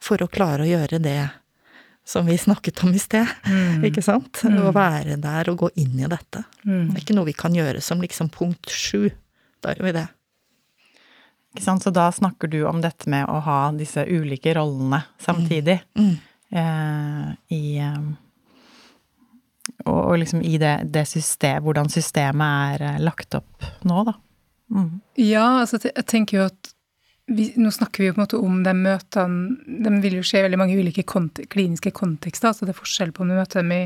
for 0.00 0.22
å 0.22 0.30
klare 0.32 0.64
å 0.64 0.70
gjøre 0.70 0.98
det 1.02 1.20
som 2.06 2.26
vi 2.26 2.38
snakket 2.40 2.82
om 2.84 2.94
i 2.96 3.00
sted. 3.02 3.28
Mm. 3.46 3.84
Ikke 3.86 4.02
sant? 4.02 4.42
Mm. 4.42 4.62
Å 4.66 4.72
være 4.74 5.18
der 5.20 5.52
og 5.52 5.66
gå 5.66 5.74
inn 5.78 6.00
i 6.00 6.08
dette. 6.10 6.42
Mm. 6.64 6.88
Det 6.90 6.96
er 6.96 7.04
ikke 7.04 7.18
noe 7.18 7.28
vi 7.28 7.36
kan 7.38 7.54
gjøre 7.54 7.82
som 7.84 8.02
liksom 8.02 8.32
punkt 8.34 8.72
sju. 8.72 9.10
Da 9.62 9.76
gjør 9.76 9.90
vi 9.90 9.98
det. 10.00 10.08
Ikke 11.54 11.66
sant? 11.66 11.84
Så 11.84 11.92
da 11.94 12.08
snakker 12.14 12.50
du 12.50 12.62
om 12.66 12.80
dette 12.82 13.10
med 13.10 13.28
å 13.30 13.38
ha 13.44 13.60
disse 13.76 14.04
ulike 14.06 14.54
rollene 14.58 15.02
samtidig. 15.22 15.80
Mm. 15.98 16.16
Eh, 16.50 17.30
i 17.56 17.62
eh, 17.78 18.10
og, 19.84 20.00
og, 20.00 20.16
liksom 20.20 20.42
i 20.42 20.56
det, 20.60 20.74
det 20.92 21.06
system, 21.08 21.62
hvordan 21.64 21.90
systemet 21.92 22.74
er 22.74 22.86
eh, 22.88 23.00
lagt 23.04 23.36
opp 23.38 23.70
nå, 23.86 24.02
da. 24.08 24.16
Mm. 24.70 25.00
Ja, 25.18 25.46
altså 25.62 25.80
jeg 25.82 26.06
tenker 26.06 26.38
jo 26.38 26.48
at 26.50 26.74
vi, 27.30 27.48
nå 27.58 27.70
snakker 27.74 28.02
vi 28.02 28.08
jo 28.08 28.14
på 28.14 28.20
en 28.20 28.24
måte 28.24 28.38
om 28.42 28.58
de 28.62 28.72
møtene 28.74 29.84
De 29.86 29.92
vil 30.02 30.16
jo 30.18 30.24
skje 30.26 30.40
i 30.40 30.44
veldig 30.46 30.58
mange 30.58 30.78
ulike 30.78 31.04
kont 31.06 31.38
kliniske 31.50 31.92
kontekster. 31.94 32.50
altså 32.50 32.66
Det 32.66 32.74
er 32.74 32.80
forskjell 32.80 33.12
på 33.14 33.22
om 33.22 33.30
du 33.30 33.36
møter 33.38 33.62
dem 33.62 33.74
i 33.74 33.82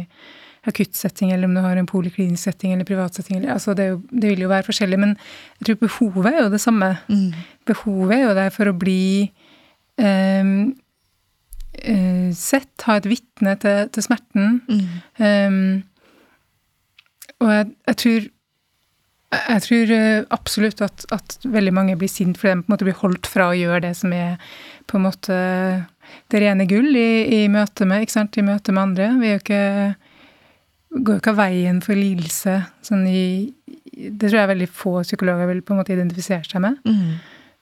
akuttsetting, 0.64 1.32
eller 1.32 1.44
om 1.48 1.56
du 1.56 1.60
har 1.60 1.76
en 1.76 1.88
poliklinisk 1.88 2.48
setting 2.48 2.72
eller 2.72 2.88
privatsetting. 2.88 3.36
Eller, 3.36 3.52
altså 3.52 3.74
det, 3.76 3.90
jo, 3.90 3.98
det, 4.10 4.30
vil 4.30 4.46
jo 4.46 4.52
være 4.52 4.64
forskjellig, 4.64 5.00
men 5.00 5.12
jeg 5.58 5.68
tror 5.68 5.80
behovet 5.82 6.30
er 6.30 6.38
jo 6.40 6.52
det 6.54 6.60
samme. 6.62 6.88
Mm. 7.08 7.34
Behovet 7.68 8.16
er 8.16 8.22
jo 8.22 8.38
der 8.38 8.54
for 8.54 8.70
å 8.70 8.76
bli 8.80 9.04
um, 10.00 10.72
uh, 11.88 12.30
sett, 12.36 12.72
ha 12.86 12.98
et 13.00 13.08
vitne 13.08 13.56
til, 13.62 13.90
til, 13.94 14.06
smerten. 14.06 14.60
Mm. 14.68 14.86
Um, 15.18 15.82
og 17.42 17.52
jeg, 17.52 17.66
jeg, 17.88 17.96
tror 18.02 18.30
jeg 19.34 19.62
tror 19.64 19.90
eh, 19.96 20.24
absolutt 20.30 20.80
at, 20.84 21.04
at, 21.12 21.36
veldig 21.42 21.72
mange 21.74 21.96
blir 21.98 22.10
sint 22.10 22.38
fordi 22.38 22.54
de 22.54 22.62
på 22.62 22.68
en 22.68 22.74
måte 22.74 22.86
blir 22.86 23.00
holdt 23.00 23.26
fra 23.26 23.48
å 23.50 23.56
gjøre 23.58 23.82
det 23.88 23.94
som 23.98 24.12
er 24.14 24.36
på 24.86 24.98
en 24.98 25.06
måte 25.08 25.38
det 26.30 26.40
rene 26.42 26.66
gull 26.70 26.94
i, 26.94 27.42
i 27.42 27.48
møte 27.50 27.86
med 27.88 28.04
ikke 28.04 28.14
sant, 28.14 28.38
i 28.38 28.44
møte 28.46 28.72
med 28.72 28.82
andre. 28.84 29.08
Vi 29.18 29.30
er 29.30 29.34
jo 29.34 29.42
ikke 29.42 29.64
går 30.94 31.16
jo 31.16 31.22
ikke 31.22 31.34
av 31.34 31.40
veien 31.40 31.80
for 31.82 31.98
lidelse 31.98 32.58
sånn 32.86 33.06
i 33.10 33.24
Det 33.94 34.28
tror 34.28 34.40
jeg 34.40 34.50
veldig 34.50 34.68
få 34.74 34.92
psykologer 35.04 35.48
vil 35.50 35.62
på 35.62 35.74
en 35.74 35.80
måte 35.80 35.94
identifisere 35.94 36.46
seg 36.46 36.62
med. 36.64 36.78
Mm. 36.86 37.14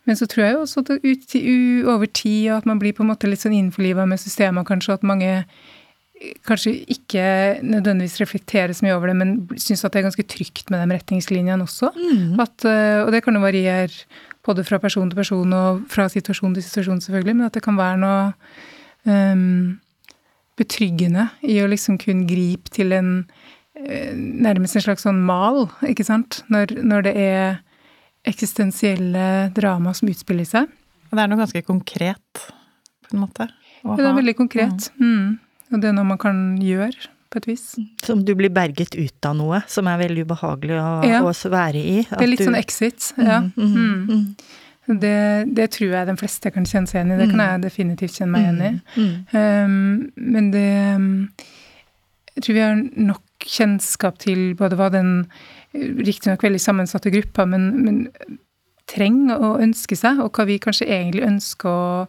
Men 0.09 0.19
så 0.19 0.27
tror 0.27 0.45
jeg 0.45 0.57
jo 0.57 0.65
også 0.65 0.83
at 0.83 0.91
ut, 1.05 1.37
over 1.87 2.09
tid, 2.11 2.51
og 2.51 2.57
at 2.57 2.67
man 2.67 2.81
blir 2.83 2.95
på 2.97 3.05
en 3.05 3.13
måte 3.13 3.31
litt 3.31 3.43
sånn 3.45 3.55
innforliva 3.55 4.07
med 4.09 4.21
systemet, 4.21 4.67
kanskje, 4.67 4.99
at 4.99 5.07
mange 5.07 5.45
kanskje 6.47 6.75
ikke 6.91 7.23
nødvendigvis 7.67 8.21
reflekterer 8.23 8.75
så 8.77 8.87
mye 8.87 8.97
over 8.97 9.11
det, 9.11 9.17
men 9.19 9.33
syns 9.59 9.83
at 9.85 9.95
det 9.95 10.03
er 10.03 10.09
ganske 10.09 10.27
trygt 10.31 10.71
med 10.71 10.83
de 10.83 10.97
retningslinjene 10.97 11.65
også. 11.65 11.91
Mm. 11.97 12.43
At, 12.43 12.67
og 13.07 13.11
det 13.15 13.23
kan 13.25 13.39
jo 13.39 13.43
variere 13.43 13.91
både 14.47 14.65
fra 14.67 14.79
person 14.83 15.11
til 15.11 15.19
person 15.19 15.57
og 15.57 15.83
fra 15.91 16.09
situasjon 16.11 16.55
til 16.57 16.67
situasjon, 16.67 17.03
selvfølgelig, 17.05 17.37
men 17.39 17.49
at 17.49 17.57
det 17.57 17.65
kan 17.65 17.79
være 17.79 17.99
noe 18.03 18.23
um, 19.07 19.81
betryggende 20.59 21.29
i 21.47 21.61
å 21.63 21.69
liksom 21.71 21.99
kunne 22.03 22.27
gripe 22.31 22.73
til 22.75 22.95
en 22.97 23.13
uh, 23.23 24.13
nærmest 24.15 24.79
en 24.79 24.87
slags 24.87 25.07
sånn 25.07 25.23
mal, 25.27 25.69
ikke 25.87 26.07
sant, 26.07 26.43
når, 26.53 26.77
når 26.83 27.07
det 27.07 27.15
er 27.19 27.61
eksistensielle 28.29 29.51
drama 29.55 29.95
som 29.95 30.11
utspiller 30.13 30.47
seg. 30.49 30.71
Det 31.13 31.21
er 31.21 31.29
noe 31.29 31.43
ganske 31.43 31.63
konkret, 31.67 32.45
på 33.05 33.17
en 33.17 33.25
måte? 33.25 33.49
Ja, 33.83 33.97
det 33.99 34.07
er 34.07 34.15
veldig 34.17 34.37
konkret. 34.39 34.89
Mm. 34.97 35.11
Mm. 35.11 35.73
Og 35.73 35.83
det 35.83 35.91
er 35.91 35.97
noe 35.97 36.09
man 36.09 36.21
kan 36.21 36.41
gjøre, 36.63 37.11
på 37.33 37.41
et 37.41 37.49
vis. 37.49 37.65
Som 38.05 38.25
du 38.29 38.35
blir 38.37 38.53
berget 38.53 38.95
ut 38.95 39.29
av 39.29 39.37
noe 39.39 39.63
som 39.71 39.89
er 39.89 40.01
veldig 40.03 40.27
ubehagelig 40.29 40.77
å, 40.77 40.89
ja. 41.09 41.23
å 41.25 41.33
være 41.33 41.81
i. 41.81 42.03
det 42.11 42.19
er 42.19 42.29
litt 42.29 42.43
du... 42.43 42.49
sånn 42.51 42.61
exit, 42.61 43.13
ja. 43.17 43.41
Mm, 43.47 43.55
mm, 43.57 43.79
mm. 43.79 44.03
mm. 44.11 44.61
Det, 44.83 45.19
det, 45.55 45.69
tror 45.77 45.93
jeg 45.95 46.09
de 46.09 46.15
fleste 46.19 46.51
kan 46.51 46.65
kjenne 46.67 46.91
seg 46.91 46.99
igjen 46.99 47.15
i. 47.15 47.19
Det 47.21 47.29
kan 47.31 47.43
jeg 47.45 47.61
definitivt 47.63 48.17
kjenne 48.19 48.33
meg 48.35 48.49
igjen 48.49 48.63
i. 48.67 49.05
Um, 49.31 49.77
men 50.19 50.49
det 50.51 50.71
Jeg 52.33 52.45
tror 52.45 52.57
vi 52.57 52.65
har 52.65 52.81
nok 53.13 53.47
kjennskap 53.47 54.19
til 54.23 54.41
både 54.59 54.79
hva 54.79 54.89
den 54.93 55.13
riktignok 55.73 56.43
veldig 56.45 56.61
sammensatte 56.61 57.13
grupper, 57.13 57.49
men, 57.49 57.69
men 57.85 58.39
trenger 58.91 59.41
å 59.41 59.55
ønske 59.63 59.97
seg, 59.97 60.21
og 60.21 60.35
hva 60.37 60.47
vi 60.49 60.61
kanskje 60.63 60.89
egentlig 60.91 61.25
ønsker 61.27 61.71
å 61.71 62.07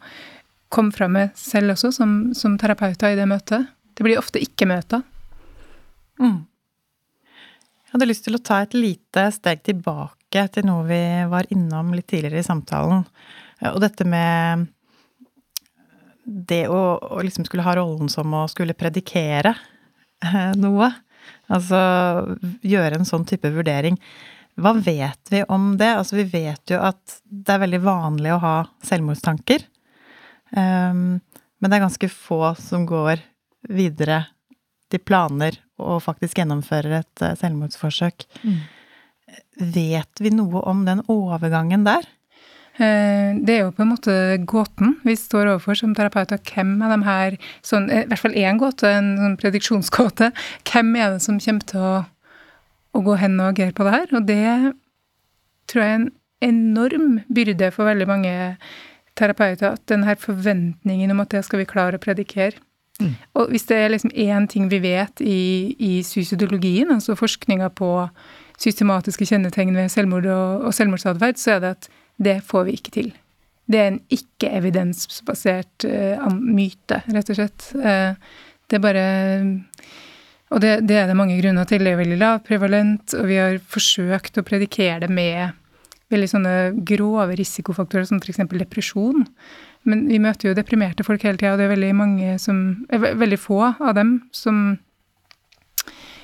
komme 0.73 0.93
fram 0.95 1.13
med 1.15 1.37
selv 1.37 1.75
også, 1.75 1.93
som, 1.93 2.15
som 2.35 2.57
terapeuter 2.59 3.13
i 3.13 3.19
det 3.19 3.27
møtet. 3.29 3.69
Det 3.93 4.05
blir 4.05 4.17
ofte 4.17 4.41
ikke-møter. 4.41 5.03
Mm. 6.21 6.41
Jeg 7.83 7.93
hadde 7.93 8.09
lyst 8.09 8.25
til 8.25 8.37
å 8.37 8.41
ta 8.41 8.63
et 8.63 8.73
lite 8.73 9.27
steg 9.35 9.61
tilbake 9.67 10.47
til 10.53 10.65
noe 10.65 10.85
vi 10.87 11.03
var 11.29 11.45
innom 11.53 11.93
litt 11.93 12.07
tidligere 12.09 12.41
i 12.41 12.47
samtalen. 12.47 13.03
Og 13.69 13.77
dette 13.83 14.07
med 14.09 14.65
det 16.23 16.65
å, 16.71 16.81
å 16.97 17.21
liksom 17.21 17.45
skulle 17.45 17.65
ha 17.67 17.75
rollen 17.77 18.09
som 18.09 18.33
å 18.33 18.47
skulle 18.49 18.75
predikere 18.77 19.53
eh, 20.23 20.53
noe. 20.57 20.89
Altså 21.53 21.79
gjøre 22.65 22.99
en 22.99 23.07
sånn 23.07 23.25
type 23.29 23.51
vurdering. 23.53 23.99
Hva 24.59 24.73
vet 24.77 25.31
vi 25.33 25.41
om 25.49 25.73
det? 25.79 25.91
Altså 25.97 26.17
vi 26.19 26.27
vet 26.29 26.73
jo 26.73 26.79
at 26.81 27.19
det 27.25 27.55
er 27.55 27.63
veldig 27.65 27.81
vanlig 27.85 28.33
å 28.35 28.41
ha 28.43 28.55
selvmordstanker. 28.85 29.65
Um, 30.53 31.21
men 31.61 31.71
det 31.71 31.77
er 31.77 31.85
ganske 31.87 32.09
få 32.11 32.53
som 32.59 32.85
går 32.89 33.21
videre 33.71 34.25
til 34.91 35.01
planer 35.01 35.57
og 35.81 36.01
faktisk 36.05 36.37
gjennomfører 36.37 36.99
et 36.99 37.23
eh, 37.25 37.37
selvmordsforsøk. 37.39 38.25
Mm. 38.43 38.59
Vet 39.73 40.21
vi 40.21 40.31
noe 40.35 40.61
om 40.69 40.83
den 40.85 41.01
overgangen 41.09 41.85
der? 41.87 42.05
Eh, 42.81 43.35
det 43.45 43.53
er 43.53 43.59
jo 43.67 43.73
på 43.75 43.83
en 43.83 43.91
måte 43.91 44.13
gåten 44.49 44.95
vi 45.05 45.13
står 45.17 45.51
overfor 45.51 45.77
som 45.77 45.93
terapeuter. 45.93 46.41
Hvem 46.41 46.79
av 46.81 46.95
de 46.95 47.05
her 47.05 47.37
sånn, 47.61 47.85
I 47.91 48.05
hvert 48.09 48.23
fall 48.23 48.39
én 48.39 48.61
gåte, 48.61 48.89
en 48.89 49.13
sånn 49.19 49.37
prediksjonsgåte. 49.41 50.31
Hvem 50.69 50.95
er 50.97 51.13
det 51.13 51.21
som 51.25 51.37
kommer 51.43 51.69
til 51.69 51.85
å, 51.85 51.93
å 52.97 53.05
gå 53.05 53.19
hen 53.21 53.37
og 53.39 53.53
agere 53.53 53.77
på 53.77 53.85
det 53.85 53.95
her? 53.97 54.17
Og 54.17 54.27
det 54.29 54.73
tror 55.69 55.83
jeg 55.83 55.93
er 55.93 56.01
en 56.01 56.11
enorm 56.43 57.21
byrde 57.31 57.71
for 57.71 57.87
veldig 57.87 58.09
mange 58.09 58.35
terapeuter. 59.19 59.77
At 59.77 59.85
den 59.91 60.05
her 60.07 60.17
forventningen 60.19 61.13
om 61.13 61.21
at 61.23 61.33
det 61.35 61.45
skal 61.45 61.61
vi 61.61 61.69
klare 61.69 62.01
å 62.01 62.03
predikere. 62.03 62.57
Mm. 63.01 63.15
Og 63.37 63.49
hvis 63.53 63.65
det 63.69 63.77
er 63.77 63.89
liksom 63.93 64.13
én 64.17 64.45
ting 64.49 64.67
vi 64.69 64.79
vet 64.81 65.21
i, 65.21 65.75
i 65.77 65.93
suicidologien, 66.05 66.91
altså 66.93 67.15
forskninga 67.17 67.69
på 67.77 67.89
systematiske 68.61 69.25
kjennetegn 69.29 69.73
ved 69.75 69.89
selvmord 69.89 70.27
og, 70.29 70.67
og 70.67 70.75
selvmordsatferd, 70.77 71.39
så 71.41 71.55
er 71.55 71.63
det 71.63 71.71
at 71.77 71.89
det 72.21 72.39
får 72.45 72.67
vi 72.67 72.77
ikke 72.77 72.93
til. 72.93 73.11
Det 73.69 73.79
er 73.79 73.91
en 73.91 74.01
ikke-evidensbasert 74.11 75.87
uh, 75.87 76.29
myte, 76.35 76.99
rett 77.15 77.31
og 77.31 77.39
slett. 77.39 77.69
Uh, 77.77 78.15
det 78.67 78.79
er 78.79 78.83
bare 78.83 79.07
Og 80.53 80.61
det, 80.61 80.87
det, 80.87 80.97
er 80.99 81.07
det 81.09 81.17
mange 81.17 81.39
grunner 81.39 81.65
til. 81.65 81.83
Det 81.83 81.93
er 81.93 82.01
veldig 82.03 82.19
lavprevalent, 82.21 83.15
og 83.17 83.27
vi 83.31 83.39
har 83.41 83.57
forsøkt 83.57 84.37
å 84.37 84.45
predikere 84.45 85.07
det 85.07 85.09
med 85.09 85.55
veldig 86.13 86.29
sånne 86.29 86.55
grove 86.85 87.33
risikofaktorer 87.39 88.05
som 88.05 88.19
f.eks. 88.21 88.43
depresjon. 88.51 89.25
Men 89.89 90.05
vi 90.07 90.19
møter 90.21 90.51
jo 90.51 90.57
deprimerte 90.57 91.05
folk 91.07 91.23
hele 91.25 91.39
tida, 91.39 91.55
og 91.55 91.61
det 91.61 91.67
er 91.67 91.73
veldig 91.73 91.93
mange 91.97 92.35
som 92.39 92.85
Veldig 92.93 93.39
få 93.41 93.61
av 93.73 93.95
dem 93.97 94.19
som 94.35 94.77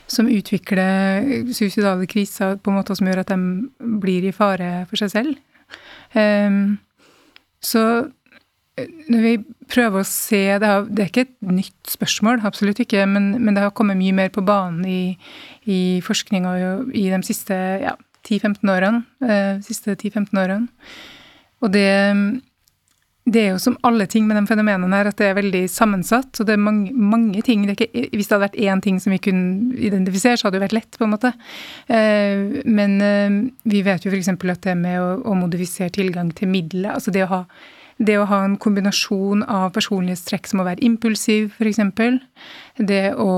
som 0.10 0.26
utvikler 0.26 1.52
suicidale 1.54 2.08
kriser 2.10 2.58
på 2.58 2.72
en 2.72 2.80
måte 2.80 2.96
som 2.98 3.06
gjør 3.06 3.22
at 3.22 3.30
de 3.30 3.90
blir 4.02 4.26
i 4.26 4.34
fare 4.34 4.88
for 4.90 4.98
seg 4.98 5.12
selv. 5.14 5.36
Um, 6.16 6.80
så 7.62 7.84
eh, 8.80 8.90
når 9.12 9.26
vi 9.26 9.34
prøver 9.70 10.02
å 10.02 10.08
se 10.08 10.40
Det 10.58 10.66
er, 10.66 10.88
det 10.90 11.04
er 11.04 11.10
ikke 11.12 11.26
et 11.28 11.52
nytt 11.54 11.92
spørsmål, 11.92 12.42
absolutt 12.48 12.82
ikke, 12.82 13.06
men, 13.06 13.36
men, 13.38 13.54
det 13.54 13.68
har 13.68 13.76
kommet 13.78 14.00
mye 14.00 14.16
mer 14.16 14.32
på 14.34 14.42
banen 14.46 14.82
i, 14.90 15.18
i 15.70 16.00
forskninga 16.06 16.56
i 16.98 17.06
de 17.12 17.22
siste 17.28 17.56
ja, 17.84 17.94
10-15 18.26 18.74
årene. 18.74 19.04
Uh, 19.22 19.62
siste 19.66 19.94
10-15 19.94 20.42
årene. 20.42 20.68
Og 21.60 21.74
det 21.76 21.90
det 23.34 23.42
er 23.42 23.50
jo 23.54 23.62
som 23.62 23.78
alle 23.86 24.08
ting 24.10 24.28
med 24.28 24.38
de 24.40 24.44
fenomenene 24.50 24.96
her, 24.96 25.10
at 25.12 25.20
det 25.20 25.28
er 25.30 25.38
veldig 25.38 25.64
sammensatt. 25.72 26.32
Og 26.40 26.48
det 26.48 26.56
er 26.56 26.62
mange, 26.62 26.94
mange 26.94 27.44
ting. 27.46 27.66
Det 27.68 27.76
ikke, 27.78 28.06
hvis 28.16 28.30
det 28.30 28.36
hadde 28.36 28.46
vært 28.48 28.60
én 28.60 28.84
ting 28.86 29.00
som 29.02 29.14
vi 29.14 29.22
kunne 29.24 29.74
identifisere, 29.78 30.38
så 30.40 30.48
hadde 30.48 30.60
det 30.60 30.66
vært 30.68 30.78
lett, 30.78 30.98
på 30.98 31.08
en 31.08 31.14
måte. 31.14 31.34
Eh, 31.88 32.62
men 32.66 32.96
eh, 33.06 33.40
vi 33.70 33.84
vet 33.86 34.06
jo 34.06 34.14
f.eks. 34.14 34.32
at 34.34 34.64
det 34.66 34.78
med 34.80 35.02
å, 35.02 35.10
å, 35.24 35.36
modifisere 35.40 35.94
tilgang 35.96 36.32
til 36.36 36.52
midler, 36.52 36.94
altså 36.96 37.14
det 37.16 37.26
å 37.28 37.34
ha 37.34 37.44
det 38.00 38.14
å 38.16 38.28
ha 38.30 38.38
en 38.46 38.54
kombinasjon 38.56 39.42
av 39.52 39.74
personlighetstrekk 39.76 40.46
som 40.48 40.62
å 40.62 40.66
være 40.70 40.86
impulsiv, 40.88 41.50
f.eks. 41.60 41.82
Det 42.80 43.10
å 43.20 43.34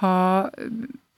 ha 0.00 0.16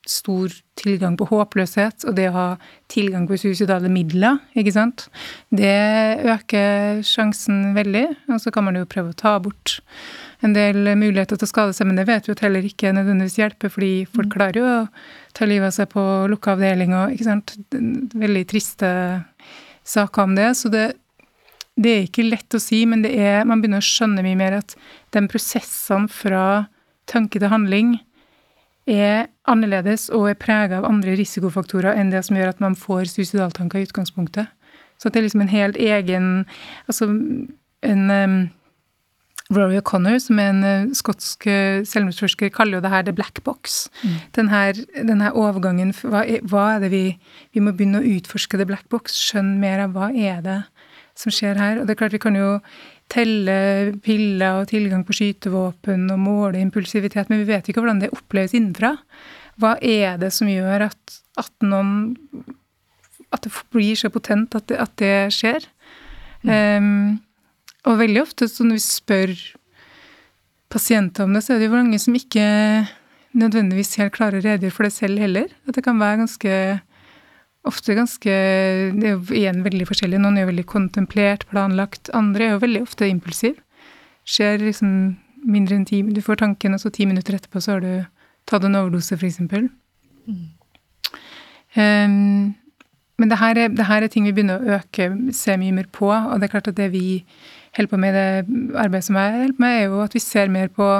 stor 0.08 0.50
tilgang 0.78 1.14
på 1.18 1.28
håpløshet 1.30 2.06
og 2.08 2.16
det 2.16 2.26
å 2.30 2.34
ha 2.34 2.46
tilgang 2.90 3.28
på 3.28 3.38
suicidale 3.38 3.90
midler, 3.92 4.40
ikke 4.58 4.74
sant, 4.74 5.06
det 5.54 5.70
øker 6.26 7.02
sjansen 7.06 7.70
veldig. 7.76 8.04
Og 8.32 8.40
så 8.42 8.52
kan 8.54 8.66
man 8.66 8.78
jo 8.80 8.88
prøve 8.90 9.12
å 9.12 9.18
ta 9.18 9.36
bort 9.42 9.78
en 10.42 10.56
del 10.56 10.90
muligheter 10.98 11.38
til 11.38 11.46
å 11.46 11.52
skade 11.52 11.76
seg, 11.76 11.86
men 11.86 12.00
det 12.00 12.08
vet 12.08 12.26
vi 12.26 12.34
at 12.34 12.42
heller 12.42 12.66
ikke 12.66 12.94
nødvendigvis 12.96 13.38
hjelper, 13.38 13.70
fordi 13.70 13.92
folk 14.10 14.26
mm. 14.26 14.34
klarer 14.34 14.58
jo 14.58 14.66
å 14.72 14.80
ta 15.38 15.46
livet 15.46 15.70
av 15.70 15.76
seg 15.76 15.92
på 15.94 16.06
lukka 16.32 16.56
avdeling 16.56 16.96
og 16.98 17.14
ikke 17.14 17.28
sant, 17.28 17.54
veldig 17.70 18.44
triste 18.50 18.90
saker 19.86 20.26
om 20.26 20.34
det. 20.38 20.50
Så 20.58 20.72
det, 20.72 20.86
det 21.78 21.94
er 21.94 22.06
ikke 22.08 22.26
lett 22.26 22.58
å 22.58 22.62
si, 22.62 22.82
men 22.90 23.06
det 23.06 23.14
er, 23.14 23.44
man 23.46 23.62
begynner 23.62 23.82
å 23.82 23.86
skjønne 23.86 24.26
mye 24.26 24.40
mer 24.40 24.58
at 24.58 24.74
de 25.14 25.28
prosessene 25.30 26.10
fra 26.10 26.46
tanke 27.10 27.38
til 27.38 27.52
handling 27.52 28.00
er 28.86 29.28
annerledes 29.48 30.08
og 30.10 30.28
er 30.30 30.38
prega 30.38 30.80
av 30.80 30.88
andre 30.88 31.14
risikofaktorer 31.18 31.98
enn 31.98 32.10
det 32.10 32.24
som 32.26 32.36
gjør 32.38 32.54
at 32.54 32.62
man 32.62 32.74
får 32.78 33.12
suicidaltanker 33.12 33.80
i 33.80 33.86
utgangspunktet. 33.86 34.50
Så 34.98 35.10
det 35.10 35.20
er 35.20 35.26
liksom 35.26 35.42
en 35.42 35.50
helt 35.50 35.76
egen 35.76 36.26
Altså 36.86 37.08
en 37.82 38.10
um, 38.10 38.50
Rory 39.50 39.76
O'Connor, 39.80 40.18
som 40.22 40.38
er 40.38 40.50
en 40.52 40.64
uh, 40.64 40.92
skotsk 40.94 41.46
uh, 41.50 41.82
selvmordsforsker, 41.86 42.52
kaller 42.54 42.78
jo 42.78 42.82
det 42.84 42.92
her 42.92 43.02
the 43.02 43.12
black 43.12 43.42
box. 43.44 43.88
Mm. 44.02 44.14
Den, 44.36 44.48
her, 44.48 45.32
overgangen 45.34 45.92
hva 46.02 46.22
er, 46.24 46.40
hva 46.46 46.76
er, 46.76 46.84
det 46.84 46.90
vi 46.90 47.04
Vi 47.52 47.60
må 47.60 47.72
begynne 47.72 48.00
å 48.00 48.06
utforske 48.16 48.56
the 48.56 48.66
black 48.66 48.88
box, 48.88 49.18
skjønne 49.18 49.58
mer 49.58 49.84
av 49.86 49.96
hva 49.96 50.12
er 50.14 50.40
det 50.42 50.62
som 51.18 51.34
skjer 51.34 51.58
her. 51.58 51.80
Og 51.80 51.86
det 51.86 51.94
er 51.96 52.00
klart 52.00 52.14
vi 52.14 52.22
kan 52.22 52.38
jo 52.38 52.60
telle 53.12 53.56
piller 54.04 54.62
og 54.62 54.70
tilgang 54.70 55.04
på 55.04 55.16
skytevåpen 55.16 56.06
og 56.14 56.20
måle 56.22 56.62
impulsivitet, 56.62 57.28
men 57.28 57.42
vi 57.42 57.50
vet 57.50 57.68
ikke 57.68 57.82
hvordan 57.82 58.00
det 58.02 58.12
oppleves 58.14 58.54
innenfra. 58.56 58.94
Hva 59.60 59.76
er 59.84 60.16
det 60.20 60.32
som 60.34 60.48
gjør 60.48 60.88
at, 60.88 61.18
at 61.40 61.52
noen 61.66 62.14
At 63.32 63.44
det 63.46 63.52
blir 63.72 63.96
så 63.96 64.10
potent 64.12 64.54
at 64.54 64.66
det, 64.68 64.76
at 64.76 64.92
det 65.00 65.32
skjer? 65.32 65.64
Mm. 66.44 66.50
Um, 66.52 67.20
og 67.88 67.98
veldig 67.98 68.20
ofte 68.22 68.48
så 68.50 68.64
når 68.66 68.76
vi 68.76 68.82
spør 68.84 69.32
pasienter 70.72 71.24
om 71.24 71.32
det, 71.32 71.42
så 71.44 71.54
er 71.54 71.62
det 71.62 71.68
jo 71.70 71.76
mange 71.76 71.98
som 72.00 72.16
ikke 72.16 72.44
nødvendigvis 73.32 73.96
helt 74.00 74.14
klarer 74.14 74.40
å 74.40 74.44
redegjøre 74.44 74.76
for 74.76 74.86
det 74.86 74.94
selv 74.94 75.22
heller. 75.22 75.48
At 75.66 75.76
det 75.76 75.84
kan 75.86 76.00
være 76.00 76.20
ganske 76.22 76.52
ofte 77.68 77.94
ganske 77.94 78.32
Det 78.96 79.06
er 79.06 79.12
jo 79.14 79.36
igjen 79.36 79.62
veldig 79.64 79.86
forskjellig. 79.88 80.20
Noen 80.22 80.38
er 80.38 80.46
jo 80.46 80.52
veldig 80.52 80.68
kontemplert, 80.70 81.46
planlagt. 81.50 82.10
Andre 82.16 82.46
er 82.46 82.56
jo 82.56 82.62
veldig 82.64 82.82
ofte 82.86 83.08
impulsiv. 83.10 83.60
Skjer 84.28 84.58
liksom 84.62 84.90
mindre 85.42 85.78
enn 85.78 85.86
ti 85.86 86.02
Du 86.02 86.22
får 86.22 86.42
tanken, 86.42 86.74
og 86.74 86.82
så 86.82 86.90
ti 86.94 87.06
minutter 87.06 87.36
etterpå 87.38 87.62
så 87.62 87.76
har 87.76 87.84
du 87.84 87.92
tatt 88.46 88.66
en 88.66 88.78
overdose, 88.78 89.14
f.eks. 89.18 89.40
Mm. 89.42 90.50
Um, 91.72 92.54
men 93.20 93.30
det 93.30 93.38
her, 93.38 93.58
er, 93.58 93.68
det 93.70 93.86
her, 93.86 94.02
er, 94.02 94.10
ting 94.10 94.26
vi 94.26 94.34
begynner 94.34 94.58
å 94.58 94.78
øke, 94.78 95.08
se 95.36 95.56
mye 95.60 95.74
mer 95.74 95.86
på. 95.94 96.10
Og 96.10 96.40
det 96.40 96.48
er 96.48 96.54
klart 96.56 96.70
at 96.72 96.78
det 96.78 96.90
vi 96.94 97.22
holder 97.76 97.90
på 97.92 98.00
med, 98.00 98.16
det 98.16 98.74
arbeidet 98.80 99.06
som 99.06 99.18
jeg 99.20 99.36
holder 99.36 99.56
på 99.56 99.64
med, 99.64 99.78
er 99.78 99.86
jo 99.86 100.02
at 100.02 100.16
vi 100.16 100.22
ser 100.24 100.52
mer 100.52 100.72
på 100.72 100.90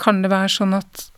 Kan 0.00 0.22
det 0.24 0.30
være 0.32 0.48
sånn 0.48 0.72
at, 0.72 1.09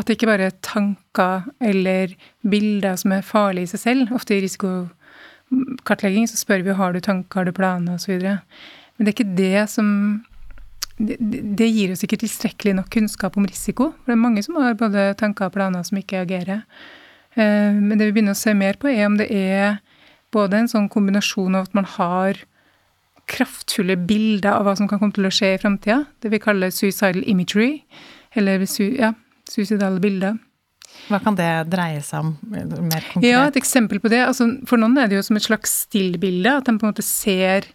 at 0.00 0.08
det 0.08 0.16
ikke 0.16 0.30
bare 0.30 0.48
er 0.48 0.56
tanker 0.64 1.46
eller 1.60 2.14
bilder 2.40 2.96
som 3.00 3.12
er 3.14 3.26
farlige 3.26 3.68
i 3.68 3.72
seg 3.74 3.82
selv? 3.84 4.14
Ofte 4.16 4.36
i 4.36 4.42
risikokartlegging 4.44 6.28
så 6.30 6.40
spør 6.40 6.64
vi 6.66 6.76
har 6.78 6.96
du 6.96 7.00
tanker, 7.04 7.42
har 7.42 7.48
du 7.48 7.54
planer 7.56 8.00
osv. 8.00 8.16
Men 8.24 9.06
det 9.06 9.12
er 9.12 9.16
ikke 9.16 9.36
det 9.38 9.66
som 9.72 9.90
det, 11.00 11.16
det 11.56 11.68
gir 11.72 11.92
oss 11.94 12.04
ikke 12.04 12.20
tilstrekkelig 12.20 12.74
nok 12.76 12.90
kunnskap 12.92 13.38
om 13.40 13.46
risiko. 13.48 13.92
For 14.00 14.12
det 14.12 14.16
er 14.16 14.24
mange 14.24 14.44
som 14.44 14.58
har 14.60 14.76
både 14.78 15.12
tanker 15.20 15.48
og 15.48 15.54
planer 15.56 15.86
som 15.86 16.00
ikke 16.00 16.24
agerer. 16.26 16.64
Eh, 17.36 17.72
men 17.76 17.96
det 17.96 18.10
vi 18.10 18.18
begynner 18.18 18.36
å 18.36 18.40
se 18.40 18.54
mer 18.56 18.76
på, 18.80 18.90
er 18.90 19.08
om 19.08 19.16
det 19.20 19.30
er 19.32 19.80
både 20.34 20.60
en 20.60 20.70
sånn 20.70 20.90
kombinasjon 20.92 21.56
av 21.58 21.68
at 21.68 21.76
man 21.78 21.88
har 21.96 22.44
kraftfulle 23.30 23.96
bilder 24.08 24.56
av 24.56 24.66
hva 24.66 24.76
som 24.78 24.88
kan 24.90 25.00
komme 25.00 25.14
til 25.14 25.28
å 25.28 25.32
skje 25.34 25.54
i 25.54 25.60
framtida, 25.62 26.02
det 26.22 26.32
vi 26.32 26.42
kaller 26.42 26.72
suicidal 26.74 27.22
imagery, 27.30 27.84
eller 28.38 28.64
ja, 28.98 29.12
suicidale 29.50 30.00
bilder. 30.02 30.38
Hva 31.10 31.20
kan 31.22 31.36
det 31.38 31.48
dreie 31.70 32.00
seg 32.04 32.24
om 32.24 32.32
mer 32.46 33.04
konkret? 33.12 33.26
Ja, 33.26 33.44
Et 33.48 33.58
eksempel 33.58 34.00
på 34.02 34.10
det. 34.12 34.22
Altså, 34.26 34.46
for 34.68 34.80
noen 34.80 34.98
er 34.98 35.10
det 35.10 35.18
jo 35.18 35.26
som 35.26 35.38
et 35.38 35.46
slags 35.46 35.72
stillbilde. 35.86 36.56
At 36.60 36.66
de 36.66 36.76
på 36.78 36.86
en 36.86 36.92
måte 36.92 37.06
ser 37.06 37.68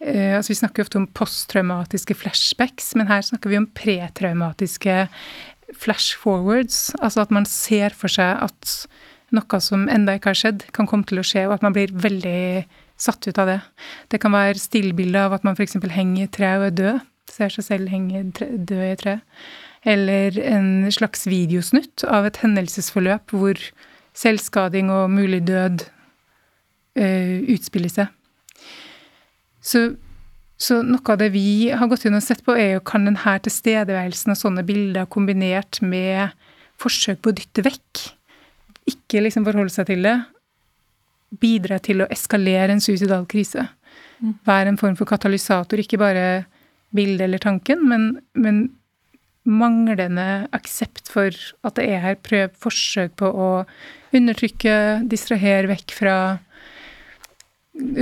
eh, 0.00 0.34
altså 0.36 0.52
Vi 0.54 0.60
snakker 0.60 0.82
jo 0.82 0.86
ofte 0.88 1.00
om 1.02 1.08
posttraumatiske 1.18 2.16
flashbacks, 2.18 2.94
men 2.98 3.10
her 3.10 3.24
snakker 3.26 3.52
vi 3.52 3.60
om 3.60 3.70
pretraumatiske 3.78 5.08
flash 5.74 6.18
forwards. 6.20 6.92
Altså 7.00 7.24
at 7.24 7.34
man 7.34 7.46
ser 7.48 7.94
for 7.96 8.12
seg 8.12 8.42
at 8.46 8.76
noe 9.34 9.60
som 9.62 9.88
enda 9.90 10.14
ikke 10.14 10.30
har 10.30 10.38
skjedd, 10.38 10.66
kan 10.76 10.86
komme 10.86 11.06
til 11.08 11.18
å 11.18 11.26
skje, 11.26 11.46
og 11.48 11.56
at 11.56 11.64
man 11.66 11.74
blir 11.74 11.90
veldig 11.90 12.64
satt 13.00 13.26
ut 13.26 13.38
av 13.42 13.50
det. 13.50 13.60
Det 14.12 14.20
kan 14.22 14.34
være 14.34 14.60
stillbilde 14.62 15.26
av 15.26 15.34
at 15.34 15.46
man 15.46 15.58
f.eks. 15.58 15.80
henger 15.90 16.28
i 16.28 16.30
tre 16.30 16.52
og 16.60 16.68
er 16.68 16.76
død. 16.78 17.06
Ser 17.34 17.50
seg 17.50 17.66
selv 17.66 17.90
henge 17.90 18.28
død 18.30 18.76
i 18.78 18.92
et 18.92 19.00
tre. 19.02 19.16
Eller 19.84 20.38
en 20.40 20.86
slags 20.92 21.26
videosnutt 21.28 22.06
av 22.08 22.28
et 22.28 22.38
hendelsesforløp 22.40 23.34
hvor 23.36 23.60
selvskading 24.16 24.88
og 24.94 25.10
mulig 25.12 25.42
død 25.48 25.84
uh, 27.00 27.38
utspiller 27.52 27.92
seg. 27.92 28.12
Så, 29.64 29.82
så, 30.60 30.80
noe 30.84 31.04
av 31.12 31.20
det 31.20 31.30
vi 31.34 31.70
har 31.72 31.88
gått 31.90 32.06
inn 32.08 32.16
og 32.16 32.24
sett 32.24 32.44
på, 32.44 32.56
er 32.56 32.76
jo 32.76 32.84
kan 32.84 33.06
denne 33.08 33.38
tilstedeværelsen 33.46 34.34
av 34.34 34.40
sånne 34.40 34.64
bilder 34.66 35.08
kombinert 35.10 35.80
med 35.84 36.34
forsøk 36.80 37.22
på 37.24 37.32
å 37.32 37.36
dytte 37.36 37.64
vekk, 37.64 38.04
ikke 38.90 39.22
liksom 39.24 39.46
forholde 39.46 39.72
seg 39.72 39.88
til 39.88 40.04
det, 40.04 40.18
bidra 41.40 41.80
til 41.82 42.04
å 42.04 42.10
eskalere 42.12 42.74
en 42.74 42.82
suicidal 42.84 43.24
krise. 43.30 43.64
Mm. 44.20 44.34
Være 44.46 44.72
en 44.72 44.80
form 44.80 44.98
for 44.98 45.08
katalysator, 45.08 45.80
ikke 45.80 46.00
bare 46.02 46.44
bildet 46.94 47.24
eller 47.26 47.42
tanken, 47.42 47.80
men, 47.88 48.10
men 48.38 48.66
manglende 49.44 50.46
aksept 50.56 51.10
for 51.12 51.34
at 51.64 51.76
det 51.76 51.88
er 51.92 52.00
her, 52.02 52.16
prøv 52.16 52.54
forsøk 52.60 53.16
på 53.20 53.28
å 53.28 53.48
undertrykke, 54.14 54.76
distrahere 55.10 55.68
vekk 55.70 55.94
fra 55.96 56.16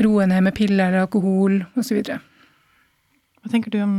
roe 0.04 0.28
ned 0.28 0.44
med 0.44 0.54
piller 0.56 0.90
eller 0.90 1.06
alkohol 1.06 1.62
osv. 1.80 2.02
Hva 3.42 3.50
tenker 3.50 3.72
du 3.74 3.80
om 3.82 3.96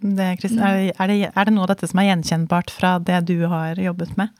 det, 0.00 0.36
Kristin? 0.40 0.62
Er, 0.62 0.92
er, 0.94 1.14
er, 1.30 1.44
det 1.48 1.54
noe 1.54 1.66
av 1.66 1.74
dette 1.74 1.90
som 1.90 2.00
er 2.02 2.10
gjenkjennbart 2.10 2.72
fra 2.74 2.98
det 3.02 3.24
du 3.32 3.38
har 3.50 3.80
jobbet 3.80 4.14
med? 4.20 4.32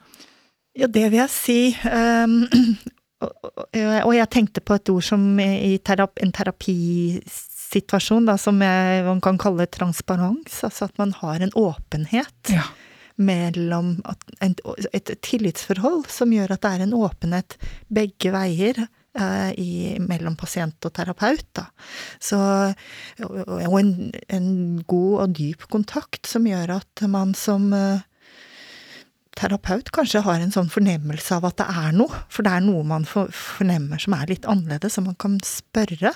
Ja, 0.77 0.87
det 0.87 1.09
vil 1.11 1.23
jeg 1.23 1.35
si. 1.35 1.61
Um, 3.21 3.67
og 4.01 4.13
jeg 4.15 4.29
tenkte 4.33 4.63
på 4.65 4.73
et 4.79 4.89
ord 4.89 5.03
som 5.05 5.21
i 5.37 5.75
terapi, 5.85 6.15
en 6.25 6.31
terapisituasjon, 7.71 8.25
da, 8.25 8.37
som 8.37 8.61
jeg, 8.61 9.03
man 9.05 9.21
kan 9.21 9.37
kalle 9.37 9.65
transparens. 9.67 10.63
Altså 10.63 10.85
at 10.85 10.97
man 10.97 11.13
har 11.13 11.41
en 11.41 11.51
åpenhet 11.55 12.49
ja. 12.51 12.63
mellom 13.15 14.01
et, 14.41 14.61
et, 14.93 15.11
tillitsforhold 15.21 16.07
som 16.09 16.31
gjør 16.33 16.51
at 16.51 16.61
det 16.61 16.71
er 16.71 16.83
en 16.85 16.93
åpenhet 16.93 17.57
begge 17.89 18.31
veier. 18.31 18.87
Eh, 19.11 19.51
I, 19.59 19.97
mellom 19.99 20.37
pasient 20.39 20.85
og 20.87 20.93
terapeut. 20.95 21.43
Da. 21.53 21.65
Så, 22.19 22.37
og 23.19 23.75
en, 23.75 24.11
en, 24.31 24.81
god 24.87 25.25
og 25.25 25.33
dyp 25.35 25.67
kontakt 25.67 26.27
som 26.27 26.47
gjør 26.47 26.77
at 26.77 27.03
man 27.11 27.33
som 27.35 27.73
uh, 27.75 27.99
terapeut 29.35 29.91
kanskje 29.91 30.23
har 30.23 30.39
en 30.39 30.55
sånn 30.55 30.71
fornemmelse 30.71 31.35
av 31.35 31.49
at 31.49 31.59
det 31.59 31.67
er 31.67 31.91
noe, 31.99 32.23
for 32.31 32.47
det 32.47 32.55
er 32.55 32.63
noe 32.63 32.87
man 32.87 33.03
fornemmer 33.03 33.99
som 33.99 34.15
er 34.15 34.31
litt 34.31 34.47
annerledes, 34.47 34.95
som 34.95 35.09
man 35.11 35.19
kan 35.19 35.35
spørre. 35.43 36.15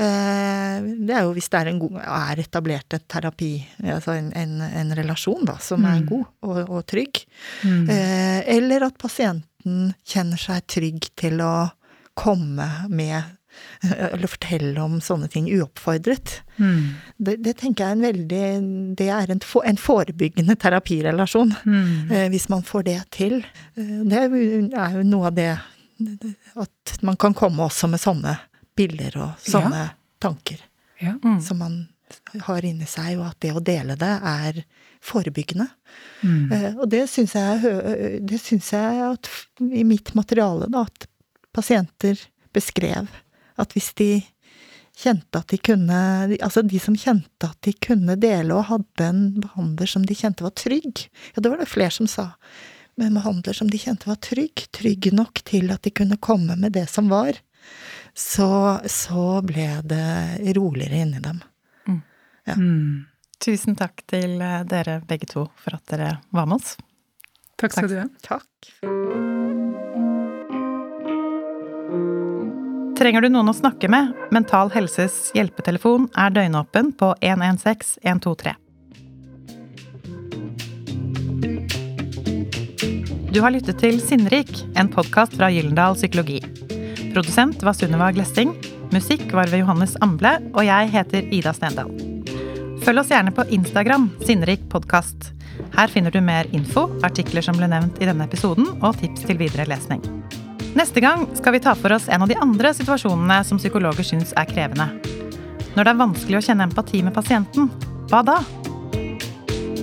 Eh, 0.00 0.78
det 1.04 1.16
er 1.16 1.26
jo 1.26 1.34
hvis 1.36 1.50
det 1.52 1.60
er, 1.60 1.70
en 1.72 1.82
god, 1.82 1.98
er 2.00 2.40
etablert 2.42 2.96
et 2.96 3.04
terapi, 3.10 3.52
altså 3.84 4.16
en, 4.16 4.30
en, 4.38 4.56
en 4.64 4.94
relasjon 4.96 5.44
da, 5.48 5.58
som 5.62 5.84
er 5.84 6.00
mm. 6.00 6.08
god 6.08 6.24
og, 6.48 6.62
og 6.78 6.86
trygg. 6.88 7.22
Mm. 7.66 7.84
Eh, 7.92 8.40
eller 8.56 8.88
at 8.88 8.98
pasienten 9.00 9.92
kjenner 10.08 10.40
seg 10.40 10.66
trygg 10.70 11.12
til 11.18 11.44
å 11.44 11.54
komme 12.18 12.66
med 12.92 13.38
eller 13.82 14.30
fortelle 14.30 14.80
om 14.80 14.94
sånne 15.04 15.28
ting 15.32 15.48
uoppfordret. 15.52 16.38
Mm. 16.56 16.94
Det, 17.16 17.36
det, 17.44 17.52
tenker 17.60 17.84
jeg 17.84 17.90
er 17.90 17.98
en 17.98 18.06
veldig 18.06 18.44
Det 18.98 19.08
er 19.12 19.32
en, 19.34 19.42
en 19.42 19.80
forebyggende 19.80 20.56
terapirelasjon, 20.60 21.52
mm. 21.64 22.12
eh, 22.12 22.28
hvis 22.32 22.48
man 22.52 22.64
får 22.66 22.86
det 22.88 22.98
til. 23.14 23.42
Eh, 23.76 23.98
det 24.08 24.22
er 24.22 24.96
jo 24.96 25.04
noe 25.08 25.28
av 25.28 25.36
det 25.36 25.50
At 26.58 26.96
man 27.04 27.18
kan 27.20 27.36
komme 27.36 27.68
også 27.68 27.90
med 27.92 28.00
sånne 28.02 28.38
bilder 28.76 29.18
og 29.20 29.42
sånne 29.44 29.86
ja. 29.86 29.90
tanker 30.22 30.62
ja. 31.02 31.16
Mm. 31.22 31.40
som 31.44 31.60
man 31.62 31.80
har 32.46 32.64
inni 32.64 32.86
seg, 32.88 33.16
og 33.18 33.30
at 33.30 33.38
det 33.40 33.54
å 33.56 33.62
dele 33.64 33.96
det 33.96 34.12
er 34.28 34.58
forebyggende. 35.02 35.66
Mm. 36.20 36.52
Uh, 36.52 36.68
og 36.82 36.84
det 36.92 37.06
syns 37.10 37.34
jeg, 37.38 37.72
det 38.28 38.40
synes 38.42 38.68
jeg 38.74 39.00
at 39.06 39.30
i 39.64 39.84
mitt 39.88 40.12
materiale, 40.18 40.68
da, 40.72 40.84
at 40.84 41.08
pasienter 41.56 42.20
beskrev 42.52 43.08
at 43.60 43.74
hvis 43.76 43.90
de 43.98 44.10
kjente 44.96 45.40
at 45.40 45.48
de 45.52 45.58
kunne 45.58 45.98
Altså 46.42 46.62
de 46.66 46.80
som 46.80 46.96
kjente 46.96 47.48
at 47.48 47.58
de 47.64 47.72
kunne 47.72 48.16
dele 48.20 48.56
og 48.56 48.68
hadde 48.68 49.08
en 49.08 49.22
behandler 49.40 49.88
som 49.88 50.04
de 50.06 50.16
kjente 50.16 50.44
var 50.44 50.54
trygg 50.58 51.06
Ja, 51.32 51.40
det 51.40 51.48
var 51.48 51.60
det 51.60 51.70
flere 51.70 51.94
som 51.94 52.08
sa. 52.10 52.32
med 52.96 53.06
en 53.06 53.14
behandler 53.16 53.56
som 53.56 53.70
de 53.70 53.78
kjente 53.80 54.08
var 54.08 54.18
trygg, 54.20 54.66
trygg 54.70 55.12
nok 55.16 55.40
til 55.48 55.70
at 55.72 55.82
de 55.82 55.90
kunne 55.90 56.20
komme 56.20 56.58
med 56.60 56.74
det 56.76 56.90
som 56.92 57.08
var, 57.08 57.38
så, 58.14 58.80
så 58.86 59.40
ble 59.46 59.68
det 59.84 60.54
roligere 60.56 61.02
inni 61.04 61.20
dem. 61.20 61.42
Mm. 61.88 62.00
Ja. 62.44 62.54
Mm. 62.54 63.04
Tusen 63.42 63.76
takk 63.76 64.04
til 64.06 64.38
eh, 64.40 64.62
dere 64.68 65.00
begge 65.08 65.26
to 65.26 65.48
for 65.58 65.78
at 65.78 65.86
dere 65.90 66.16
var 66.30 66.46
med 66.46 66.60
oss. 66.60 66.76
Takk 67.58 67.74
skal 67.74 67.88
takk. 67.88 67.92
du 67.92 67.98
ha. 67.98 68.08
Takk. 68.22 68.48
Trenger 73.02 73.24
du 73.24 73.32
noen 73.34 73.50
å 73.50 73.56
snakke 73.56 73.88
med? 73.90 74.12
Mental 74.30 74.70
Helses 74.70 75.32
hjelpetelefon 75.34 76.06
er 76.18 76.30
døgnåpen 76.36 76.92
på 76.94 77.14
116 77.18 77.98
123. 78.04 78.54
Du 83.32 83.40
har 83.40 83.50
lyttet 83.54 83.80
til 83.80 83.96
Sinnrik, 83.98 84.52
en 84.76 84.92
podkast 84.92 85.34
fra 85.38 85.48
Gyllendal 85.50 85.96
Psykologi. 85.96 86.42
Produsent 87.12 87.62
var 87.62 87.72
Sunniva 87.72 88.12
Glessing. 88.12 88.54
Musikk 88.90 89.32
var 89.32 89.46
ved 89.46 89.60
Johannes 89.60 89.96
Amble, 90.00 90.38
og 90.54 90.64
jeg 90.64 90.88
heter 90.94 91.28
Ida 91.34 91.52
Stendal. 91.52 91.90
Følg 92.82 93.02
oss 93.02 93.12
gjerne 93.12 93.34
på 93.36 93.44
Instagram, 93.52 94.08
Sinnrik 94.24 94.64
podkast. 94.72 95.28
Her 95.76 95.92
finner 95.92 96.10
du 96.10 96.22
mer 96.24 96.48
info, 96.56 96.86
artikler 97.04 97.44
som 97.44 97.58
ble 97.58 97.68
nevnt 97.68 98.00
i 98.00 98.08
denne 98.08 98.24
episoden, 98.24 98.70
og 98.80 98.96
tips 99.00 99.26
til 99.28 99.40
videre 99.40 99.68
lesning. 99.68 100.00
Neste 100.72 101.04
gang 101.04 101.26
skal 101.36 101.56
vi 101.58 101.60
ta 101.60 101.76
for 101.76 101.92
oss 101.92 102.08
en 102.08 102.24
av 102.24 102.32
de 102.32 102.38
andre 102.40 102.72
situasjonene 102.76 103.42
som 103.44 103.60
psykologer 103.60 104.08
syns 104.08 104.32
er 104.32 104.48
krevende. 104.48 104.88
Når 105.76 105.84
det 105.84 105.92
er 105.92 106.00
vanskelig 106.00 106.40
å 106.40 106.46
kjenne 106.48 106.68
empati 106.70 107.04
med 107.04 107.16
pasienten, 107.16 107.68
hva 108.08 108.24
da? 108.24 108.40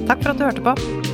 Takk 0.09 0.17
for 0.17 0.33
at 0.33 0.41
du 0.41 0.47
hørte 0.49 0.65
på. 0.65 1.08